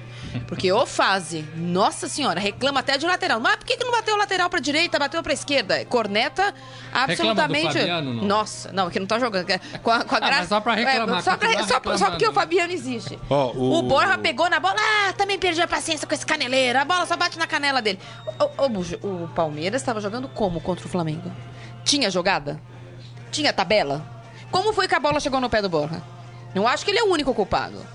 Porque 0.49 0.73
ô 0.73 0.87
fase, 0.87 1.45
nossa 1.55 2.09
senhora, 2.09 2.41
reclama 2.41 2.81
até 2.81 2.97
de 2.97 3.05
lateral. 3.05 3.39
Mas 3.39 3.57
por 3.57 3.67
que, 3.67 3.77
que 3.77 3.85
não 3.85 3.93
bateu 3.93 4.17
lateral 4.17 4.49
pra 4.49 4.59
direita, 4.59 4.99
bateu 4.99 5.23
pra 5.23 5.35
esquerda? 5.35 5.85
Corneta 5.85 6.55
absolutamente. 6.91 7.75
Fabiano, 7.79 8.15
não? 8.15 8.25
Nossa, 8.25 8.73
não, 8.73 8.89
que 8.89 8.99
não 8.99 9.07
tá 9.07 9.19
jogando. 9.19 9.47
Com 9.83 9.91
a, 9.91 10.03
com 10.03 10.15
a 10.15 10.19
Ah, 10.19 10.21
graça. 10.21 10.39
mas 10.41 10.49
só 10.49 10.61
pra 10.63 10.75
reclamar, 10.75 11.19
É, 11.19 11.23
só, 11.23 11.37
pra- 11.37 11.53
só, 11.53 11.67
só 11.67 11.81
porque 11.81 11.89
o 11.91 11.93
reclamando. 11.99 12.33
Fabiano 12.33 12.73
existe. 12.73 13.19
Ó, 13.29 13.53
o- 13.53 13.79
o... 13.81 13.83
Borja 13.83 14.17
pegou 14.17 14.49
na 14.49 14.59
bola. 14.61 14.77
Ah, 14.79 15.13
também 15.13 15.39
perdi 15.39 15.61
a 15.61 15.69
paciência 15.69 16.07
com 16.09 16.15
esse 16.15 16.25
caneleiro. 16.25 16.79
A 16.79 16.85
bola 16.87 17.05
só 17.05 17.19
bate 17.19 17.39
na 17.39 17.47
canela 17.47 17.83
dele. 17.83 17.99
O, 18.59 18.65
o- 19.09 19.25
o 19.25 19.29
Palmeiras 19.35 19.83
estava 19.83 20.01
jogando 20.01 20.27
como 20.29 20.59
contra 20.61 20.87
o 20.87 20.89
Flamengo? 20.89 21.31
Tinha 21.85 22.11
jogada? 22.11 22.59
Tinha 23.31 23.53
tabela? 23.53 24.05
Como 24.51 24.73
foi 24.73 24.89
que 24.89 24.95
a 24.95 25.01
bola 25.01 25.21
chegou 25.21 25.39
no 25.39 25.51
pé 25.51 25.61
do 25.61 25.69
Borja? 25.69 26.03
Não 26.55 26.67
acho 26.67 26.83
que 26.83 26.91
ele 26.91 26.99
é 27.01 27.03
o 27.05 27.13
único 27.13 27.35
culpado. 27.35 27.87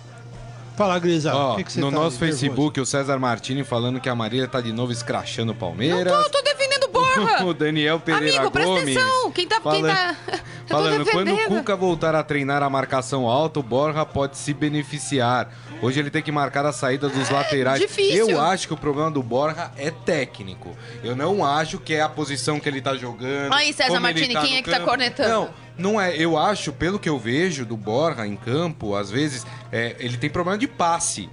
Fala, 0.75 0.97
Grisa. 0.99 1.36
Ó, 1.36 1.53
o 1.53 1.55
que 1.57 1.63
que 1.65 1.71
você 1.73 1.79
no 1.79 1.89
tá 1.89 1.95
nosso 1.95 2.19
nervoso? 2.19 2.39
Facebook, 2.41 2.79
o 2.79 2.86
César 2.86 3.19
Martini 3.19 3.63
falando 3.63 3.99
que 3.99 4.10
a 4.10 4.15
Marília 4.15 4.47
tá 4.47 4.60
de 4.62 4.71
novo 4.71 4.91
escrachando 4.91 5.51
o 5.51 5.55
Palmeiras. 5.55 6.12
Não 6.12 6.23
tô, 6.23 6.29
tô 6.29 6.41
defendendo 6.41 6.86
o 6.86 6.88
Borja. 6.89 7.43
o 7.45 7.53
Daniel 7.53 7.99
Pereira 7.99 8.38
Amigo, 8.38 8.51
presta 8.51 8.69
Gomes. 8.71 8.97
atenção. 8.97 9.31
Quem 9.31 9.47
tá. 9.47 9.55
Quem 9.55 9.63
falando- 9.63 9.88
tá... 9.88 10.15
Eu 10.71 10.77
tô 10.77 10.84
Falando, 10.84 11.05
quando 11.12 11.34
o. 11.34 11.45
Cuca 11.47 11.75
voltar 11.75 12.15
a 12.15 12.23
treinar 12.23 12.63
a 12.63 12.69
marcação 12.69 13.27
alta, 13.27 13.60
o 13.60 13.63
Borja 13.63 14.05
pode 14.05 14.38
se 14.38 14.53
beneficiar. 14.53 15.51
Hoje 15.82 16.00
ele 16.00 16.10
tem 16.12 16.22
que 16.22 16.32
marcar 16.32 16.65
a 16.65 16.72
saída 16.72 17.10
dos 17.10 17.30
laterais. 17.30 17.82
É 17.82 17.86
difícil. 17.88 18.30
Eu 18.30 18.39
acho 18.41 18.67
que 18.67 18.74
o 18.74 18.78
problema 18.78 19.10
do 19.10 19.24
Borja 19.24 19.72
é 19.78 19.89
técnico. 19.89 20.76
Eu 21.04 21.15
não 21.15 21.44
acho 21.46 21.80
que 21.80 21.94
é 21.96 22.02
a 22.02 22.10
posição 22.10 22.60
que 22.60 22.70
ele 22.70 22.82
tá 22.82 22.96
jogando. 22.96 23.54
Aí, 23.54 23.74
César 23.74 24.00
Martini, 24.00 24.34
tá 24.34 24.41
quem 24.41 24.58
é 24.58 24.62
que 24.62 24.70
tá 24.70 24.78
campo. 24.78 24.89
cornetando? 24.89 25.30
Não, 25.78 25.94
não 25.94 26.02
é. 26.02 26.15
Eu 26.15 26.38
acho, 26.38 26.72
pelo 26.72 27.00
que 27.00 27.10
eu 27.10 27.17
vejo 27.17 27.65
do 27.65 27.76
Borja 27.76 28.28
em 28.28 28.36
campo, 28.36 28.96
às 28.96 29.10
vezes, 29.10 29.46
é, 29.72 29.96
ele 30.00 30.17
tem 30.17 30.30
problema 30.30 30.58
de 30.58 30.67
passe. 30.67 31.30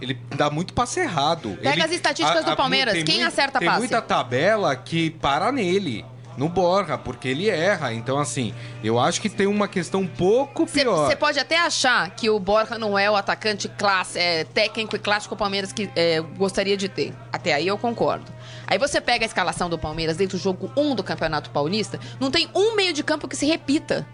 Ele 0.00 0.16
dá 0.36 0.48
muito 0.48 0.72
passe 0.74 1.00
errado. 1.00 1.58
Pega 1.60 1.74
Ele- 1.74 1.82
as 1.82 1.90
estatísticas 1.90 2.44
do 2.44 2.54
Palmeiras. 2.54 2.94
tem 2.94 3.04
Quem 3.04 3.16
mui- 3.16 3.24
acerta 3.24 3.58
Tem 3.58 3.66
passe? 3.66 3.78
muita 3.80 4.00
tabela 4.00 4.76
que 4.76 5.10
para 5.10 5.50
nele. 5.50 6.04
No 6.38 6.48
Borja, 6.48 6.96
porque 6.96 7.26
ele 7.26 7.50
erra. 7.50 7.92
Então, 7.92 8.16
assim, 8.16 8.54
eu 8.82 8.96
acho 8.98 9.20
que 9.20 9.28
tem 9.28 9.48
uma 9.48 9.66
questão 9.66 10.02
um 10.02 10.06
pouco 10.06 10.66
pior. 10.66 11.08
Você 11.08 11.16
pode 11.16 11.36
até 11.36 11.58
achar 11.58 12.08
que 12.10 12.30
o 12.30 12.38
Borja 12.38 12.78
não 12.78 12.96
é 12.96 13.10
o 13.10 13.16
atacante 13.16 13.68
classe, 13.68 14.16
é, 14.20 14.44
técnico 14.44 14.94
e 14.94 15.00
clássico 15.00 15.30
que 15.30 15.34
o 15.34 15.36
Palmeiras 15.36 15.72
que, 15.72 15.90
é, 15.96 16.20
gostaria 16.20 16.76
de 16.76 16.88
ter. 16.88 17.12
Até 17.32 17.52
aí 17.54 17.66
eu 17.66 17.76
concordo. 17.76 18.32
Aí 18.68 18.78
você 18.78 19.00
pega 19.00 19.24
a 19.24 19.26
escalação 19.26 19.68
do 19.68 19.76
Palmeiras 19.76 20.16
dentro 20.16 20.38
do 20.38 20.42
jogo 20.42 20.70
1 20.76 20.94
do 20.94 21.02
Campeonato 21.02 21.50
Paulista, 21.50 21.98
não 22.20 22.30
tem 22.30 22.48
um 22.54 22.76
meio 22.76 22.92
de 22.92 23.02
campo 23.02 23.26
que 23.26 23.34
se 23.34 23.44
repita. 23.44 24.06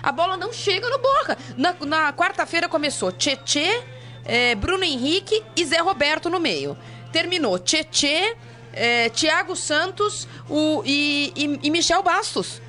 A 0.00 0.12
bola 0.12 0.36
não 0.36 0.52
chega 0.52 0.88
no 0.88 0.98
Borja. 0.98 1.36
Na, 1.56 1.74
na 1.84 2.12
quarta-feira 2.12 2.68
começou 2.68 3.10
Tietê, 3.10 3.82
é, 4.24 4.54
Bruno 4.54 4.84
Henrique 4.84 5.42
e 5.56 5.64
Zé 5.64 5.80
Roberto 5.80 6.30
no 6.30 6.38
meio. 6.38 6.78
Terminou 7.10 7.58
Tietê, 7.58 8.36
é, 8.72 9.08
Thiago 9.10 9.54
Santos 9.56 10.26
o, 10.48 10.82
e, 10.84 11.32
e- 11.36 11.60
e 11.62 11.70
Michel 11.70 12.02
Bastos. 12.02 12.60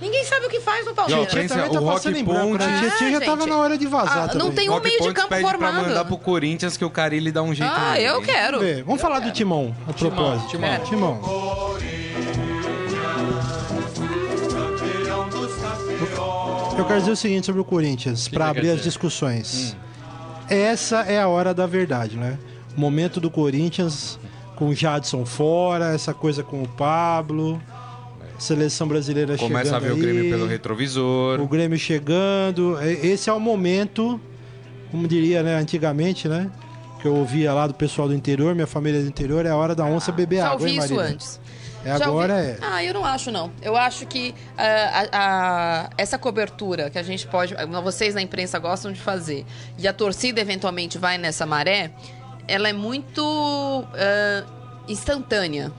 Ninguém 0.00 0.24
sabe 0.24 0.46
o 0.46 0.48
que 0.48 0.60
faz 0.60 0.86
no 0.86 0.94
Palmeiras. 0.94 1.34
pensa- 1.34 1.54
também 1.56 1.72
tá 1.72 1.80
o 1.80 1.84
passando 1.86 2.14
Rock 2.14 2.20
em 2.20 2.24
branco, 2.24 2.50
Ponte- 2.52 2.64
né? 2.66 2.78
Tietchan 2.80 3.10
já 3.10 3.16
Ah, 3.16 3.20
tava 3.20 3.40
gente. 3.42 3.50
na 3.50 3.58
hora 3.58 3.76
de 3.76 3.86
vazar 3.88 4.30
Ah, 4.30 4.34
não 4.34 4.52
tem 4.52 4.68
um 4.68 4.74
Rock 4.74 4.86
meio 4.88 5.02
de 5.02 5.12
campo 5.12 5.28
pede 5.28 5.42
formado. 5.42 5.72
pra 5.74 5.82
mandar 5.88 6.04
pro 6.04 6.16
Corinthians 6.16 6.76
que 6.76 6.84
o 6.84 6.90
Carilli 6.90 7.32
dá 7.32 7.42
um 7.42 7.52
jeito 7.52 7.72
Ah, 7.74 7.94
nele, 7.94 8.04
eu 8.04 8.22
quero. 8.22 8.58
Vamos 8.58 8.74
ver. 8.74 8.84
Vamos 8.84 9.00
falar 9.02 9.18
do 9.18 9.32
Timão, 9.32 9.74
a 9.88 9.92
propósito. 9.92 10.50
Timão. 10.50 10.78
Timão. 10.84 11.20
Eu 16.76 16.84
quero 16.84 17.00
dizer 17.00 17.12
o 17.12 17.16
seguinte 17.16 17.46
sobre 17.46 17.60
o 17.60 17.64
Corinthians, 17.64 18.28
para 18.28 18.48
abrir 18.48 18.70
as 18.70 18.82
discussões. 18.82 19.76
Essa 20.48 20.98
é 21.00 21.20
a 21.20 21.26
hora 21.28 21.52
da 21.52 21.66
verdade, 21.66 22.16
né? 22.16 22.38
O 22.76 22.80
momento 22.80 23.20
do 23.20 23.30
Corinthians 23.30 24.18
com 24.58 24.68
o 24.70 24.74
Jadson 24.74 25.24
fora, 25.24 25.94
essa 25.94 26.12
coisa 26.12 26.42
com 26.42 26.62
o 26.62 26.68
Pablo, 26.68 27.62
seleção 28.38 28.88
brasileira 28.88 29.36
Começa 29.38 29.76
a 29.76 29.80
chegando 29.80 29.82
ver 29.82 29.90
o 29.92 29.94
aí, 29.94 30.00
Grêmio 30.14 30.30
pelo 30.30 30.46
retrovisor. 30.46 31.40
o 31.40 31.46
Grêmio 31.46 31.78
chegando. 31.78 32.76
Esse 32.82 33.30
é 33.30 33.32
o 33.32 33.38
momento, 33.38 34.20
como 34.90 35.06
diria, 35.06 35.42
né, 35.44 35.54
antigamente, 35.56 36.28
né? 36.28 36.50
Que 37.00 37.06
eu 37.06 37.14
ouvia 37.14 37.52
lá 37.54 37.68
do 37.68 37.74
pessoal 37.74 38.08
do 38.08 38.14
interior, 38.14 38.54
minha 38.56 38.66
família 38.66 38.98
é 38.98 39.02
do 39.02 39.08
interior, 39.08 39.46
é 39.46 39.50
a 39.50 39.56
hora 39.56 39.74
da 39.74 39.84
onça 39.84 40.10
beber 40.10 40.38
Já 40.38 40.46
água, 40.46 40.54
ouvi 40.60 40.72
hein, 40.72 40.78
isso 40.78 40.98
antes. 40.98 41.40
É 41.84 41.96
Já 41.96 42.06
agora 42.06 42.34
ouvi- 42.34 42.46
é. 42.48 42.58
Ah, 42.60 42.82
eu 42.82 42.92
não 42.92 43.04
acho, 43.04 43.30
não. 43.30 43.52
Eu 43.62 43.76
acho 43.76 44.04
que 44.06 44.34
ah, 44.56 45.06
a- 45.12 45.18
a- 45.86 45.90
essa 45.96 46.18
cobertura 46.18 46.90
que 46.90 46.98
a 46.98 47.02
gente 47.04 47.24
pode. 47.28 47.54
Vocês 47.84 48.16
na 48.16 48.20
imprensa 48.20 48.58
gostam 48.58 48.90
de 48.92 48.98
fazer, 49.00 49.46
e 49.78 49.86
a 49.86 49.92
torcida 49.92 50.40
eventualmente 50.40 50.98
vai 50.98 51.16
nessa 51.16 51.46
maré, 51.46 51.92
ela 52.48 52.68
é 52.68 52.72
muito 52.72 53.84
ah, 53.94 54.44
instantânea. 54.88 55.72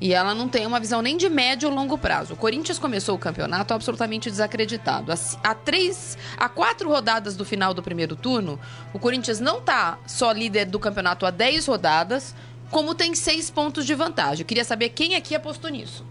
E 0.00 0.12
ela 0.12 0.34
não 0.34 0.48
tem 0.48 0.66
uma 0.66 0.80
visão 0.80 1.00
nem 1.00 1.16
de 1.16 1.28
médio 1.28 1.68
ou 1.68 1.74
longo 1.74 1.96
prazo. 1.96 2.34
O 2.34 2.36
Corinthians 2.36 2.78
começou 2.78 3.14
o 3.14 3.18
campeonato 3.18 3.72
absolutamente 3.72 4.30
desacreditado. 4.30 5.12
Há, 5.42 5.54
três, 5.54 6.18
há 6.36 6.48
quatro 6.48 6.88
rodadas 6.88 7.36
do 7.36 7.44
final 7.44 7.72
do 7.72 7.82
primeiro 7.82 8.16
turno, 8.16 8.58
o 8.92 8.98
Corinthians 8.98 9.40
não 9.40 9.60
tá 9.60 9.98
só 10.06 10.32
líder 10.32 10.66
do 10.66 10.78
campeonato 10.78 11.24
há 11.24 11.30
10 11.30 11.66
rodadas, 11.66 12.34
como 12.70 12.94
tem 12.94 13.14
seis 13.14 13.50
pontos 13.50 13.86
de 13.86 13.94
vantagem. 13.94 14.42
Eu 14.42 14.46
queria 14.46 14.64
saber 14.64 14.90
quem 14.90 15.14
aqui 15.14 15.34
apostou 15.34 15.70
nisso. 15.70 16.04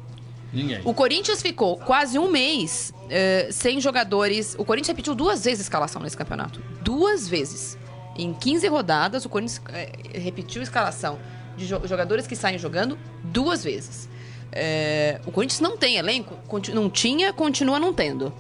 Ninguém. 0.52 0.82
O 0.86 0.94
Corinthians 0.94 1.42
ficou 1.42 1.78
quase 1.78 2.18
um 2.18 2.32
mês 2.32 2.94
eh, 3.10 3.50
sem 3.52 3.82
jogadores. 3.82 4.56
O 4.58 4.64
Corinthians 4.64 4.90
repetiu 4.90 5.14
duas 5.14 5.44
vezes 5.44 5.60
a 5.60 5.64
escalação 5.64 6.02
nesse 6.02 6.16
campeonato. 6.16 6.62
Duas 6.82 7.28
vezes. 7.28 7.78
Em 8.16 8.34
15 8.34 8.68
rodadas, 8.68 9.26
o 9.26 9.30
Corinthians 9.30 9.62
eh, 9.70 9.92
repetiu 10.20 10.62
a 10.62 10.64
escalação 10.64 11.18
de 11.58 11.68
jo- 11.68 11.82
jogadores 11.86 12.28
que 12.28 12.36
saem 12.36 12.58
jogando 12.58 12.98
duas 13.24 13.64
vezes. 13.64 14.08
Eh, 14.52 15.20
o 15.26 15.32
Corinthians 15.32 15.60
não 15.60 15.76
tem 15.78 15.96
elenco, 15.98 16.38
não 16.74 16.90
tinha, 16.90 17.34
continua 17.34 17.80
não 17.80 17.94
tendo. 17.94 18.32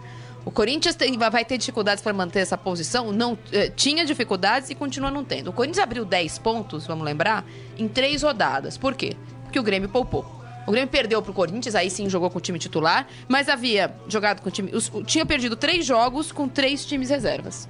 O 0.45 0.51
Corinthians 0.51 0.93
tem- 0.95 1.17
vai- 1.17 1.45
ter 1.45 1.57
dificuldades 1.57 2.03
para 2.03 2.13
manter 2.13 2.39
essa 2.39 2.57
posição? 2.57 3.11
Não, 3.11 3.37
eh, 3.51 3.69
tinha 3.69 4.05
dificuldades 4.05 4.69
e 4.69 4.75
continua 4.75 5.09
não 5.09 5.23
tendo. 5.23 5.49
O 5.49 5.53
Corinthians 5.53 5.81
abriu 5.83 6.03
10 6.05 6.37
pontos, 6.37 6.85
vamos 6.85 7.03
lembrar, 7.05 7.45
em 7.77 7.87
três 7.87 8.21
rodadas. 8.21 8.77
Por 8.77 8.93
quê? 8.93 9.15
Porque 9.43 9.59
o 9.59 9.63
Grêmio 9.63 9.89
poupou. 9.89 10.25
O 10.67 10.71
Grêmio 10.71 10.89
perdeu 10.89 11.21
pro 11.21 11.33
Corinthians, 11.33 11.75
aí 11.75 11.89
sim 11.89 12.09
jogou 12.09 12.29
com 12.29 12.37
o 12.37 12.41
time 12.41 12.59
titular, 12.59 13.07
mas 13.27 13.49
havia 13.49 13.93
jogado 14.07 14.41
com 14.41 14.49
o 14.49 14.51
time. 14.51 14.71
os- 14.73 14.89
o- 14.93 15.03
tinha 15.03 15.25
perdido 15.25 15.55
três 15.55 15.85
jogos 15.85 16.31
com 16.31 16.47
três 16.47 16.85
times 16.85 17.09
reservas. 17.09 17.67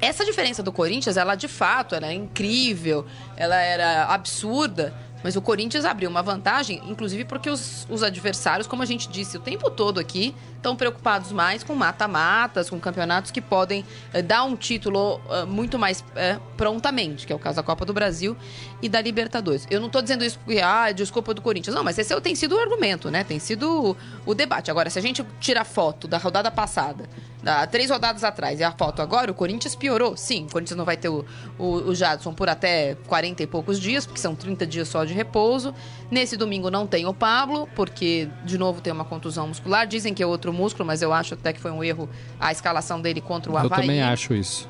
Essa 0.00 0.24
diferença 0.24 0.62
do 0.62 0.72
Corinthians, 0.72 1.16
ela 1.16 1.34
de 1.34 1.46
fato 1.46 1.94
era 1.94 2.12
incrível, 2.12 3.04
ela 3.36 3.56
era 3.56 4.06
absurda, 4.06 4.94
mas 5.22 5.36
o 5.36 5.42
Corinthians 5.42 5.84
abriu 5.84 6.08
uma 6.08 6.22
vantagem, 6.22 6.80
inclusive 6.86 7.24
porque 7.24 7.50
os, 7.50 7.86
os 7.90 8.02
adversários, 8.02 8.66
como 8.66 8.82
a 8.82 8.86
gente 8.86 9.08
disse 9.08 9.36
o 9.36 9.40
tempo 9.40 9.70
todo 9.70 10.00
aqui, 10.00 10.34
estão 10.60 10.76
preocupados 10.76 11.32
mais 11.32 11.64
com 11.64 11.74
mata-matas, 11.74 12.70
com 12.70 12.78
campeonatos 12.78 13.30
que 13.30 13.40
podem 13.40 13.84
eh, 14.12 14.22
dar 14.22 14.44
um 14.44 14.54
título 14.54 15.20
eh, 15.30 15.44
muito 15.46 15.78
mais 15.78 16.04
eh, 16.14 16.38
prontamente, 16.56 17.26
que 17.26 17.32
é 17.32 17.36
o 17.36 17.38
caso 17.38 17.56
da 17.56 17.62
Copa 17.62 17.84
do 17.84 17.92
Brasil 17.92 18.36
e 18.82 18.88
da 18.88 19.00
Libertadores. 19.00 19.66
Eu 19.70 19.80
não 19.80 19.86
estou 19.86 20.02
dizendo 20.02 20.24
isso 20.24 20.38
porque, 20.38 20.60
ah, 20.60 20.90
é 20.90 20.92
desculpa 20.92 21.34
do 21.34 21.40
Corinthians. 21.40 21.74
Não, 21.74 21.82
mas 21.82 21.98
esse 21.98 22.12
é 22.12 22.20
tem 22.20 22.34
sido 22.34 22.54
o 22.54 22.58
argumento, 22.58 23.10
né? 23.10 23.24
Tem 23.24 23.38
sido 23.38 23.96
o, 24.26 24.30
o 24.30 24.34
debate. 24.34 24.70
Agora, 24.70 24.90
se 24.90 24.98
a 24.98 25.02
gente 25.02 25.24
tira 25.40 25.62
a 25.62 25.64
foto 25.64 26.06
da 26.06 26.18
rodada 26.18 26.50
passada, 26.50 27.08
da, 27.42 27.66
três 27.66 27.90
rodadas 27.90 28.22
atrás, 28.22 28.60
e 28.60 28.64
a 28.64 28.72
foto 28.72 29.00
agora, 29.00 29.30
o 29.30 29.34
Corinthians 29.34 29.74
piorou. 29.74 30.16
Sim, 30.16 30.44
o 30.44 30.52
Corinthians 30.52 30.76
não 30.76 30.84
vai 30.84 30.96
ter 30.96 31.08
o, 31.08 31.24
o, 31.58 31.66
o 31.88 31.94
Jadson 31.94 32.34
por 32.34 32.48
até 32.48 32.94
40 33.06 33.42
e 33.42 33.46
poucos 33.46 33.80
dias, 33.80 34.04
porque 34.04 34.20
são 34.20 34.34
30 34.34 34.66
dias 34.66 34.88
só 34.88 35.04
de 35.04 35.14
repouso. 35.14 35.74
Nesse 36.10 36.36
domingo 36.36 36.70
não 36.70 36.86
tem 36.86 37.06
o 37.06 37.14
Pablo, 37.14 37.68
porque, 37.74 38.28
de 38.44 38.58
novo, 38.58 38.80
tem 38.80 38.92
uma 38.92 39.04
contusão 39.04 39.48
muscular. 39.48 39.86
Dizem 39.86 40.12
que 40.12 40.22
é 40.22 40.26
outro 40.26 40.49
músculo, 40.52 40.86
mas 40.86 41.02
eu 41.02 41.12
acho 41.12 41.34
até 41.34 41.52
que 41.52 41.60
foi 41.60 41.70
um 41.70 41.82
erro 41.82 42.08
a 42.38 42.52
escalação 42.52 43.00
dele 43.00 43.20
contra 43.20 43.50
o 43.50 43.54
Eu 43.54 43.58
Havaí. 43.58 43.80
também 43.82 44.02
acho 44.02 44.34
isso. 44.34 44.68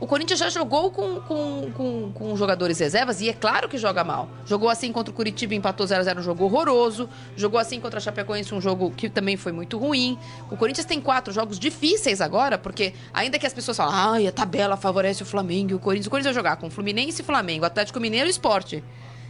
O 0.00 0.06
Corinthians 0.06 0.40
já 0.40 0.50
jogou 0.50 0.90
com, 0.90 1.20
com, 1.20 1.70
com, 1.72 2.12
com 2.12 2.36
jogadores 2.36 2.78
reservas 2.78 3.20
e 3.20 3.28
é 3.28 3.32
claro 3.32 3.68
que 3.68 3.78
joga 3.78 4.02
mal. 4.02 4.28
Jogou 4.44 4.68
assim 4.68 4.92
contra 4.92 5.10
o 5.10 5.14
Curitiba, 5.14 5.54
empatou 5.54 5.86
0x0, 5.86 6.18
um 6.18 6.22
jogo 6.22 6.44
horroroso. 6.44 7.08
Jogou 7.36 7.58
assim 7.60 7.80
contra 7.80 7.98
a 7.98 8.02
Chapecoense, 8.02 8.52
um 8.54 8.60
jogo 8.60 8.90
que 8.90 9.08
também 9.08 9.36
foi 9.36 9.52
muito 9.52 9.78
ruim. 9.78 10.18
O 10.50 10.56
Corinthians 10.56 10.84
tem 10.84 11.00
quatro 11.00 11.32
jogos 11.32 11.58
difíceis 11.58 12.20
agora, 12.20 12.58
porque 12.58 12.92
ainda 13.14 13.38
que 13.38 13.46
as 13.46 13.54
pessoas 13.54 13.76
falam, 13.76 13.94
ai, 13.94 14.26
a 14.26 14.32
tabela 14.32 14.76
favorece 14.76 15.22
o 15.22 15.26
Flamengo 15.26 15.70
e 15.70 15.74
o 15.74 15.78
Corinthians. 15.78 16.08
O 16.08 16.10
Corinthians 16.10 16.34
vai 16.34 16.42
jogar 16.42 16.56
com 16.56 16.68
Fluminense, 16.68 17.22
Flamengo, 17.22 17.64
Atlético 17.64 18.00
Mineiro 18.00 18.26
e 18.26 18.30
Esporte. 18.30 18.82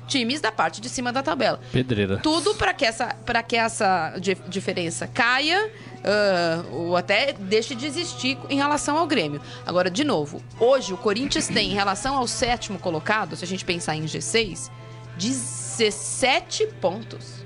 Times 0.07 0.40
da 0.40 0.52
parte 0.52 0.80
de 0.80 0.88
cima 0.88 1.12
da 1.12 1.22
tabela. 1.22 1.59
Pedreira. 1.72 2.18
Tudo 2.18 2.55
para 2.55 2.74
que 2.74 2.84
essa, 2.84 3.14
pra 3.24 3.42
que 3.42 3.57
essa 3.57 4.14
di- 4.20 4.36
diferença 4.48 5.07
caia 5.07 5.70
ah, 6.05 6.62
ou 6.70 6.96
até 6.96 7.32
deixe 7.32 7.74
de 7.74 7.86
existir 7.86 8.36
em 8.50 8.57
relação 8.57 8.98
ao 8.98 9.07
Grêmio. 9.07 9.40
Agora, 9.66 9.90
de 9.90 10.05
novo, 10.05 10.42
hoje 10.61 10.92
o 10.92 10.96
Corinthians 10.96 11.48
tem, 11.48 11.70
em 11.70 11.74
relação 11.74 12.16
ao 12.16 12.26
sétimo 12.26 12.78
colocado, 12.78 13.34
se 13.36 13.44
a 13.44 13.48
gente 13.48 13.64
pensar 13.64 13.96
em 13.96 14.05
G6, 14.05 14.70
17 15.16 16.66
pontos. 16.80 17.44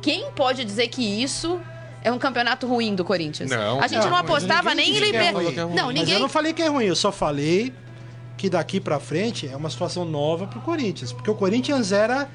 Quem 0.00 0.30
pode 0.32 0.64
dizer 0.64 0.88
que 0.88 1.02
isso 1.22 1.60
é 2.02 2.10
um 2.12 2.18
campeonato 2.18 2.66
ruim 2.66 2.94
do 2.94 3.04
Corinthians? 3.04 3.50
Não. 3.50 3.80
a 3.80 3.86
gente 3.86 3.98
não, 3.98 4.04
Não, 4.04 4.10
mas 4.12 4.20
apostava 4.20 4.74
ninguém 4.74 5.00
nem 5.00 5.08
em 5.08 5.12
que 5.12 5.16
é. 5.16 5.32
Não, 5.66 5.86
Mas 5.86 5.94
ninguém 5.94 6.14
eu 6.14 6.20
não 6.20 6.28
falei 6.28 6.52
que 6.52 6.62
é 6.62 6.68
ruim, 6.68 6.84
eu 6.86 6.96
só 6.96 7.10
falei 7.12 7.72
que 8.38 8.48
daqui 8.48 8.80
pra 8.80 8.98
frente 8.98 9.46
é 9.46 9.54
uma 9.56 9.68
situação 9.68 10.04
nova 10.06 10.46
pro 10.46 10.60
Corinthians. 10.60 11.12
Porque 11.12 11.30
o 11.30 11.34
Corinthians 11.34 11.92
era 11.92 12.28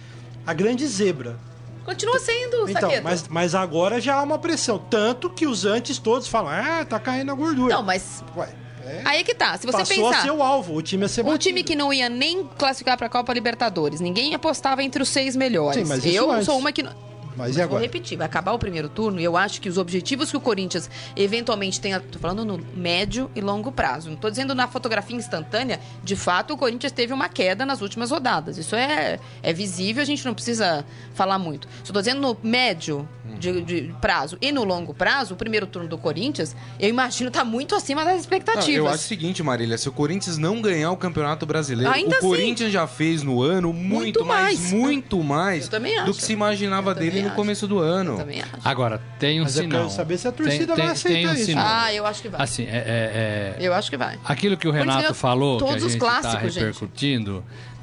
a 0.45 0.54
grande 0.54 0.86
zebra. 0.86 1.39
continua 1.86 2.20
sendo, 2.20 2.70
Então, 2.70 2.91
mas, 3.01 3.28
mas 3.28 3.56
agora 3.56 3.99
já 3.99 4.16
há 4.16 4.22
uma 4.22 4.38
pressão. 4.38 4.78
Tanto 4.78 5.30
que 5.30 5.47
os 5.47 5.66
antes 5.66 5.97
todos 5.97 6.28
falam, 6.28 6.51
ah, 6.51 6.86
tá 6.86 6.99
caindo 6.99 7.32
a 7.32 7.34
gordura. 7.34 7.74
Não, 7.76 7.82
mas 7.82 8.24
Ué, 8.36 8.49
é, 8.86 9.01
aí 9.06 9.20
é 9.22 9.24
que 9.24 9.34
tá. 9.34 9.58
Se 9.58 9.66
você 9.66 9.78
passou 9.80 9.95
pensar... 10.10 10.20
a 10.20 10.22
ser 10.22 10.32
o 10.32 10.43
alvo, 10.43 10.76
o 10.76 10.82
time 10.82 11.06
a 11.06 11.08
ser 11.08 11.22
Um 11.22 11.26
batido. 11.32 11.39
time 11.39 11.64
que 11.64 11.76
não 11.76 11.91
ia 11.93 12.10
nem 12.10 12.45
classificar 12.58 12.97
pra 12.97 13.08
Copa 13.10 13.34
Libertadores. 13.34 13.99
Ninguém 14.01 14.36
apostava 14.36 14.84
entre 14.84 15.01
os 15.01 15.08
seis 15.10 15.36
melhores. 15.36 15.82
Sim, 15.82 15.88
mas 15.88 16.06
eu 16.06 16.30
antes. 16.30 16.45
sou 16.45 16.58
uma 16.60 16.72
que. 16.72 16.84
não- 16.84 17.12
Mas 17.36 17.52
e 17.52 17.54
Vou 17.56 17.64
agora? 17.64 17.82
repetir, 17.82 18.18
vai 18.18 18.26
acabar 18.26 18.52
o 18.54 18.60
primeiro 18.60 18.90
turno 18.90 19.20
e 19.20 19.24
eu 19.24 19.36
acho 19.36 19.60
que 19.62 19.70
os 19.70 19.78
objetivos 19.78 20.30
que 20.32 20.38
o 20.38 20.42
Corinthians 20.42 20.90
eventualmente 21.16 21.80
tenha. 21.80 22.00
Tô 22.00 22.20
falando 22.20 22.46
no 22.46 22.58
médio 22.76 23.30
e 23.36 23.42
longo 23.42 23.72
prazo. 23.72 24.10
Não 24.10 24.18
tô 24.18 24.30
dizendo 24.30 24.54
na 24.54 24.68
fotografia 24.68 25.16
instantânea. 25.16 25.80
De 26.04 26.16
fato, 26.16 26.54
o 26.54 26.58
Corinthians 26.58 26.92
teve 26.92 27.14
uma 27.14 27.30
queda 27.30 27.66
nas 27.66 27.82
últimas 27.82 28.12
rodadas. 28.12 28.58
Isso 28.58 28.76
é, 28.76 29.20
é 29.42 29.54
visível, 29.54 30.02
a 30.02 30.06
gente 30.06 30.26
não 30.26 30.34
precisa 30.34 30.86
falar 31.14 31.40
muito. 31.40 31.68
Só 31.84 31.94
tô 31.94 32.00
dizendo 32.00 32.22
no 32.22 32.38
médio 32.44 33.08
de, 33.34 33.62
de 33.62 33.96
prazo 34.02 34.38
e 34.42 34.52
no 34.52 34.64
longo 34.64 34.94
prazo, 34.94 35.34
o 35.34 35.38
primeiro 35.38 35.66
turno 35.68 35.88
do 35.90 35.98
Corinthians, 35.98 36.56
eu 36.80 36.90
imagino 36.90 37.30
tá 37.32 37.44
muito 37.44 37.76
acima 37.76 38.04
das 38.04 38.14
Não, 38.14 38.20
expectativas. 38.20 38.76
eu 38.76 38.88
acho 38.88 38.96
o 39.04 39.08
seguinte, 39.08 39.42
Marília, 39.44 39.78
se 39.78 39.88
o 39.90 39.92
Corinthians 39.92 40.38
não 40.38 40.62
ganhar 40.62 40.92
o 40.92 40.98
Campeonato 40.98 41.46
Brasileiro, 41.46 41.92
Ainda 41.92 42.16
o 42.16 42.18
assim. 42.20 42.28
Corinthians 42.28 42.72
já 42.72 42.88
fez 42.88 43.24
no 43.24 43.42
ano 43.42 43.72
muito, 43.74 43.94
Muito 44.04 44.26
mais, 44.26 44.60
mais. 44.60 44.72
muito 44.74 45.24
mais 45.24 45.66
Eu 45.66 45.72
também 45.72 46.04
do 46.06 46.14
que 46.14 46.22
se 46.24 46.34
imaginava 46.34 46.92
Eu 46.92 46.96
dele 46.96 47.22
no 47.22 47.28
acho. 47.28 47.36
começo 47.36 47.68
do 47.68 47.80
Eu 47.80 47.84
ano. 47.84 48.18
também 48.18 48.42
acho. 48.42 48.52
Agora, 48.64 49.02
tem 49.20 49.40
um 49.40 49.44
Mas 49.44 49.58
eu 49.58 49.64
sinal. 49.64 49.80
quero 49.82 49.92
saber 49.92 50.18
se 50.18 50.28
a 50.28 50.32
Tem- 50.32 50.46
torcida 50.46 50.76
tem, 50.76 50.84
vai 50.86 50.94
aceitar 50.94 51.14
tem 51.20 51.28
um 51.28 51.34
isso. 51.34 51.46
sinal. 51.46 51.66
Ah, 51.68 51.94
eu 51.94 52.06
acho 52.06 52.22
que 52.22 52.30
vai. 52.30 52.42
Assim, 52.42 52.64
é- 52.64 52.68
é- 52.68 53.56
é, 53.60 53.68
Eu 53.68 53.74
acho 53.74 53.90
que 53.90 53.98
vai. 53.98 54.18
Aquilo 54.26 54.58
que 54.58 54.68
o 54.68 54.72
Renato 54.72 55.14
falou, 55.14 55.58
que 55.58 55.64
a 55.64 55.68
todos 55.68 55.84
os 55.84 55.92
gente 55.94 56.02
está 56.04 56.22
clássicos, 56.22 56.54
gente. 56.54 56.90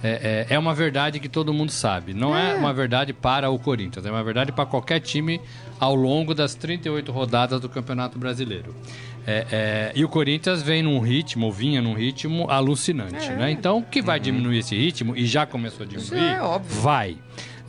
É, 0.03 0.47
é- 0.51 0.55
é 0.55 0.59
uma 0.59 0.75
verdade 0.75 1.21
que 1.21 1.29
todo 1.29 1.53
mundo 1.53 1.71
sabe. 1.71 2.15
Não 2.15 2.37
é. 2.37 2.55
uma 2.55 2.73
verdade 2.73 3.13
para 3.13 3.51
o 3.51 3.59
Corinthians, 3.59 4.05
é 4.07 4.11
uma 4.11 4.23
verdade 4.25 4.53
para 4.53 4.67
qualquer 4.67 5.01
time 5.01 5.41
ao 5.79 5.95
longo 5.95 6.35
das 6.35 6.55
38 6.55 7.11
rodadas 7.13 7.61
do 7.61 7.69
Campeonato 7.69 8.19
Brasileiro. 8.19 8.75
É, 9.27 9.47
é, 9.53 9.93
e 9.95 10.03
o 10.05 10.09
Corinthians 10.09 10.63
vem 10.63 10.83
num 10.83 10.99
ritmo, 10.99 11.47
ou 11.47 11.53
vinha 11.53 11.83
num 11.83 11.93
ritmo 11.93 12.51
alucinante, 12.51 13.29
né? 13.31 13.51
Então, 13.51 13.79
o 13.79 13.83
que 13.83 14.01
vai 14.01 14.19
diminuir 14.19 14.59
esse 14.59 14.75
ritmo, 14.75 15.15
e 15.15 15.27
já 15.27 15.45
começou 15.45 15.85
a 15.85 15.89
diminuir, 15.89 16.37
é 16.37 16.43
óbvio. 16.43 16.81
vai. 16.81 17.17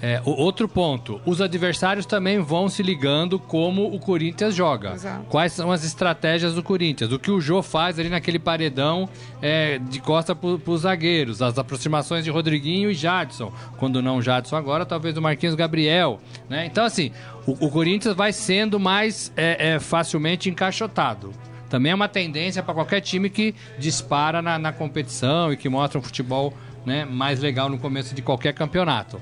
É, 0.02 0.20
outro 0.26 0.68
ponto, 0.68 1.22
os 1.26 1.42
adversários 1.42 2.08
também 2.08 2.40
vão 2.40 2.68
se 2.68 2.82
ligando 2.82 3.38
como 3.38 3.86
o 3.86 4.00
Corinthians 4.00 4.56
joga. 4.56 4.94
Exato. 4.94 5.26
Quais 5.30 5.54
são 5.54 5.72
as 5.72 5.84
estratégias 5.84 6.56
do 6.56 6.64
Corinthians? 6.64 7.12
O 7.12 7.20
que 7.20 7.30
o 7.30 7.40
Jô 7.40 7.62
faz 7.62 8.00
ali 8.00 8.10
naquele 8.10 8.40
paredão 8.40 9.08
é, 9.42 9.78
de 9.78 10.00
costa 10.00 10.34
para 10.34 10.50
os 10.50 10.82
zagueiros, 10.82 11.40
as 11.42 11.60
aproximações 11.60 12.24
de 12.24 12.32
Rodriguinho 12.32 12.90
e 12.90 12.96
Jadson. 12.96 13.54
Quando 13.78 14.02
não 14.02 14.18
o 14.18 14.22
Jadson 14.24 14.56
agora, 14.56 14.88
talvez 14.88 15.16
o 15.16 15.22
Marquinhos 15.22 15.54
Gabriel. 15.54 16.20
Né? 16.50 16.66
Então, 16.66 16.84
assim, 16.84 17.12
o, 17.46 17.68
o 17.68 17.70
Corinthians 17.70 18.16
vai 18.16 18.34
sendo 18.34 18.80
mais 18.80 19.32
é, 19.38 19.74
é, 19.74 19.80
facilmente 19.80 20.50
encaixotado. 20.50 21.32
Também 21.70 21.92
é 21.92 21.96
uma 21.96 22.10
tendência 22.10 22.62
para 22.64 22.74
qualquer 22.74 23.02
time 23.02 23.30
que 23.30 23.54
dispara 23.78 24.42
na, 24.42 24.58
na 24.58 24.74
competição 24.74 25.54
e 25.54 25.58
que 25.58 25.70
mostra 25.70 26.00
um 26.00 26.02
futebol 26.02 26.54
né, 26.86 27.06
mais 27.06 27.40
legal 27.40 27.70
no 27.70 27.78
começo 27.78 28.14
de 28.14 28.22
qualquer 28.22 28.54
campeonato. 28.54 29.22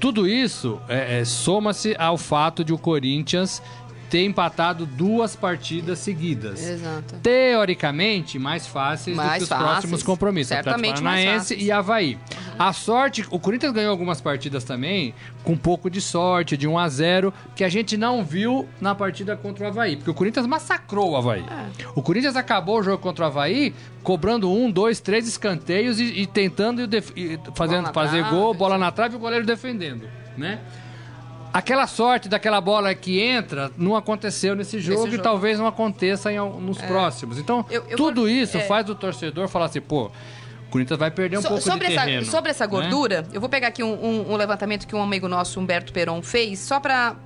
Tudo 0.00 0.28
isso 0.28 0.80
é, 0.88 1.20
é, 1.20 1.24
soma-se 1.24 1.96
ao 1.98 2.16
fato 2.16 2.64
de 2.64 2.72
o 2.72 2.78
Corinthians 2.78 3.60
ter 4.08 4.24
empatado 4.24 4.86
duas 4.86 5.36
partidas 5.36 5.98
seguidas. 5.98 6.66
Exato. 6.66 7.16
Teoricamente, 7.22 8.38
mais 8.38 8.66
fáceis 8.66 9.16
do 9.16 9.22
Mais 9.22 9.38
que 9.38 9.42
os 9.44 9.48
fáceis. 9.48 9.70
próximos 9.70 10.02
compromissos. 10.02 10.48
Certamente 10.48 11.02
Paranaense 11.02 11.54
e 11.54 11.70
Havaí. 11.70 12.18
A 12.58 12.72
sorte, 12.72 13.24
o 13.30 13.38
Corinthians 13.38 13.72
ganhou 13.72 13.90
algumas 13.90 14.20
partidas 14.20 14.64
também 14.64 15.14
com 15.44 15.52
um 15.52 15.56
pouco 15.56 15.88
de 15.88 16.00
sorte, 16.00 16.56
de 16.56 16.66
1 16.66 16.78
a 16.78 16.88
0 16.88 17.34
que 17.54 17.64
a 17.64 17.68
gente 17.68 17.96
não 17.96 18.24
viu 18.24 18.68
na 18.80 18.94
partida 18.94 19.36
contra 19.36 19.64
o 19.64 19.68
Havaí. 19.68 19.96
Porque 19.96 20.10
o 20.10 20.14
Corinthians 20.14 20.46
massacrou 20.46 21.10
o 21.12 21.16
Havaí. 21.16 21.42
É. 21.42 21.86
O 21.94 22.02
Corinthians 22.02 22.36
acabou 22.36 22.80
o 22.80 22.82
jogo 22.82 22.98
contra 22.98 23.24
o 23.24 23.28
Havaí 23.28 23.74
cobrando 24.02 24.50
um, 24.50 24.70
dois, 24.70 25.00
três 25.00 25.28
escanteios 25.28 26.00
e, 26.00 26.04
e 26.04 26.26
tentando 26.26 26.82
e 26.82 26.88
e 27.14 27.38
fazendo, 27.54 27.92
fazer 27.92 28.20
trave, 28.20 28.34
gol, 28.36 28.54
bola 28.54 28.78
na 28.78 28.90
trave 28.90 29.14
e 29.14 29.16
o 29.16 29.20
goleiro 29.20 29.44
defendendo, 29.44 30.08
né? 30.36 30.60
Aquela 31.52 31.86
sorte 31.86 32.28
daquela 32.28 32.60
bola 32.60 32.94
que 32.94 33.20
entra 33.20 33.70
não 33.76 33.96
aconteceu 33.96 34.54
nesse 34.54 34.78
jogo, 34.80 35.08
e 35.08 35.10
jogo. 35.12 35.22
talvez 35.22 35.58
não 35.58 35.66
aconteça 35.66 36.32
em, 36.32 36.38
nos 36.38 36.78
próximos. 36.78 37.38
Então, 37.38 37.64
Eu- 37.70 37.84
eu 37.88 37.96
tudo 37.96 38.22
vou- 38.22 38.28
isso 38.28 38.56
é. 38.58 38.60
faz 38.60 38.88
o 38.88 38.94
torcedor 38.94 39.48
falar 39.48 39.66
assim, 39.66 39.80
pô, 39.80 40.06
o 40.06 40.70
Corinthians 40.70 40.98
vai 40.98 41.10
perder 41.10 41.38
um 41.38 41.42
So- 41.42 41.48
pouco 41.48 41.62
sobre, 41.64 41.86
de 41.88 41.94
essa, 41.94 42.04
terreno. 42.04 42.26
sobre 42.26 42.50
essa 42.50 42.64
né? 42.64 42.70
gordura, 42.70 43.26
eu 43.32 43.40
vou 43.40 43.48
pegar 43.48 43.68
aqui 43.68 43.82
um, 43.82 43.92
um- 43.94 44.32
um 44.32 44.36
levantamento 44.36 44.86
que 44.86 44.94
um 44.94 45.02
amigo 45.02 45.26
nosso, 45.26 45.58
Humberto 45.58 45.92
Peron, 45.94 46.20
fez, 46.22 46.58
só 46.58 46.78
pra 46.78 47.16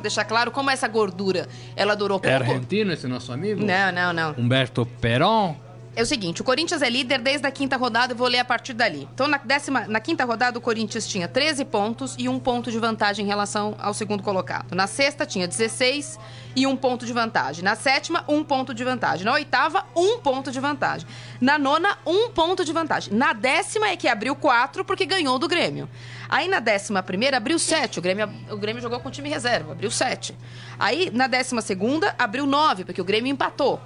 deixar 0.00 0.24
claro 0.24 0.52
como 0.52 0.70
essa 0.70 0.86
gordura 0.86 1.48
ela 1.74 1.96
durou 1.96 2.20
É 2.22 2.38
pouco. 2.38 2.52
argentino 2.52 2.92
esse 2.92 3.08
nosso 3.08 3.32
amigo? 3.32 3.64
Não, 3.64 3.90
não, 3.92 4.12
não. 4.12 4.34
Humberto 4.38 4.86
Peron? 5.00 5.56
É 5.96 6.02
o 6.02 6.06
seguinte, 6.06 6.42
o 6.42 6.44
Corinthians 6.44 6.82
é 6.82 6.90
líder 6.90 7.20
desde 7.20 7.46
a 7.46 7.52
quinta 7.52 7.76
rodada, 7.76 8.14
eu 8.14 8.16
vou 8.16 8.26
ler 8.26 8.40
a 8.40 8.44
partir 8.44 8.72
dali. 8.72 9.08
Então, 9.14 9.28
na, 9.28 9.38
décima, 9.38 9.86
na 9.86 10.00
quinta 10.00 10.24
rodada, 10.24 10.58
o 10.58 10.60
Corinthians 10.60 11.06
tinha 11.06 11.28
13 11.28 11.64
pontos 11.64 12.16
e 12.18 12.28
um 12.28 12.40
ponto 12.40 12.68
de 12.68 12.80
vantagem 12.80 13.24
em 13.24 13.28
relação 13.28 13.76
ao 13.78 13.94
segundo 13.94 14.20
colocado. 14.20 14.74
Na 14.74 14.88
sexta, 14.88 15.24
tinha 15.24 15.46
16 15.46 16.18
e 16.56 16.66
um 16.66 16.76
ponto 16.76 17.06
de 17.06 17.12
vantagem. 17.12 17.62
Na 17.62 17.76
sétima, 17.76 18.24
um 18.26 18.42
ponto 18.42 18.74
de 18.74 18.82
vantagem. 18.82 19.24
Na 19.24 19.34
oitava, 19.34 19.86
um 19.94 20.18
ponto 20.18 20.50
de 20.50 20.58
vantagem. 20.58 21.06
Na 21.40 21.58
nona, 21.58 21.96
um 22.04 22.28
ponto 22.30 22.64
de 22.64 22.72
vantagem. 22.72 23.14
Na 23.14 23.32
décima 23.32 23.86
é 23.86 23.96
que 23.96 24.08
abriu 24.08 24.34
quatro 24.34 24.84
porque 24.84 25.06
ganhou 25.06 25.38
do 25.38 25.46
Grêmio. 25.46 25.88
Aí 26.28 26.48
na 26.48 26.58
décima 26.58 27.04
primeira 27.04 27.36
abriu 27.36 27.56
sete. 27.56 28.00
O 28.00 28.02
Grêmio, 28.02 28.28
o 28.50 28.56
Grêmio 28.56 28.82
jogou 28.82 28.98
com 28.98 29.08
o 29.08 29.12
time 29.12 29.28
reserva, 29.28 29.70
abriu 29.70 29.92
sete. 29.92 30.36
Aí 30.76 31.08
na 31.12 31.28
décima 31.28 31.60
segunda 31.60 32.16
abriu 32.18 32.46
nove, 32.46 32.84
porque 32.84 33.00
o 33.00 33.04
Grêmio 33.04 33.30
empatou. 33.30 33.80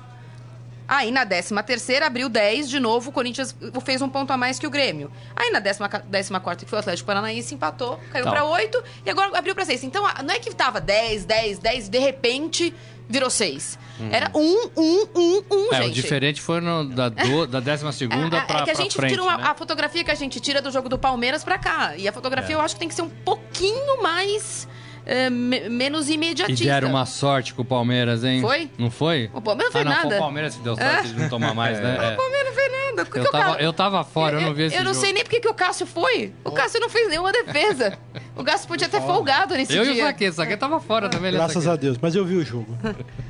Aí 0.89 1.11
na 1.11 1.27
13 1.27 1.55
terceira 1.65 2.07
abriu 2.07 2.31
10, 2.31 2.69
de 2.71 2.81
novo 2.81 3.11
o 3.11 3.13
Corinthians 3.13 3.55
fez 3.85 4.01
um 4.01 4.09
ponto 4.09 4.33
a 4.33 4.37
mais 4.39 4.59
que 4.59 4.67
o 4.67 4.71
Grêmio. 4.71 5.13
Aí 5.37 5.51
na 5.51 5.61
14 5.61 6.31
quarta 6.41 6.65
que 6.65 6.71
foi 6.71 6.79
o 6.79 6.81
Atlético 6.81 7.07
Paranaense, 7.07 7.55
empatou, 7.55 8.01
caiu 8.11 8.25
Tá. 8.25 8.31
pra 8.31 8.45
8 8.45 8.83
e 9.05 9.11
agora 9.11 9.37
abriu 9.39 9.55
pra 9.55 9.67
6. 9.67 9.85
Então 9.85 10.03
não 10.25 10.35
é 10.35 10.39
que 10.39 10.55
tava 10.55 10.81
10, 10.81 11.27
10, 11.27 11.59
10, 11.59 11.89
de 11.91 11.99
repente 11.99 12.75
virou 13.07 13.29
6. 13.31 13.79
Era 14.11 14.31
1, 14.35 14.71
1, 14.77 15.09
1, 15.15 15.43
1, 15.51 15.75
É, 15.75 15.81
o 15.81 15.83
gente. 15.85 15.95
diferente 15.95 16.41
foi 16.41 16.61
no, 16.61 16.85
da, 16.89 17.09
do, 17.09 17.47
da 17.49 17.59
décima 17.61 17.91
segunda 17.93 18.39
É, 18.39 18.41
pra, 18.43 18.61
é 18.61 18.65
que 18.65 18.71
a 18.71 18.75
gente 18.75 18.95
frente, 18.97 19.11
tira 19.11 19.23
uma- 19.23 19.37
né? 19.37 19.45
a 19.47 19.55
fotografia 19.55 20.05
que 20.05 20.11
a 20.11 20.15
gente 20.15 20.39
tira 20.41 20.63
do 20.63 20.71
jogo 20.71 20.89
do 20.89 20.99
Palmeiras 20.99 21.43
pra 21.45 21.59
cá. 21.59 21.97
E 21.97 22.07
a 22.09 22.13
fotografia 22.13 22.55
É. 22.55 22.59
eu 22.59 22.63
acho 22.63 22.75
que 22.75 22.79
tem 22.81 22.89
que 22.89 22.95
ser 22.95 23.03
um 23.03 23.11
pouquinho 23.11 24.03
mais 24.03 24.69
é, 25.07 25.31
me- 25.31 25.69
menos 25.69 26.09
E 26.09 26.15
imediatista. 26.15 26.65
deram 26.65 26.91
uma 26.91 27.07
sorte 27.07 27.55
com 27.55 27.63
o 27.63 27.65
Palmeiras, 27.65 28.25
hein? 28.25 28.41
Foi? 28.41 28.71
Não 28.79 28.91
foi? 28.91 29.31
O 29.33 29.41
Palmeiras 29.41 29.73
não 29.75 29.81
ah, 29.81 29.85
fez 29.85 29.95
não, 29.95 30.01
foi 30.01 30.03
nada. 30.11 30.17
o 30.17 30.19
Palmeiras 30.25 30.57
que 30.57 30.63
deu 30.63 30.77
sorte 30.77 31.09
de 31.09 31.21
não 31.21 31.29
tomar 31.29 31.55
mais, 31.55 31.79
né? 31.81 31.97
É. 32.01 32.15
O 32.15 32.17
Palmeiras 32.17 32.47
não 32.49 32.55
fez 32.55 32.73
nada. 32.73 32.79
Eu 32.99 33.23
o 33.23 33.31
tava, 33.31 33.45
cara- 33.45 33.63
eu 33.63 33.73
tava 33.73 34.05
fora, 34.05 34.37
eu 34.39 34.41
não 34.41 34.55
vi 34.55 34.65
esse 34.65 34.75
Eu 34.77 34.83
não 34.83 34.93
jogo. 34.93 35.05
sei 35.05 35.13
nem 35.13 35.23
porque 35.23 35.39
que 35.41 35.49
o 35.49 35.55
Cássio 35.55 35.87
foi. 35.87 36.33
O 36.45 36.51
Cássio 36.51 36.81
não 36.81 36.89
fez 36.89 37.09
nenhuma 37.09 37.31
defesa. 37.31 37.97
O 38.37 38.43
Cássio 38.43 38.67
podia 38.67 38.89
ter 38.89 39.01
folgado 39.01 39.55
nesse 39.55 39.73
Eu 39.77 39.85
e 39.85 39.91
o 39.91 39.93
dia. 39.95 40.05
Saque, 40.07 40.29
o 40.29 40.33
Saque 40.33 40.57
tava 40.57 40.81
fora 40.81 41.09
também. 41.09 41.31
né, 41.31 41.39
Graças 41.39 41.67
a 41.69 41.77
Deus, 41.77 41.97
mas 42.01 42.15
eu 42.17 42.25
vi 42.25 42.35
o 42.37 42.45
jogo. 42.45 42.77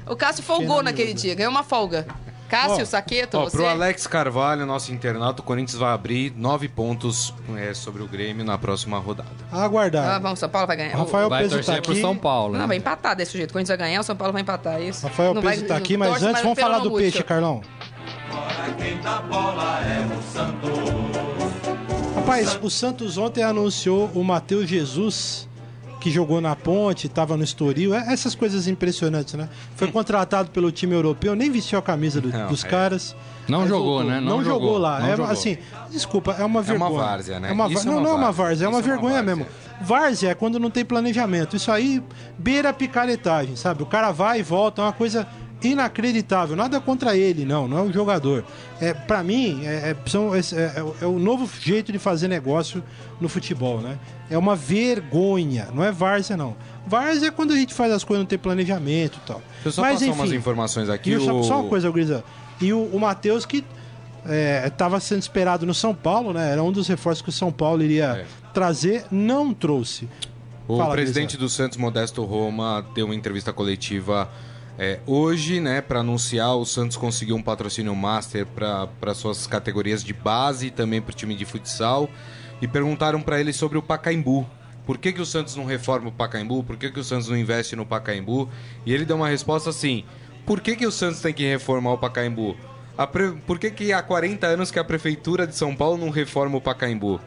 O 0.07 0.17
Cássio 0.17 0.43
folgou 0.43 0.83
naquele 0.83 1.13
dia, 1.13 1.35
ganhou 1.35 1.51
uma 1.51 1.63
folga. 1.63 2.07
Cássio, 2.49 2.83
Ó, 2.83 2.87
Saqueto, 2.87 3.37
Ó, 3.39 3.45
você. 3.45 3.57
pro 3.57 3.67
Alex 3.67 4.07
Carvalho, 4.07 4.65
nosso 4.67 4.93
internato, 4.93 5.43
o 5.43 5.45
Corinthians 5.45 5.79
vai 5.79 5.93
abrir 5.93 6.33
nove 6.37 6.69
pontos 6.69 7.35
é, 7.57 7.75
sobre 7.75 8.03
o 8.03 8.07
Grêmio 8.09 8.45
na 8.45 8.57
próxima 8.57 8.99
rodada. 8.99 9.29
Ah, 9.53 9.65
Aguardar. 9.65 10.21
vamos, 10.21 10.39
São 10.39 10.49
Paulo 10.49 10.67
vai 10.67 10.77
ganhar. 10.77 10.95
O 10.97 11.01
Rafael 11.01 11.29
Vai 11.29 11.43
Peso 11.43 11.57
torcer 11.57 11.77
tá 11.77 11.83
pro 11.83 11.93
aqui. 11.93 12.01
São 12.01 12.17
Paulo. 12.17 12.55
Não, 12.55 12.61
né? 12.61 12.67
vai 12.67 12.77
empatar 12.79 13.15
desse 13.15 13.37
jeito. 13.37 13.57
A 13.57 13.61
gente 13.61 13.69
vai 13.69 13.77
ganhar, 13.77 14.01
o 14.01 14.05
São 14.05 14.17
Paulo 14.17 14.33
vai 14.33 14.43
empatar. 14.43 14.81
é 14.81 14.85
Isso. 14.85 15.07
Rafael 15.07 15.35
Não 15.35 15.43
Peso 15.43 15.59
vai- 15.61 15.69
tá 15.69 15.77
aqui, 15.77 15.97
mas 15.97 16.09
torce 16.09 16.25
antes 16.25 16.33
mais 16.33 16.45
vamos 16.45 16.59
falar 16.59 16.79
do 16.79 16.85
Augusto. 16.85 16.99
peixe, 17.03 17.23
Carlão. 17.23 17.61
quem 18.79 18.99
dá 19.01 19.21
bola 19.23 19.81
é 19.85 20.07
o 20.07 20.23
Santos. 20.33 20.79
Rapaz, 22.15 22.59
o 22.63 22.71
Santos 22.71 23.17
ontem 23.19 23.43
anunciou 23.43 24.11
o 24.15 24.23
Matheus 24.23 24.69
Jesus, 24.69 25.49
que 26.01 26.11
jogou 26.11 26.41
na 26.41 26.55
ponte, 26.55 27.07
estava 27.07 27.37
no 27.37 27.43
Estoril. 27.45 27.95
É- 27.95 28.13
Essas 28.13 28.35
coisas 28.35 28.69
impressionantes, 28.69 29.35
né? 29.35 29.49
Foi 29.77 29.91
contratado 29.91 30.51
pelo 30.51 30.71
time 30.71 30.95
europeu, 30.95 31.35
nem 31.35 31.51
vestiu 31.51 31.79
a 31.79 31.83
camisa 31.83 32.21
do- 32.21 32.29
Não, 32.29 32.49
dos 32.49 32.65
é. 32.65 32.69
caras. 32.69 33.17
Não 33.49 33.67
jogou, 33.67 34.05
né? 34.05 34.21
Não, 34.21 34.37
Não 34.39 34.45
jogou, 34.45 34.61
jogou, 34.69 34.79
lá. 34.79 35.01
não 35.01 35.07
é, 35.09 35.17
jogou. 35.17 35.33
assim, 35.33 35.57
desculpa, 35.91 36.37
é 36.39 36.45
uma 36.45 36.61
vergonha. 36.63 36.91
várzea, 37.01 37.41
né? 37.41 37.49
É 37.49 37.53
uma, 37.53 37.69
va- 37.69 37.81
é 37.81 37.85
não, 37.85 37.93
uma 37.95 38.01
não 38.03 38.11
é 38.11 38.15
uma 38.15 38.33
várzea. 38.33 38.67
é 38.67 38.69
uma 38.69 38.81
Isso 38.81 38.89
é 38.89 38.93
uma 38.93 38.97
vergonha 39.01 39.23
várzea. 39.23 39.37
mesmo. 39.37 39.53
Várzea 39.81 40.31
é 40.31 40.35
quando 40.35 40.59
não 40.59 40.71
tem 40.71 40.85
planejamento. 40.85 41.57
Isso 41.57 41.71
aí 41.73 42.03
beira 42.39 42.69
a 42.69 42.73
picaretagem, 42.73 43.57
sabe? 43.57 43.83
O 43.83 43.87
cara 43.87 44.11
vai 44.13 44.41
e 44.41 44.43
volta, 44.43 44.83
é 44.83 44.85
uma 44.85 44.93
coisa 44.93 45.27
inacreditável. 45.63 46.55
Nada 46.57 46.81
contra 46.81 47.17
ele, 47.17 47.45
não, 47.45 47.67
não 47.69 47.79
é 47.79 47.83
o 47.83 47.93
jogador. 47.93 48.45
É, 48.81 48.93
para 48.95 49.23
mim, 49.23 49.61
é, 49.65 49.91
é- 49.91 49.97
são- 50.09 50.35
é- 50.35 50.39
é- 50.41 50.85
é 51.03 51.07
o 51.07 51.19
novo 51.19 51.49
jeito 51.61 51.91
de 51.93 51.99
fazer 51.99 52.29
negócio 52.29 52.83
no 53.21 53.29
futebol, 53.29 53.81
né? 53.81 53.99
É 54.31 54.37
uma 54.39 54.55
vergonha, 54.55 55.69
não 55.75 55.83
é 55.83 55.91
várzea, 55.91 56.37
não. 56.37 56.57
Várzea 56.87 57.29
é 57.29 57.31
quando 57.31 57.53
a 57.53 57.57
gente 57.57 57.75
faz 57.75 57.93
as 57.93 58.05
coisas 58.05 58.23
não 58.23 58.27
tem 58.29 58.39
planejamento 58.39 59.19
e 59.23 59.27
tal. 59.27 59.43
Deixa 59.63 59.69
eu 59.69 59.73
só 59.73 59.83
passar 59.83 60.07
umas 60.13 60.33
informações 60.33 60.89
aqui. 60.89 61.15
O- 61.17 61.21
só, 61.25 61.43
só 61.43 61.61
uma 61.61 61.69
coisa, 61.69 61.91
Grisa. 61.91 62.25
E 62.61 62.73
o, 62.73 62.83
o 62.85 62.99
Matheus 63.01 63.45
que 63.47 63.65
estava 64.65 65.01
sendo 65.01 65.23
esperado 65.23 65.65
no 65.65 65.73
São 65.75 65.95
Paulo, 65.95 66.33
né? 66.33 66.53
Era 66.53 66.63
um 66.63 66.71
dos 66.73 66.87
reforços 66.89 67.23
que 67.23 67.29
o 67.29 67.33
São 67.33 67.51
Paulo 67.53 67.83
iria 67.83 68.05
É. 68.21 68.27
trazer, 68.53 69.05
não 69.11 69.55
trouxe. 69.55 70.09
O 70.67 70.77
Fala, 70.77 70.93
presidente 70.93 71.31
Grisa. 71.37 71.39
do 71.39 71.49
Santos, 71.49 71.79
Modesto 71.79 72.23
Roma, 72.25 72.85
deu 72.95 73.07
uma 73.07 73.15
entrevista 73.15 73.53
coletiva 73.55 74.29
é, 74.79 75.01
hoje, 75.07 75.59
né, 75.61 75.81
para 75.81 76.01
anunciar 76.01 76.57
o 76.57 76.65
Santos 76.65 76.97
conseguiu 76.97 77.35
um 77.35 77.43
patrocínio 77.43 77.95
master 77.97 78.47
para 78.47 79.13
suas 79.15 79.47
categorias 79.47 80.05
de 80.05 80.13
base 80.13 80.69
e 80.69 80.71
também 80.71 81.03
para 81.03 81.11
o 81.13 81.15
time 81.17 81.35
de 81.35 81.45
futsal. 81.45 82.09
E 82.63 82.69
perguntaram 82.69 83.21
para 83.21 83.41
ele 83.41 83.53
sobre 83.53 83.77
o 83.77 83.83
Pacaembu. 83.83 84.47
Por 84.87 84.99
que, 84.99 85.13
que 85.13 85.21
o 85.21 85.27
Santos 85.27 85.55
não 85.57 85.65
reforma 85.65 86.09
o 86.09 86.13
Pacaembu? 86.13 86.63
Por 86.63 86.77
que, 86.77 86.91
que 86.91 86.99
o 86.99 87.05
Santos 87.05 87.29
não 87.29 87.37
investe 87.37 87.77
no 87.77 87.85
Pacaembu? 87.85 88.49
E 88.87 88.93
ele 88.95 89.05
deu 89.05 89.17
uma 89.17 89.29
resposta 89.29 89.69
assim: 89.71 90.05
por 90.47 90.61
que, 90.61 90.75
que 90.77 90.87
o 90.87 90.93
Santos 90.93 91.21
tem 91.21 91.35
que 91.35 91.47
reformar 91.47 91.93
o 91.93 91.99
Pacaembu? 91.99 92.57
Pre- 93.13 93.33
Por 93.47 93.59
que, 93.59 93.71
que 93.71 93.93
há 93.93 94.03
40 94.03 94.47
anos 94.47 94.71
que 94.71 94.79
a 94.79 94.85
Prefeitura 94.85 95.47
de 95.47 95.55
São 95.55 95.75
Paulo 95.77 95.99
não 95.99 96.11
reforma 96.11 96.57
o 96.57 96.61
Pacaembu? 96.61 97.21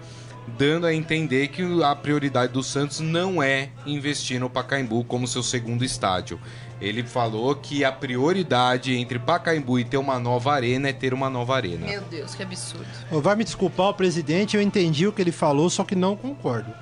dando 0.57 0.87
a 0.87 0.93
entender 0.93 1.49
que 1.49 1.61
a 1.83 1.95
prioridade 1.95 2.51
do 2.51 2.63
Santos 2.63 2.99
não 2.99 3.41
é 3.41 3.69
investir 3.85 4.39
no 4.39 4.49
Pacaembu 4.49 5.03
como 5.03 5.27
seu 5.27 5.43
segundo 5.43 5.85
estádio. 5.85 6.39
Ele 6.81 7.03
falou 7.03 7.53
que 7.55 7.85
a 7.85 7.91
prioridade 7.91 8.95
entre 8.95 9.19
Pacaembu 9.19 9.77
e 9.79 9.85
ter 9.85 9.97
uma 9.97 10.17
nova 10.19 10.51
arena 10.51 10.89
é 10.89 10.93
ter 10.93 11.13
uma 11.13 11.29
nova 11.29 11.55
arena. 11.55 11.85
Meu 11.85 12.01
Deus, 12.09 12.33
que 12.33 12.41
absurdo. 12.41 12.87
Vai 13.21 13.35
me 13.35 13.43
desculpar 13.43 13.89
o 13.89 13.93
presidente, 13.93 14.55
eu 14.57 14.61
entendi 14.61 15.05
o 15.07 15.11
que 15.13 15.21
ele 15.21 15.31
falou, 15.31 15.69
só 15.69 15.83
que 15.83 15.95
não 15.95 16.15
concordo. 16.15 16.73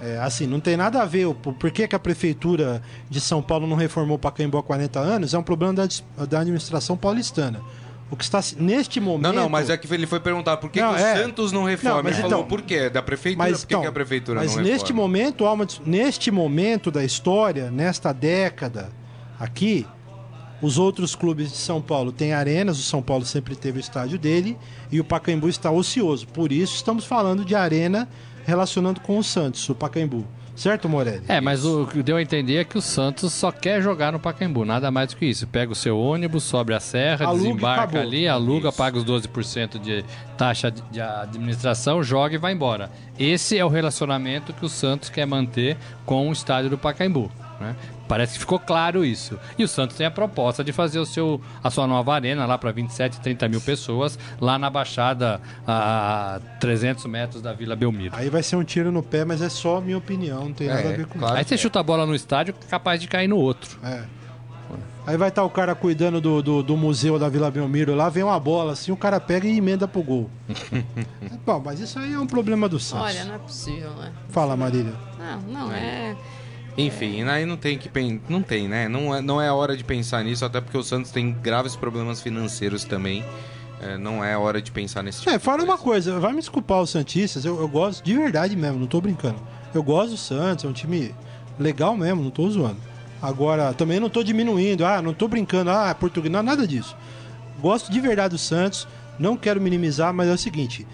É, 0.00 0.18
assim, 0.18 0.46
não 0.46 0.58
tem 0.60 0.76
nada 0.76 1.00
a 1.02 1.04
ver. 1.04 1.26
o- 1.26 1.34
Por 1.34 1.70
que, 1.70 1.86
que 1.86 1.94
a 1.94 1.98
prefeitura 1.98 2.82
de 3.10 3.20
São 3.20 3.40
Paulo 3.42 3.66
não 3.66 3.76
reformou 3.76 4.16
o 4.16 4.18
Pacaembu 4.18 4.58
há 4.58 4.62
40 4.62 4.98
anos? 5.00 5.32
É 5.34 5.38
um 5.38 5.42
problema 5.44 5.72
da, 5.74 5.86
da 6.26 6.40
administração 6.40 6.96
paulistana. 6.96 7.60
O 8.10 8.16
que 8.16 8.24
está 8.24 8.42
se- 8.42 8.60
neste 8.60 9.00
momento. 9.00 9.22
Não, 9.22 9.42
não, 9.44 9.48
mas 9.48 9.70
é 9.70 9.76
que 9.76 9.92
ele 9.94 10.06
foi 10.06 10.20
perguntar 10.20 10.56
por 10.58 10.70
que, 10.70 10.80
Não, 10.80 10.92
que 10.94 11.00
é. 11.00 11.14
o 11.14 11.16
Santos 11.22 11.50
não 11.52 11.64
reforma. 11.64 11.96
Não, 11.98 12.02
mas 12.02 12.12
ele 12.14 12.22
falou 12.22 12.38
então- 12.38 12.48
por 12.48 12.62
quê? 12.62 12.90
Da 12.90 13.00
prefeitura? 13.00 13.48
Mas, 13.48 13.60
por 13.60 13.66
que, 13.68 13.74
então, 13.74 13.80
que 13.82 13.88
a 13.88 13.92
prefeitura 13.92 14.40
mas 14.40 14.54
não 14.56 14.62
neste 14.62 14.88
reforma? 14.92 15.00
momento, 15.02 15.46
há 15.46 15.52
uma 15.52 15.66
neste 15.86 16.30
momento 16.30 16.90
da 16.90 17.04
história, 17.04 17.70
nesta 17.70 18.12
década 18.12 18.90
aqui, 19.42 19.84
os 20.62 20.78
outros 20.78 21.16
clubes 21.16 21.50
de 21.50 21.56
São 21.56 21.82
Paulo 21.82 22.12
têm 22.12 22.32
arenas, 22.32 22.78
o 22.78 22.82
São 22.82 23.02
Paulo 23.02 23.26
sempre 23.26 23.56
teve 23.56 23.78
o 23.78 23.80
estádio 23.80 24.16
dele 24.16 24.56
e 24.92 25.00
o 25.00 25.04
Pacaembu 25.04 25.48
está 25.48 25.70
ocioso. 25.72 26.28
Por 26.28 26.52
isso 26.52 26.76
estamos 26.76 27.04
falando 27.04 27.44
de 27.44 27.56
arena 27.56 28.08
relacionando 28.44 29.00
com 29.00 29.18
o 29.18 29.24
Santos, 29.24 29.68
o 29.68 29.74
Pacaembu. 29.74 30.24
Certo, 30.54 30.86
Morelli? 30.88 31.24
É, 31.28 31.40
mas 31.40 31.64
o 31.64 31.86
que 31.86 32.02
deu 32.02 32.18
a 32.18 32.22
entender 32.22 32.56
é 32.58 32.64
que 32.64 32.76
o 32.76 32.82
Santos 32.82 33.32
só 33.32 33.50
quer 33.50 33.80
jogar 33.82 34.12
no 34.12 34.20
Pacaembu, 34.20 34.64
nada 34.64 34.90
mais 34.90 35.08
do 35.08 35.16
que 35.16 35.24
isso. 35.24 35.46
Pega 35.46 35.72
o 35.72 35.74
seu 35.74 35.98
ônibus, 35.98 36.44
sobe 36.44 36.74
a 36.74 36.78
serra, 36.78 37.26
Aluga 37.26 37.42
desembarca 37.42 38.00
ali, 38.00 38.28
aluga, 38.28 38.68
Isso. 38.68 38.76
paga 38.76 38.98
os 38.98 39.04
12% 39.04 39.78
de 39.80 40.04
taxa 40.36 40.70
de 40.70 40.82
de 40.90 41.00
administração, 41.00 42.02
joga 42.02 42.34
e 42.34 42.38
vai 42.38 42.52
embora. 42.52 42.90
Esse 43.18 43.56
é 43.56 43.64
o 43.64 43.68
relacionamento 43.68 44.52
que 44.52 44.64
o 44.64 44.68
Santos 44.68 45.08
quer 45.08 45.26
manter 45.26 45.78
com 46.04 46.28
o 46.28 46.32
estádio 46.32 46.68
do 46.68 46.76
Pacaembu. 46.78 47.30
Né? 47.62 47.76
Parece 48.06 48.34
que 48.34 48.40
ficou 48.40 48.58
claro 48.58 49.04
isso. 49.04 49.38
E 49.56 49.64
o 49.64 49.68
Santos 49.68 49.96
tem 49.96 50.06
a 50.06 50.10
proposta 50.10 50.62
de 50.62 50.72
fazer 50.72 50.98
o 50.98 51.06
seu, 51.06 51.40
a 51.64 51.70
sua 51.70 51.86
nova 51.86 52.12
arena 52.12 52.44
lá 52.44 52.58
para 52.58 52.70
27, 52.70 53.20
30 53.20 53.48
mil 53.48 53.60
pessoas, 53.60 54.18
lá 54.38 54.58
na 54.58 54.68
Baixada, 54.68 55.40
a 55.66 56.40
300 56.60 57.06
metros 57.06 57.40
da 57.40 57.54
Vila 57.54 57.74
Belmiro. 57.74 58.14
Aí 58.14 58.28
vai 58.28 58.42
ser 58.42 58.56
um 58.56 58.64
tiro 58.64 58.92
no 58.92 59.02
pé, 59.02 59.24
mas 59.24 59.40
é 59.40 59.48
só 59.48 59.80
minha 59.80 59.96
opinião, 59.96 60.44
não 60.44 60.52
tem 60.52 60.68
É, 60.68 60.74
nada 60.74 60.88
a 60.90 60.92
ver 60.92 61.06
com 61.06 61.18
claro. 61.18 61.36
Aí 61.36 61.44
você 61.44 61.54
é. 61.54 61.56
chuta 61.56 61.80
a 61.80 61.82
bola 61.82 62.04
no 62.04 62.14
estádio, 62.14 62.54
capaz 62.68 63.00
de 63.00 63.08
cair 63.08 63.28
no 63.28 63.36
outro. 63.38 63.78
É. 63.82 64.02
Aí 65.04 65.16
vai 65.16 65.30
estar 65.30 65.42
o 65.42 65.50
cara 65.50 65.74
cuidando 65.74 66.20
do, 66.20 66.40
do, 66.42 66.62
do 66.62 66.76
museu 66.76 67.18
da 67.18 67.28
Vila 67.28 67.50
Belmiro 67.50 67.92
lá, 67.94 68.08
vem 68.08 68.22
uma 68.22 68.38
bola 68.38 68.72
assim, 68.72 68.92
o 68.92 68.96
cara 68.96 69.18
pega 69.18 69.48
e 69.48 69.58
emenda 69.58 69.88
pro 69.88 70.00
gol. 70.02 70.30
Bom, 71.44 71.60
mas 71.64 71.80
isso 71.80 71.98
aí 71.98 72.12
é 72.12 72.18
um 72.18 72.26
problema 72.26 72.68
do 72.68 72.78
Santos. 72.78 73.06
Olha, 73.06 73.24
não 73.24 73.34
é 73.34 73.38
possível, 73.38 73.90
né? 73.96 74.12
Fala, 74.28 74.56
Marília. 74.56 74.94
Não, 75.18 75.40
não 75.66 75.72
é. 75.72 76.14
Enfim, 76.76 77.22
aí 77.24 77.44
não 77.44 77.56
tem 77.56 77.76
que 77.76 77.88
pen... 77.88 78.20
não 78.28 78.42
tem, 78.42 78.66
né? 78.66 78.88
Não 78.88 79.14
é, 79.14 79.20
não 79.20 79.40
é 79.40 79.52
hora 79.52 79.76
de 79.76 79.84
pensar 79.84 80.24
nisso, 80.24 80.44
até 80.44 80.60
porque 80.60 80.76
o 80.76 80.82
Santos 80.82 81.10
tem 81.10 81.32
graves 81.32 81.76
problemas 81.76 82.22
financeiros 82.22 82.84
também. 82.84 83.24
É, 83.80 83.98
não 83.98 84.24
é 84.24 84.36
hora 84.38 84.62
de 84.62 84.70
pensar 84.70 85.02
nesse 85.02 85.20
tipo 85.20 85.30
É, 85.30 85.38
fala 85.38 85.64
uma 85.64 85.76
coisa. 85.76 86.18
vai 86.20 86.32
me 86.32 86.38
desculpar 86.38 86.80
os 86.80 86.90
Santistas, 86.90 87.44
eu, 87.44 87.60
eu 87.60 87.68
gosto 87.68 88.02
de 88.02 88.14
verdade 88.14 88.56
mesmo, 88.56 88.78
não 88.78 88.86
tô 88.86 89.00
brincando. 89.00 89.36
Eu 89.74 89.82
gosto 89.82 90.10
do 90.12 90.16
Santos, 90.16 90.64
é 90.64 90.68
um 90.68 90.72
time 90.72 91.14
legal 91.58 91.96
mesmo, 91.96 92.22
não 92.22 92.30
tô 92.30 92.48
zoando. 92.48 92.80
Agora, 93.20 93.72
também 93.74 94.00
não 94.00 94.08
tô 94.08 94.22
diminuindo, 94.22 94.84
ah, 94.84 95.02
não 95.02 95.12
tô 95.12 95.28
brincando, 95.28 95.70
ah, 95.70 95.88
é 95.90 95.94
português, 95.94 96.32
não, 96.32 96.42
nada 96.42 96.66
disso. 96.66 96.96
Gosto 97.60 97.90
de 97.90 98.00
verdade 98.00 98.34
do 98.34 98.38
Santos, 98.38 98.86
não 99.18 99.36
quero 99.36 99.60
minimizar, 99.60 100.12
mas 100.12 100.28
é 100.28 100.32
o 100.32 100.38
seguinte, 100.38 100.86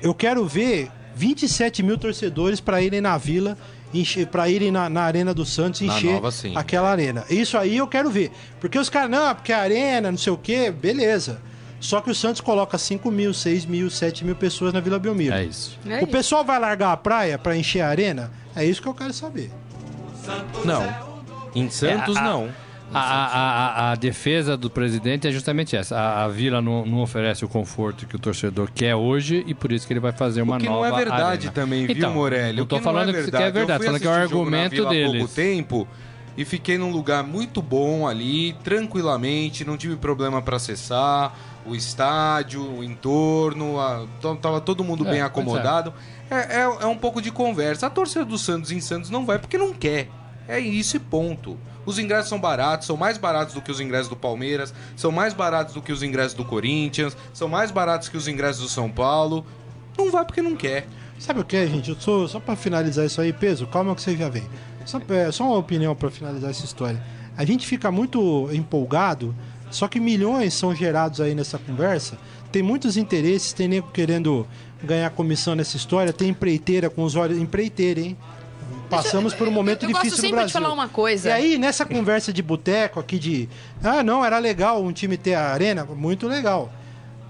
eu 0.00 0.14
quero 0.14 0.46
ver 0.46 0.90
27 1.14 1.82
mil 1.82 1.98
torcedores 1.98 2.60
para 2.60 2.80
irem 2.80 3.00
na 3.00 3.16
Vila, 3.18 3.56
para 4.30 4.48
irem 4.48 4.70
na, 4.70 4.88
na 4.88 5.02
Arena 5.02 5.34
do 5.34 5.44
Santos, 5.44 5.80
Na 5.80 5.96
encher 5.96 6.12
nova, 6.14 6.30
aquela 6.54 6.90
arena. 6.90 7.24
Isso 7.28 7.56
aí 7.58 7.76
eu 7.76 7.86
quero 7.86 8.10
ver. 8.10 8.30
Porque 8.60 8.78
os 8.78 8.88
caras, 8.88 9.10
não, 9.10 9.34
porque 9.34 9.52
a 9.52 9.58
arena, 9.60 10.10
não 10.10 10.18
sei 10.18 10.32
o 10.32 10.36
quê, 10.36 10.70
beleza. 10.70 11.40
Só 11.80 12.00
que 12.00 12.10
o 12.10 12.14
Santos 12.14 12.40
coloca 12.40 12.78
5 12.78 13.10
mil, 13.10 13.34
6 13.34 13.66
mil, 13.66 13.90
7 13.90 14.24
mil 14.24 14.36
pessoas 14.36 14.72
na 14.72 14.78
Vila 14.80 14.98
Belmiro. 14.98 15.34
É 15.34 15.44
isso. 15.44 15.76
é 15.86 15.96
o 15.96 15.98
isso. 15.98 16.06
pessoal 16.06 16.44
vai 16.44 16.58
largar 16.58 16.92
a 16.92 16.96
praia 16.96 17.36
para 17.36 17.56
encher 17.56 17.80
a 17.80 17.88
arena? 17.88 18.30
É 18.54 18.64
isso 18.64 18.80
que 18.80 18.86
eu 18.88 18.94
quero 18.94 19.12
saber. 19.12 19.50
Não. 20.64 20.82
Em 21.54 21.68
Santos, 21.68 22.16
É, 22.16 22.20
a- 22.20 22.22
não. 22.22 22.48
A, 22.94 23.00
a, 23.00 23.92
a, 23.92 23.94
defesa 23.94 24.56
do 24.56 24.68
presidente 24.68 25.26
é 25.26 25.30
justamente 25.30 25.76
essa. 25.76 25.96
A, 25.96 26.24
a 26.24 26.28
Vila 26.28 26.60
não, 26.60 26.84
não 26.84 27.00
oferece 27.00 27.44
o 27.44 27.48
conforto 27.48 28.06
que 28.06 28.16
o 28.16 28.18
torcedor 28.18 28.70
quer 28.74 28.94
hoje 28.94 29.42
e 29.46 29.54
por 29.54 29.72
isso 29.72 29.86
que 29.86 29.92
ele 29.92 30.00
vai 30.00 30.12
fazer 30.12 30.42
uma 30.42 30.56
O 30.56 30.60
que 30.60 30.66
nova 30.66 30.88
não 30.88 30.96
é 30.96 30.98
verdade 30.98 31.48
arena. 31.48 31.52
também, 31.52 31.86
viu, 31.86 31.96
então, 31.96 32.12
Morelli? 32.12 32.60
O 32.60 32.66
tô 32.66 32.76
que 32.76 32.82
falando 32.82 33.06
não 33.06 33.12
que 33.12 33.18
é 33.18 33.22
é 33.22 33.50
verdade, 33.50 33.58
Eu 33.58 33.86
falando 33.86 34.00
que 34.00 34.06
é 34.06 34.10
o 34.10 34.12
argumento 34.12 34.70
Vila 34.70 34.90
Há 34.90 35.10
pouco 35.10 35.28
tempo 35.28 35.88
e 36.36 36.44
fiquei 36.44 36.78
num 36.78 36.90
lugar 36.90 37.22
muito 37.22 37.60
bom 37.60 38.06
ali, 38.06 38.54
tranquilamente, 38.64 39.64
não 39.64 39.76
tive 39.76 39.96
problema 39.96 40.40
para 40.40 40.56
acessar 40.56 41.34
o 41.64 41.74
estádio, 41.74 42.62
o 42.62 42.82
entorno, 42.82 43.78
a- 43.78 44.06
tava 44.40 44.60
todo 44.60 44.82
mundo 44.82 45.06
É, 45.06 45.10
bem 45.10 45.20
é. 45.20 45.22
acomodado. 45.22 45.92
É, 46.30 46.60
é, 46.60 46.62
é 46.62 46.86
um 46.86 46.96
pouco 46.96 47.20
de 47.20 47.30
conversa. 47.30 47.86
A 47.86 47.90
torcida 47.90 48.24
do 48.24 48.38
Santos 48.38 48.72
em 48.72 48.80
Santos 48.80 49.10
não 49.10 49.26
vai 49.26 49.38
porque 49.38 49.58
não 49.58 49.72
quer. 49.72 50.08
É 50.48 50.58
isso 50.58 50.96
e 50.96 51.00
ponto. 51.00 51.58
Os 51.84 51.98
ingressos 51.98 52.28
são 52.28 52.40
baratos, 52.40 52.86
são 52.86 52.96
mais 52.96 53.18
baratos 53.18 53.54
do 53.54 53.60
que 53.60 53.70
os 53.70 53.80
ingressos 53.80 54.08
do 54.08 54.16
Palmeiras, 54.16 54.72
são 54.96 55.10
mais 55.10 55.34
baratos 55.34 55.74
do 55.74 55.82
que 55.82 55.92
os 55.92 56.02
ingressos 56.02 56.34
do 56.34 56.44
Corinthians, 56.44 57.16
são 57.32 57.48
mais 57.48 57.70
baratos 57.70 58.08
que 58.08 58.16
os 58.16 58.28
ingressos 58.28 58.62
do 58.62 58.68
São 58.68 58.90
Paulo. 58.90 59.44
Não 59.96 60.10
vai 60.10 60.24
porque 60.24 60.40
não 60.40 60.56
quer. 60.56 60.86
Sabe 61.18 61.40
o 61.40 61.44
que, 61.44 61.66
gente? 61.66 61.90
Eu 61.90 61.96
sou, 62.00 62.26
só 62.26 62.40
para 62.40 62.56
finalizar 62.56 63.04
isso 63.04 63.20
aí, 63.20 63.32
peso, 63.32 63.66
calma 63.66 63.94
que 63.94 64.02
você 64.02 64.16
já 64.16 64.28
vem. 64.28 64.44
Só, 64.84 65.00
é, 65.08 65.30
só 65.30 65.44
uma 65.44 65.58
opinião 65.58 65.94
para 65.94 66.10
finalizar 66.10 66.50
essa 66.50 66.64
história. 66.64 67.02
A 67.36 67.44
gente 67.44 67.66
fica 67.66 67.90
muito 67.90 68.48
empolgado, 68.52 69.34
só 69.70 69.88
que 69.88 70.00
milhões 70.00 70.54
são 70.54 70.74
gerados 70.74 71.20
aí 71.20 71.34
nessa 71.34 71.58
conversa. 71.58 72.18
Tem 72.50 72.62
muitos 72.62 72.96
interesses, 72.96 73.52
tem 73.52 73.68
nego 73.68 73.88
querendo 73.90 74.46
ganhar 74.82 75.08
comissão 75.10 75.54
nessa 75.54 75.76
história, 75.76 76.12
tem 76.12 76.28
empreiteira 76.28 76.90
com 76.90 77.04
os 77.04 77.16
olhos. 77.16 77.38
Empreiteira, 77.38 78.00
hein? 78.00 78.16
Passamos 78.96 79.34
por 79.34 79.48
um 79.48 79.50
momento 79.50 79.84
eu 79.84 79.90
gosto 79.90 80.02
difícil 80.04 80.16
no 80.18 80.20
sempre 80.20 80.46
de 80.46 80.52
Brasil. 80.52 80.60
falar 80.60 80.74
uma 80.74 80.88
coisa. 80.88 81.28
E 81.28 81.32
aí, 81.32 81.58
nessa 81.58 81.84
conversa 81.86 82.32
de 82.32 82.42
boteco 82.42 83.00
aqui 83.00 83.18
de. 83.18 83.48
Ah, 83.82 84.02
não, 84.02 84.24
era 84.24 84.38
legal 84.38 84.82
um 84.82 84.92
time 84.92 85.16
ter 85.16 85.34
a 85.34 85.52
arena, 85.52 85.84
muito 85.84 86.28
legal. 86.28 86.70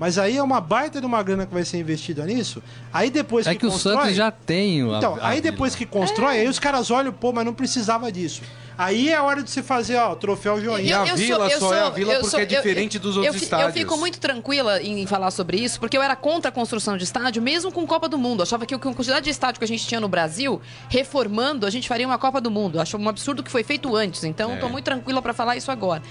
Mas 0.03 0.19
aí 0.19 0.37
é 0.37 0.43
uma 0.43 0.61
baita 0.61 0.99
de 0.99 1.07
uma 1.07 1.23
grana 1.23 1.47
que 1.47 1.55
vai 1.55 1.65
ser 1.65 1.79
investida 1.79 2.27
nisso. 2.27 2.61
Aí 2.93 3.09
depois 3.09 3.47
É 3.47 3.53
que, 3.53 3.61
que 3.61 3.67
o 3.67 3.71
constrói... 3.71 3.95
Santos 3.99 4.17
já 4.17 4.33
tem 4.33 4.83
o 4.83 4.97
Então, 4.97 5.17
aí 5.23 5.41
depois 5.41 5.77
que 5.77 5.87
constrói, 5.87 6.41
aí 6.41 6.49
os 6.49 6.59
caras 6.59 6.91
olham, 6.91 7.13
pô, 7.13 7.33
mas 7.33 7.45
não 7.45 7.55
precisava 7.55 8.11
disso. 8.11 8.43
Aí 8.77 9.11
é 9.11 9.21
hora 9.21 9.45
de 9.45 9.51
se 9.51 9.63
fazer, 9.63 9.95
ó, 9.97 10.13
troféu 10.17 10.61
joinha. 10.61 10.89
E 10.89 10.93
a 10.93 11.05
Vila 11.15 11.49
só 11.51 11.73
é 11.73 11.83
a 11.83 11.91
Vila 11.91 12.17
porque 12.19 12.37
é 12.37 12.45
diferente 12.45 12.99
dos 12.99 13.17
outros 13.17 13.37
eu, 13.37 13.43
estádios. 13.43 13.69
Eu 13.69 13.75
fico 13.75 13.97
muito 13.97 14.19
tranquila 14.19 14.83
em 14.83 15.07
falar 15.07 15.31
sobre 15.31 15.59
isso, 15.59 15.79
porque 15.79 15.97
eu 15.97 16.03
era 16.03 16.17
contra 16.17 16.49
a 16.49 16.53
construção 16.53 16.97
de 16.97 17.05
estádio, 17.05 17.41
mesmo 17.41 17.71
com 17.71 17.87
Copa 17.87 18.09
do 18.09 18.19
Mundo. 18.19 18.41
Eu 18.41 18.43
achava 18.43 18.67
que 18.67 18.77
com 18.77 18.89
a 18.89 18.95
quantidade 18.95 19.23
de 19.23 19.31
estádio 19.31 19.61
que 19.61 19.65
a 19.65 19.69
gente 19.69 19.87
tinha 19.87 20.01
no 20.01 20.09
Brasil, 20.09 20.61
reformando, 20.89 21.65
a 21.65 21.71
gente 21.71 21.87
faria 21.87 22.07
uma 22.07 22.19
Copa 22.19 22.41
do 22.41 22.51
Mundo. 22.51 22.79
Eu 22.79 22.83
acho 22.83 22.97
um 22.97 23.09
absurdo 23.09 23.41
que 23.41 23.53
foi 23.53 23.63
feito 23.63 23.95
antes, 23.95 24.25
então 24.25 24.51
É. 24.51 24.55
estou 24.55 24.69
muito 24.69 24.85
tranquila 24.85 25.23
para 25.23 25.33
falar 25.33 25.55
isso 25.57 25.71
agora. 25.71 26.03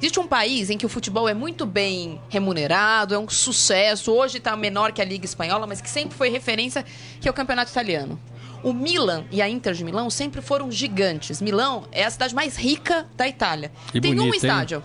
Existe 0.00 0.18
um 0.18 0.26
país 0.26 0.70
em 0.70 0.78
que 0.78 0.86
o 0.86 0.88
futebol 0.88 1.28
é 1.28 1.34
muito 1.34 1.66
bem 1.66 2.18
remunerado, 2.30 3.14
é 3.14 3.18
um 3.18 3.28
sucesso. 3.28 4.10
Hoje 4.10 4.38
está 4.38 4.56
menor 4.56 4.92
que 4.92 5.02
a 5.02 5.04
Liga 5.04 5.26
Espanhola, 5.26 5.66
mas 5.66 5.82
que 5.82 5.90
sempre 5.90 6.16
foi 6.16 6.30
referência, 6.30 6.86
que 7.20 7.28
é 7.28 7.30
o 7.30 7.34
Campeonato 7.34 7.70
Italiano. 7.70 8.18
O 8.62 8.72
Milan 8.72 9.24
e 9.30 9.42
a 9.42 9.48
Inter 9.48 9.74
de 9.74 9.84
Milão 9.84 10.08
sempre 10.08 10.40
foram 10.40 10.72
gigantes. 10.72 11.42
Milão 11.42 11.84
é 11.92 12.04
a 12.04 12.10
cidade 12.10 12.34
mais 12.34 12.56
rica 12.56 13.06
da 13.14 13.28
Itália. 13.28 13.70
E 13.92 14.00
Tem 14.00 14.12
um 14.12 14.16
bonito, 14.16 14.32
hein? 14.32 14.36
estádio. 14.38 14.82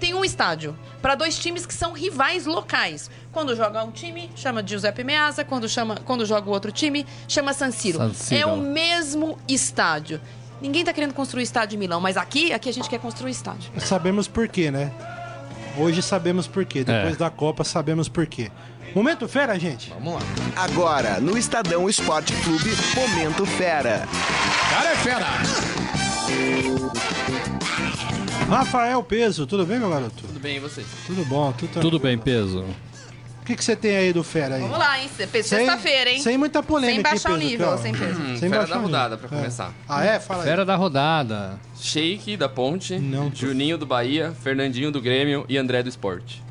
Tem 0.00 0.14
um 0.14 0.24
estádio 0.24 0.78
para 1.02 1.14
dois 1.14 1.38
times 1.38 1.66
que 1.66 1.72
são 1.74 1.92
rivais 1.92 2.46
locais. 2.46 3.10
Quando 3.32 3.54
joga 3.54 3.84
um 3.84 3.90
time, 3.90 4.30
chama 4.34 4.62
de 4.62 4.70
Giuseppe 4.72 5.04
Meazza. 5.04 5.44
Quando, 5.44 5.68
chama, 5.68 5.96
quando 6.04 6.24
joga 6.24 6.48
o 6.48 6.52
outro 6.52 6.72
time, 6.72 7.06
chama 7.28 7.52
San 7.52 7.70
Siro. 7.70 7.98
San 7.98 8.12
Siro. 8.14 8.40
É 8.40 8.46
o 8.46 8.56
mesmo 8.56 9.38
estádio. 9.48 10.20
Ninguém 10.60 10.84
tá 10.84 10.92
querendo 10.92 11.12
construir 11.14 11.42
estádio 11.42 11.76
em 11.76 11.78
Milão, 11.78 12.00
mas 12.00 12.16
aqui, 12.16 12.52
aqui 12.52 12.68
a 12.68 12.72
gente 12.72 12.88
quer 12.88 12.98
construir 12.98 13.30
estádio. 13.32 13.70
Sabemos 13.78 14.26
por 14.26 14.48
quê, 14.48 14.70
né? 14.70 14.90
Hoje 15.76 16.00
sabemos 16.02 16.46
por 16.46 16.64
quê. 16.64 16.82
Depois 16.82 17.14
É. 17.14 17.18
da 17.18 17.28
Copa 17.30 17.62
sabemos 17.64 18.08
por 18.08 18.26
quê. 18.26 18.50
Momento 18.94 19.28
fera, 19.28 19.58
gente. 19.58 19.90
Vamos 19.90 20.14
lá. 20.14 20.20
Agora, 20.56 21.20
no 21.20 21.36
Estadão 21.36 21.86
Esporte 21.88 22.32
Clube, 22.42 22.70
Momento 22.94 23.44
Fera. 23.44 24.08
Cara 24.70 24.92
é 24.92 24.96
fera. 24.96 25.26
Rafael 28.48 29.02
Peso, 29.02 29.46
tudo 29.46 29.66
bem, 29.66 29.78
meu 29.78 29.90
garoto? 29.90 30.22
Tudo 30.26 30.40
bem, 30.40 30.56
e 30.56 30.60
vocês? 30.60 30.86
Tudo 31.06 31.24
bom, 31.26 31.52
tudo. 31.52 31.80
Tudo 31.80 31.98
bem, 31.98 32.16
peso. 32.16 32.64
O 33.46 33.48
que, 33.48 33.54
que 33.54 33.64
você 33.64 33.76
tem 33.76 33.96
aí 33.96 34.12
do 34.12 34.24
fera 34.24 34.56
aí? 34.56 34.60
Vamos 34.60 34.76
lá, 34.76 35.00
hein? 35.00 35.08
Sem- 35.16 35.42
Sexta-feira, 35.44 36.10
hein? 36.10 36.20
Sem 36.20 36.36
muita 36.36 36.64
polêmica. 36.64 36.94
Sem 36.94 37.02
baixar 37.12 37.32
o 37.32 37.36
nível, 37.36 37.72
aqui, 37.74 37.82
sem 37.82 37.92
peso. 37.94 38.20
Sem 38.38 38.38
fera 38.50 38.58
baixar 38.62 38.74
da 38.74 38.80
rodada, 38.80 39.16
pra 39.16 39.28
É. 39.28 39.38
começar. 39.38 39.72
Ah, 39.88 40.04
é? 40.04 40.18
Fala 40.18 40.42
aí. 40.42 40.48
Fera 40.48 40.64
da 40.64 40.74
rodada. 40.74 41.56
Sheik 41.78 42.36
da 42.36 42.48
Ponte, 42.48 42.98
Não 42.98 43.30
Juninho 43.32 43.78
do 43.78 43.86
Bahia, 43.86 44.34
Fernandinho 44.42 44.90
do 44.90 45.00
Grêmio 45.00 45.44
e 45.48 45.56
André 45.56 45.80
do 45.84 45.88
Esporte. 45.88 46.42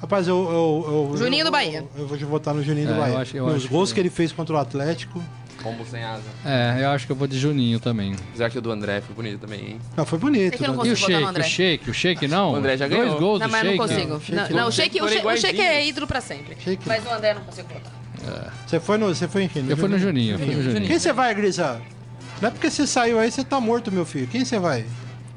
Rapaz, 0.00 0.28
eu... 0.28 0.36
eu, 0.36 1.10
eu 1.10 1.16
Juninho 1.16 1.40
eu- 1.40 1.46
do 1.46 1.50
Bahia. 1.50 1.84
Eu, 1.96 2.06
vou 2.06 2.16
votar 2.18 2.54
no 2.54 2.62
Juninho 2.62 2.84
É, 2.88 2.92
do 2.92 2.94
eu 2.96 3.00
Bahia. 3.00 3.18
acho- 3.18 3.36
eu 3.36 3.46
Nos 3.46 3.56
acho 3.56 3.68
gols 3.68 3.88
que- 3.90 3.94
que 3.94 4.00
ele 4.00 4.10
fez 4.10 4.30
contra 4.30 4.54
o 4.54 4.58
Atlético... 4.58 5.20
Combo 5.62 5.84
sem 5.84 6.02
asa. 6.04 6.22
É, 6.44 6.78
eu 6.84 6.90
acho 6.90 7.04
que 7.06 7.12
eu 7.12 7.16
vou 7.16 7.26
de 7.26 7.38
Juninho 7.38 7.80
também. 7.80 8.14
Apesar 8.28 8.48
que 8.50 8.58
o 8.58 8.60
do 8.60 8.70
André 8.70 9.00
foi 9.00 9.14
bonito 9.14 9.40
também, 9.40 9.60
hein? 9.60 9.80
Não, 9.96 10.06
foi 10.06 10.18
bonito. 10.18 10.54
É 10.54 10.56
que 10.56 10.64
eu 10.64 10.68
não 10.68 10.82
né? 10.84 10.88
E 10.88 10.88
o 10.88 10.90
no 10.92 10.96
Shake? 10.96 11.24
O 11.40 11.42
Shake? 11.44 11.90
O 11.90 11.94
Shake 11.94 12.28
não? 12.28 12.52
O 12.52 12.56
André 12.56 12.76
já 12.76 12.86
Dois 12.86 13.00
ganhou. 13.00 13.18
gols 13.18 13.40
Não, 13.40 13.46
do 13.48 13.52
mas 13.52 13.64
eu 13.64 13.76
não 13.76 13.86
Shake. 13.88 13.94
consigo. 13.94 14.20
Shake 14.20 14.32
Não, 14.34 14.48
não, 14.48 14.56
o 14.56 14.64
não. 14.66 14.70
Shake, 14.70 15.02
o 15.02 15.08
Shake, 15.08 15.26
o 15.26 15.36
Shake 15.36 15.60
é 15.60 15.86
ídolo 15.86 16.06
pra 16.06 16.20
sempre. 16.20 16.56
Shake. 16.62 16.82
Mas 16.86 17.04
o 17.04 17.10
André 17.10 17.30
eu 17.32 17.34
não 17.36 17.42
consigo 17.44 17.68
votar. 17.68 18.52
Você 18.66 18.78
foi 18.80 18.98
no... 18.98 19.06
Você 19.08 19.26
foi 19.28 19.44
em 19.44 19.48
quem? 19.48 19.68
Eu 19.68 19.76
fui 19.76 19.88
no 19.88 19.98
Juninho. 19.98 20.38
fui 20.38 20.54
no 20.54 20.62
Juninho. 20.62 20.86
Quem 20.86 20.98
você 20.98 21.12
vai, 21.12 21.34
Grisa? 21.34 21.80
Não 22.40 22.48
é 22.48 22.52
porque 22.52 22.70
você 22.70 22.86
saiu 22.86 23.18
aí, 23.18 23.30
você 23.30 23.42
tá 23.42 23.60
morto, 23.60 23.90
meu 23.90 24.04
filho. 24.06 24.26
Quem 24.28 24.44
você 24.44 24.58
vai? 24.58 24.84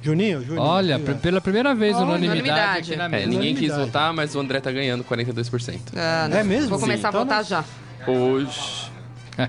Juninho? 0.03 0.43
Juninho. 0.43 0.61
Olha, 0.61 0.99
pela 0.99 1.39
primeira 1.41 1.73
vez, 1.75 1.95
Olha, 1.95 2.05
unanimidade 2.05 2.41
unanimidade. 2.41 2.93
aqui 2.93 2.95
na 3.11 3.17
É, 3.17 3.25
ninguém 3.25 3.55
quis 3.55 3.75
votar, 3.75 4.11
mas 4.13 4.35
o 4.35 4.39
André 4.39 4.59
tá 4.59 4.71
ganhando 4.71 5.03
42%. 5.03 5.79
Ah, 5.95 6.27
É 6.31 6.43
mesmo? 6.43 6.69
Vou 6.69 6.79
começar 6.79 7.09
Então 7.09 7.21
a 7.21 7.23
votar 7.23 7.37
nós- 7.37 7.47
já. 7.47 7.63
Hoje. 8.07 8.90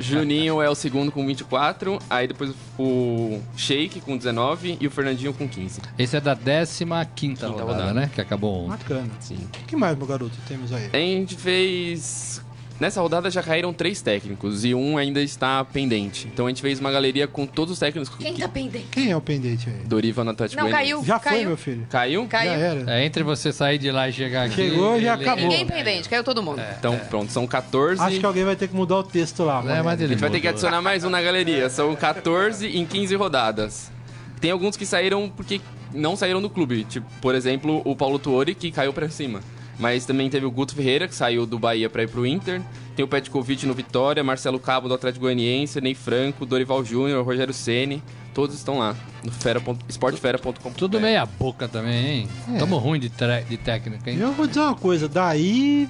Juninho 0.01 0.61
é 0.63 0.69
o 0.69 0.75
segundo 0.75 1.11
com 1.11 1.27
24, 1.27 1.99
aí 2.09 2.27
depois 2.27 2.55
o 2.79 3.41
Sheik 3.57 4.01
com 4.01 4.17
19 4.17 4.79
e 4.81 4.87
o 4.87 4.91
Fernandinho 4.91 5.33
com 5.33 5.49
15. 5.49 5.81
Esse 5.99 6.17
é 6.17 6.21
da 6.21 6.37
15 6.37 7.07
quinta 7.15 7.49
rodada, 7.49 7.73
rodada. 7.73 7.93
né? 7.95 8.11
Que 8.15 8.21
acabou 8.21 8.65
ontem. 8.65 8.79
Bacana. 8.79 9.11
Sim. 9.21 9.39
O 9.63 9.67
que 9.67 9.77
mais, 9.77 9.97
meu 9.97 10.07
garoto, 10.07 10.37
temos 10.47 10.73
aí? 10.73 10.91
A 10.93 10.97
gente 10.97 11.37
fez. 11.37 12.43
Nessa 12.83 13.01
rodada 13.01 13.31
já 13.31 13.45
caíram 13.45 13.73
três 13.73 14.03
técnicos 14.03 14.65
e 14.65 14.75
um 14.75 14.99
ainda 14.99 15.23
está 15.23 15.65
pendente. 15.65 16.27
Então 16.27 16.47
a 16.47 16.49
gente 16.49 16.61
fez 16.61 16.81
uma 16.81 16.91
galeria 16.91 17.29
com 17.29 17.47
todos 17.47 17.75
os 17.75 17.79
técnicos. 17.79 18.13
Quem 18.17 18.35
que... 18.35 18.41
tá 18.41 18.49
pendente? 18.49 18.87
Quem 18.91 19.13
é 19.13 19.17
o 19.17 19.21
pendente 19.21 19.69
aí? 19.69 19.87
Dorival 19.87 20.25
no 20.25 20.33
Atlético 20.33 20.61
Não, 20.61 20.69
Goianiense. 20.69 20.95
caiu. 20.97 21.05
Já 21.07 21.21
foi, 21.21 21.31
caiu. 21.31 21.47
meu 21.47 21.57
filho. 21.57 21.87
Caiu? 21.89 22.27
Caiu. 22.27 22.51
Já 22.51 22.59
era. 22.59 22.91
É, 22.99 23.05
entre 23.05 23.23
você 23.23 23.53
sair 23.53 23.79
de 23.79 23.89
lá 23.93 24.09
e 24.09 24.13
chegar 24.13 24.47
aqui. 24.47 24.57
Chegou, 24.57 24.97
ele- 24.97 25.09
acabou. 25.09 25.45
Ninguém 25.49 25.65
pendente, 25.65 26.09
caiu 26.09 26.25
todo 26.25 26.43
mundo. 26.43 26.61
Então 26.77 26.99
pronto, 27.09 27.31
são 27.31 27.47
14. 27.47 28.03
Acho 28.03 28.19
que 28.19 28.27
alguém 28.27 28.43
vai 28.45 28.57
ter 28.57 28.67
que 28.67 28.75
mudar 28.75 28.97
o 28.97 29.05
texto 29.05 29.45
lá, 29.45 29.61
É, 29.61 29.81
mas 29.81 30.01
A 30.01 30.03
ele 30.03 30.15
gente 30.15 30.21
vai 30.21 30.29
ter 30.31 30.41
que 30.41 30.47
mudou. 30.49 30.51
adicionar 30.51 30.83
mais 30.83 31.05
um 31.05 31.09
na 31.09 31.23
galeria. 31.23 31.71
São 31.71 31.95
14 31.95 32.67
em 32.67 32.85
15 32.85 33.15
rodadas. 33.15 33.93
Tem 34.41 34.51
alguns 34.51 34.77
que 34.77 34.85
saíram 34.85 35.29
porque 35.31 35.61
não 35.95 36.17
saíram 36.17 36.43
do 36.43 36.51
clube. 36.51 36.83
Tipo, 36.83 37.07
por 37.21 37.37
exemplo, 37.37 37.81
o 37.85 37.95
Paulo 37.95 38.19
Tuori, 38.19 38.57
que 38.57 38.73
caiu 38.73 38.93
pra 38.93 39.09
cima. 39.09 39.41
Mas 39.83 40.07
também 40.07 40.31
teve 40.31 40.47
o 40.47 40.51
Guto 40.51 40.77
Ferreira, 40.77 41.09
que 41.09 41.15
saiu 41.15 41.45
do 41.45 41.59
Bahia 41.59 41.91
pra 41.91 42.05
ir 42.05 42.09
pro 42.09 42.25
Inter. 42.25 42.63
Tem 42.95 43.05
o 43.05 43.09
Petkovic 43.09 43.67
no 43.67 43.75
Vitória, 43.75 44.23
Marcelo 44.23 44.61
Cabo 44.61 44.87
do 44.87 44.95
Atlético 44.95 45.25
Goianiense, 45.25 45.81
Ney 45.81 45.93
Franco, 45.95 46.47
Dorival 46.47 46.85
Júnior, 46.85 47.25
Rogério 47.27 47.53
Ceni. 47.53 48.01
Todos 48.33 48.55
estão 48.55 48.79
lá 48.79 48.95
no 49.25 49.33
fera 49.33 49.61
ponto- 49.61 49.85
esportefera.com. 49.89 50.71
Tudo 50.73 51.01
meia 51.01 51.27
boca 51.27 51.67
também, 51.67 52.21
hein? 52.21 52.29
É. 52.55 52.59
Tamo 52.59 52.77
ruim 52.79 53.01
de, 53.01 53.11
tre- 53.11 53.43
de 53.43 53.57
técnica, 53.57 54.09
hein? 54.09 54.19
Eu 54.21 54.31
vou 54.33 54.47
dizer 54.47 54.61
uma 54.61 54.77
coisa, 54.77 55.09
daí 55.09 55.89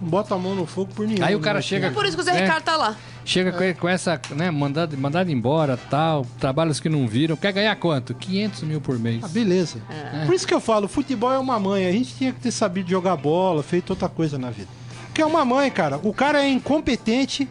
não 0.00 0.08
bota 0.08 0.34
a 0.34 0.38
mão 0.38 0.54
no 0.54 0.64
fogo 0.64 0.90
por 0.94 1.06
nenhum. 1.06 1.22
Aí 1.22 1.34
o 1.36 1.40
cara 1.40 1.58
né, 1.58 1.62
chega- 1.62 1.88
É 1.88 1.90
por 1.90 2.06
isso 2.06 2.16
que 2.16 2.22
o 2.22 2.24
Zé 2.24 2.32
É. 2.32 2.42
Ricardo 2.44 2.64
tá 2.64 2.76
lá. 2.76 2.96
Chega 3.28 3.52
com, 3.52 3.80
com 3.80 3.86
essa, 3.86 4.18
né, 4.30 4.50
mandado, 4.50 4.96
mandado 4.96 5.30
embora, 5.30 5.76
tal, 5.76 6.26
trabalhos 6.40 6.80
que 6.80 6.88
não 6.88 7.06
viram. 7.06 7.36
Quer 7.36 7.52
ganhar 7.52 7.76
quanto? 7.76 8.14
500 8.14 8.62
mil 8.62 8.80
por 8.80 8.98
mês. 8.98 9.22
Ah, 9.22 9.28
beleza. 9.28 9.82
Por 10.24 10.34
isso 10.34 10.46
que 10.46 10.54
eu 10.54 10.60
falo, 10.60 10.88
futebol 10.88 11.30
é 11.30 11.38
uma 11.38 11.60
mãe. 11.60 11.86
A 11.86 11.92
gente 11.92 12.16
tinha 12.16 12.32
que 12.32 12.40
ter 12.40 12.50
sabido 12.50 12.88
jogar 12.88 13.16
bola, 13.16 13.62
feito 13.62 13.90
outra 13.90 14.08
coisa 14.08 14.38
na 14.38 14.48
vida. 14.48 14.70
Porque 15.08 15.20
é 15.20 15.26
uma 15.26 15.44
mãe, 15.44 15.70
cara. 15.70 16.00
O 16.02 16.14
cara 16.14 16.42
é 16.42 16.48
incompetente, 16.48 17.46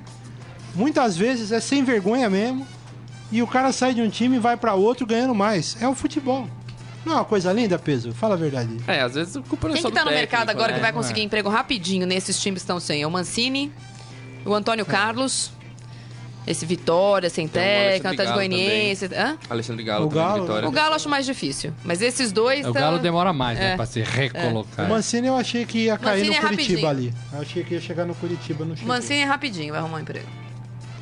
muitas 0.73 1.15
vezes 1.15 1.51
é 1.51 1.59
sem 1.59 1.83
vergonha 1.83 2.27
mesmo. 2.27 2.65
E 3.31 3.43
o 3.43 3.45
cara 3.45 3.71
sai 3.71 3.93
de 3.93 4.01
um 4.01 4.09
time 4.09 4.37
e 4.37 4.39
vai 4.39 4.57
pra 4.57 4.73
outro 4.73 5.05
ganhando 5.05 5.35
mais. 5.35 5.79
É 5.79 5.87
o 5.87 5.93
futebol. 5.93 6.47
Não 7.05 7.13
é 7.13 7.15
uma 7.17 7.25
coisa 7.25 7.53
linda, 7.53 7.77
peso? 7.77 8.13
Fala 8.13 8.33
a 8.33 8.37
verdade. 8.37 8.77
É, 8.87 9.01
às 9.01 9.13
vezes 9.13 9.35
o 9.35 9.43
culpa 9.43 9.67
não 9.67 9.75
é 9.75 9.77
Quem 9.77 9.83
só 9.83 9.89
que 9.89 9.93
tá 9.93 10.01
do 10.01 10.09
no 10.09 10.15
mercado 10.15 10.39
técnico, 10.47 10.59
agora 10.59 10.71
né? 10.71 10.79
que 10.79 10.81
vai 10.81 10.91
conseguir 10.91 11.21
emprego 11.21 11.49
rapidinho 11.49 12.07
nesses 12.07 12.41
times 12.41 12.61
que 12.61 12.63
estão 12.63 12.79
sem? 12.79 13.03
É 13.03 13.07
o 13.07 13.11
Mancini, 13.11 13.71
o 14.43 14.55
Antônio 14.55 14.83
Carlos, 14.85 15.51
esse 16.47 16.65
Vitória, 16.65 17.29
sem 17.29 17.45
o 17.45 17.49
o 17.49 17.51
Alexandre 17.59 17.97
Atlético 17.97 18.23
Galo 18.23 18.33
Goianiense. 18.35 19.05
Hã? 19.13 19.37
Alexandre 19.49 19.83
Galo, 19.83 20.05
O 20.05 20.09
Galo- 20.09 20.41
Vitória. 20.41 20.67
O 20.69 20.71
Galo 20.71 20.91
eu 20.91 20.95
acho 20.95 21.09
mais 21.09 21.25
difícil. 21.25 21.73
Mas 21.83 22.01
esses 22.01 22.31
dois. 22.31 22.65
O 22.65 22.71
tão- 22.73 22.81
Galo 22.81 22.99
demora 22.99 23.33
mais, 23.33 23.59
né? 23.59 23.73
É. 23.73 23.75
Pra 23.75 23.85
se 23.85 23.99
O 23.99 24.03
recolocar. 24.03 24.87
Mancini 24.89 25.27
eu 25.27 25.35
achei 25.35 25.65
que 25.65 25.79
ia 25.85 25.97
cair 25.97 26.19
Mancini 26.19 26.29
no 26.29 26.33
é 26.35 26.39
Curitiba 26.47 26.87
rapidinho. 26.87 27.11
ali. 27.11 27.13
Eu 27.33 27.41
achei 27.41 27.63
que 27.63 27.73
ia 27.73 27.81
chegar 27.81 28.05
no 28.05 28.15
Curitiba, 28.15 28.65
não 28.65 28.73
O 28.73 28.77
chegou. 28.77 28.95
Mancini 28.95 29.19
é 29.19 29.25
rapidinho, 29.25 29.71
vai 29.71 29.79
arrumar 29.81 29.97
um 29.97 30.01
emprego. 30.01 30.25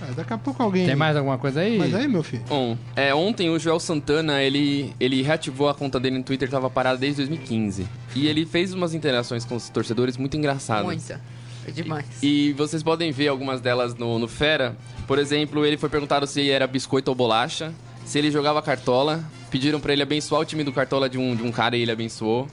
Ah, 0.02 0.12
daqui 0.16 0.34
a 0.34 0.38
pouco 0.38 0.62
alguém... 0.62 0.86
Tem 0.86 0.96
mais 0.96 1.16
alguma 1.16 1.38
coisa 1.38 1.62
aí? 1.62 1.78
Mas 1.78 1.96
aí, 1.96 2.06
meu 2.08 2.22
filho... 2.22 2.44
Bom, 2.50 2.78
é, 2.98 3.16
ontem 3.16 3.50
o 3.50 3.58
Joel 3.58 3.80
Santana, 3.80 4.42
ele, 4.44 4.94
ele 5.00 5.22
reativou 5.22 5.70
a 5.70 5.74
conta 5.74 6.00
dele 6.00 6.18
no 6.18 6.24
Twitter, 6.24 6.50
tava 6.50 6.70
parada 6.70 6.98
desde 6.98 7.22
2015. 7.26 7.88
E 8.14 8.28
ele 8.28 8.46
fez 8.46 8.74
umas 8.74 8.94
interações 8.94 9.46
com 9.46 9.56
os 9.56 9.70
torcedores 9.70 10.18
muito 10.18 10.36
engraçadas. 10.36 10.86
Muita. 10.86 11.22
É 11.68 11.72
demais. 11.72 12.06
E 12.22 12.54
vocês 12.54 12.84
podem 12.84 13.12
ver 13.12 13.28
algumas 13.28 13.62
delas 13.62 13.96
no, 13.96 14.20
no 14.20 14.28
Fera. 14.28 14.76
Por 15.08 15.20
exemplo, 15.20 15.66
ele 15.66 15.78
foi 15.78 15.90
perguntado 15.90 16.26
se 16.28 16.50
era 16.50 16.68
biscoito 16.68 17.10
ou 17.10 17.16
bolacha, 17.16 17.74
se 18.06 18.20
ele 18.20 18.32
jogava 18.32 18.62
cartola. 18.62 19.24
Pediram 19.50 19.80
pra 19.80 19.94
ele 19.94 20.04
abençoar 20.04 20.42
o 20.42 20.46
time 20.46 20.64
do 20.64 20.74
cartola 20.74 21.10
de 21.10 21.18
um, 21.18 21.36
de 21.36 21.44
um 21.44 21.52
cara 21.52 21.78
e 21.78 21.82
ele 21.82 21.92
abençoou. 21.92 22.48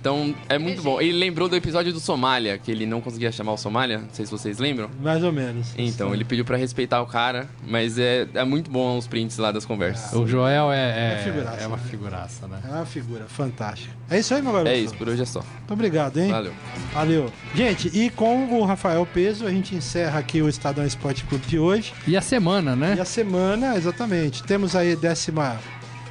Então, 0.00 0.34
é 0.48 0.58
muito 0.58 0.82
bom. 0.82 1.00
Ele 1.00 1.12
lembrou 1.12 1.48
do 1.48 1.56
episódio 1.56 1.92
do 1.92 2.00
Somália, 2.00 2.58
que 2.58 2.70
ele 2.70 2.86
não 2.86 3.00
conseguia 3.00 3.32
chamar 3.32 3.52
o 3.52 3.56
Somália, 3.56 3.98
não 3.98 4.08
sei 4.12 4.24
se 4.24 4.30
vocês 4.32 4.58
lembram. 4.58 4.88
Mais 5.02 5.22
ou 5.22 5.32
menos. 5.32 5.68
Então, 5.76 6.14
ele 6.14 6.24
pediu 6.24 6.44
pra 6.44 6.56
respeitar 6.56 7.00
o 7.02 7.06
cara, 7.06 7.48
mas 7.66 7.98
é, 7.98 8.26
é 8.34 8.44
muito 8.44 8.70
bom 8.70 8.96
os 8.96 9.06
prints 9.06 9.36
lá 9.38 9.50
das 9.52 9.64
conversas. 9.64 10.12
O 10.12 10.26
Joel 10.26 10.70
é, 10.72 10.78
É 10.78 11.14
é, 11.14 11.22
figuraça, 11.24 11.62
é 11.62 11.66
uma 11.66 11.76
né? 11.76 11.82
figuraça, 11.90 12.48
né? 12.48 12.60
É 12.64 12.72
uma 12.72 12.86
figura 12.86 13.24
fantástica. 13.26 13.92
É 14.10 14.18
isso 14.18 14.34
aí, 14.34 14.42
meu 14.42 14.52
garoto. 14.52 14.70
É 14.70 14.76
isso, 14.76 14.94
por 14.94 15.08
hoje 15.08 15.22
é 15.22 15.26
só. 15.26 15.40
Muito 15.40 15.72
obrigado, 15.72 16.18
hein? 16.18 16.30
Valeu. 16.30 16.52
Valeu. 16.92 17.32
Gente, 17.54 17.88
e 17.88 18.10
com 18.10 18.46
o 18.60 18.64
Rafael 18.64 19.06
Peso, 19.06 19.46
a 19.46 19.50
gente 19.50 19.74
encerra 19.74 20.18
aqui 20.18 20.40
o 20.40 20.48
Estadão 20.48 20.84
Esporte 20.86 21.24
Clube 21.24 21.46
de 21.46 21.58
hoje. 21.58 21.92
E 22.06 22.16
a 22.16 22.20
semana, 22.22 22.74
né? 22.76 22.94
E 22.96 23.00
a 23.00 23.04
semana, 23.04 23.76
exatamente. 23.76 24.42
Temos 24.44 24.74
aí 24.76 24.96
décima 24.96 25.58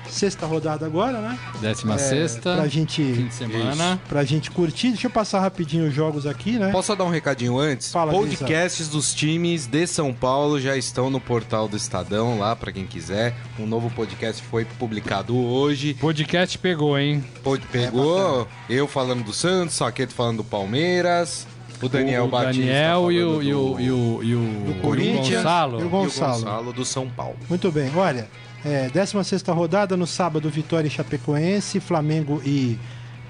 sexta 0.09 0.45
rodada 0.45 0.85
agora, 0.85 1.19
né? 1.19 1.37
Décima 1.61 1.95
É, 1.95 1.97
sexta. 1.97 2.55
Pra 2.55 2.67
gente, 2.67 3.01
Fim 3.03 3.27
de 3.27 3.33
semana. 3.33 3.99
pra 4.07 4.23
gente 4.23 4.49
curtir. 4.51 4.89
Deixa 4.89 5.07
eu 5.07 5.11
passar 5.11 5.39
rapidinho 5.39 5.87
os 5.87 5.93
jogos 5.93 6.25
aqui, 6.25 6.53
né? 6.59 6.71
Posso 6.71 6.87
só 6.87 6.95
dar 6.95 7.03
um 7.03 7.09
recadinho 7.09 7.57
antes? 7.57 7.91
Fala, 7.91 8.11
Podcasts 8.11 8.87
dos 8.87 9.13
times 9.13 9.65
de 9.67 9.85
São 9.87 10.13
Paulo 10.13 10.59
já 10.59 10.75
estão 10.77 11.09
no 11.09 11.19
portal 11.19 11.67
do 11.67 11.75
Estadão, 11.77 12.39
lá 12.39 12.55
pra 12.55 12.71
quem 12.71 12.85
quiser. 12.85 13.35
Um 13.59 13.65
novo 13.65 13.89
podcast 13.89 14.41
foi 14.43 14.65
publicado 14.65 15.35
hoje. 15.37 15.93
Podcast 15.95 16.57
pegou, 16.57 16.97
hein? 16.97 17.23
Pod- 17.43 17.65
Pegou 17.71 18.47
eu 18.69 18.87
falando 18.87 19.23
do 19.23 19.33
Santos, 19.33 19.75
Saqueto 19.75 20.13
falando 20.13 20.37
do 20.37 20.43
Palmeiras, 20.43 21.45
o 21.81 21.87
Daniel 21.89 22.25
o 22.25 22.27
Batista 22.27 22.61
Daniel 22.61 23.11
e 23.11 23.23
o, 23.23 23.27
falando 23.27 23.43
e 23.43 23.53
o, 23.53 23.59
do- 23.75 23.81
e 23.81 23.91
o, 23.91 24.23
e 24.23 24.35
o, 24.35 24.73
Do 24.73 24.81
Corinthians. 24.81 25.27
Gonçalo. 25.43 25.73
E 25.79 25.81
o 25.81 25.83
e 25.83 25.85
o 25.85 25.89
Gonçalo. 25.89 26.33
Gonçalo 26.33 26.73
do 26.73 26.85
São 26.85 27.07
Paulo. 27.09 27.35
Muito 27.49 27.71
bem, 27.71 27.91
olha, 27.95 28.27
é, 28.65 28.89
16 28.89 29.41
rodada, 29.47 29.95
no 29.95 30.07
sábado, 30.07 30.49
Vitória 30.49 30.87
e 30.87 30.91
Chapecoense, 30.91 31.79
Flamengo 31.79 32.41
e 32.45 32.77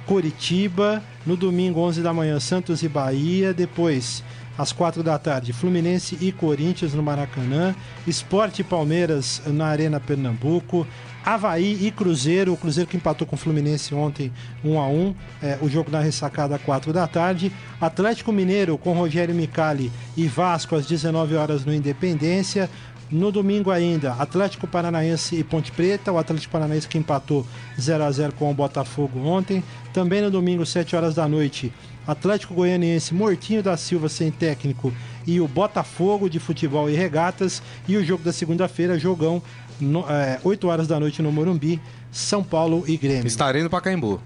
Coritiba. 0.06 1.04
No 1.26 1.36
domingo, 1.36 1.82
11 1.82 2.02
da 2.02 2.14
manhã, 2.14 2.40
Santos 2.40 2.82
e 2.82 2.88
Bahia. 2.88 3.54
Depois, 3.54 4.24
às 4.58 4.72
4 4.72 5.04
da 5.04 5.20
tarde, 5.20 5.54
Fluminense 5.54 6.18
e 6.20 6.32
Corinthians 6.32 6.94
no 6.94 7.04
Maracanã. 7.04 7.76
Esporte 8.08 8.62
e 8.62 8.64
Palmeiras 8.64 9.42
na 9.46 9.68
Arena 9.68 10.00
Pernambuco. 10.00 10.88
Havaí 11.24 11.86
e 11.86 11.92
Cruzeiro, 11.92 12.54
o 12.54 12.58
Cruzeiro 12.58 12.90
que 12.90 12.96
empatou 12.96 13.28
com 13.28 13.36
o 13.36 13.38
Fluminense 13.38 13.94
ontem 13.94 14.32
1 14.64 14.80
a 14.80 14.88
1 14.88 15.16
é, 15.44 15.58
o 15.62 15.68
jogo 15.68 15.92
na 15.92 16.00
ressacada 16.00 16.56
às 16.56 16.62
4 16.62 16.94
da 16.94 17.06
tarde. 17.06 17.52
Atlético 17.82 18.32
Mineiro 18.32 18.78
com 18.78 18.94
Rogério 18.94 19.36
Micali 19.36 19.92
e 20.16 20.26
Vasco 20.26 20.74
às 20.74 20.86
19 20.86 21.36
horas 21.36 21.66
no 21.66 21.74
Independência. 21.74 22.70
No 23.10 23.32
domingo 23.32 23.72
ainda, 23.72 24.14
Atlético 24.14 24.68
Paranaense 24.68 25.36
e 25.38 25.44
Ponte 25.44 25.72
Preta, 25.72 26.12
o 26.12 26.18
Atlético 26.18 26.52
Paranaense 26.52 26.88
que 26.88 26.98
empatou 26.98 27.46
0 27.80 28.04
a 28.04 28.12
0 28.12 28.34
com 28.34 28.52
o 28.52 28.54
Botafogo 28.54 29.20
ontem. 29.26 29.64
Também 29.94 30.22
no 30.22 30.30
domingo, 30.30 30.66
7 30.66 30.96
horas 30.96 31.16
da 31.16 31.28
noite, 31.28 31.72
Atlético 32.06 32.54
Goianiense, 32.54 33.14
Mortinho 33.14 33.64
da 33.64 33.78
Silva 33.78 34.10
sem 34.10 34.30
técnico 34.30 34.94
e 35.26 35.40
o 35.40 35.48
Botafogo 35.48 36.30
de 36.30 36.40
futebol 36.40 36.90
e 36.90 36.96
regatas. 36.96 37.62
E 37.88 37.96
o 37.96 38.04
jogo 38.04 38.24
da 38.24 38.34
segunda-feira, 38.34 39.00
jogão, 39.00 39.42
no, 39.80 40.02
é, 40.10 40.40
8 40.44 40.68
horas 40.68 40.88
da 40.88 41.00
noite 41.00 41.22
no 41.22 41.32
Morumbi, 41.32 41.82
São 42.12 42.44
Paulo 42.44 42.84
e 42.88 42.98
Grêmio. 42.98 43.28
Estarei 43.28 43.64
no 43.64 43.70
Pacaembu. 43.70 44.22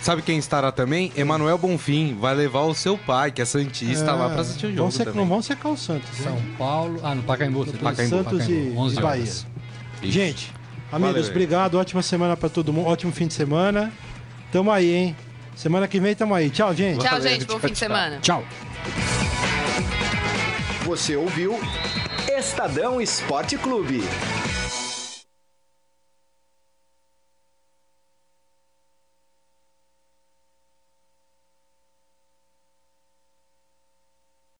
Sabe 0.00 0.22
quem 0.22 0.38
estará 0.38 0.70
também? 0.72 1.12
Emanuel 1.16 1.58
Bonfim. 1.58 2.16
Vai 2.18 2.34
levar 2.34 2.62
o 2.62 2.74
seu 2.74 2.96
pai, 2.96 3.30
que 3.32 3.42
é 3.42 3.44
Santista, 3.44 4.12
lá 4.12 4.30
pra 4.30 4.40
assistir 4.42 4.66
o 4.66 4.70
jogo 4.70 4.82
vão 4.82 4.90
secar. 4.90 5.14
Não 5.14 5.26
vão 5.26 5.42
secar 5.42 5.68
o 5.70 5.76
Santos. 5.76 6.08
São 6.16 6.36
Paulo. 6.56 7.00
Ah, 7.02 7.14
no 7.14 7.22
Pacaembu. 7.22 7.64
você 7.64 7.72
Contra 7.72 7.88
o 7.90 7.94
disse. 7.94 8.08
Santos 8.08 8.48
e, 8.48 8.72
11 8.76 8.96
e 8.98 9.02
Bahia. 9.02 9.24
Isso. 9.24 9.46
Gente, 10.02 10.54
amigos, 10.92 11.14
Valeu. 11.16 11.30
obrigado. 11.30 11.74
Ótima 11.76 12.00
semana 12.02 12.36
pra 12.36 12.48
todo 12.48 12.72
mundo. 12.72 12.86
Ótimo 12.88 13.12
fim 13.12 13.26
de 13.26 13.34
semana. 13.34 13.92
Tamo 14.52 14.70
aí, 14.70 14.94
hein? 14.94 15.16
Semana 15.56 15.88
que 15.88 15.98
vem 15.98 16.14
tamo 16.14 16.34
aí. 16.34 16.48
Tchau, 16.48 16.72
gente. 16.74 17.00
Tchau, 17.00 17.10
Valeu, 17.18 17.28
gente. 17.28 17.44
Bom 17.44 17.54
tchau, 17.54 17.60
fim 17.60 17.66
de 17.66 17.72
tchau. 17.74 17.88
semana. 17.88 18.18
Tchau. 18.20 18.44
Você 20.84 21.16
ouviu 21.16 21.58
Estadão 22.38 23.00
Esporte 23.00 23.58
Clube. 23.58 24.02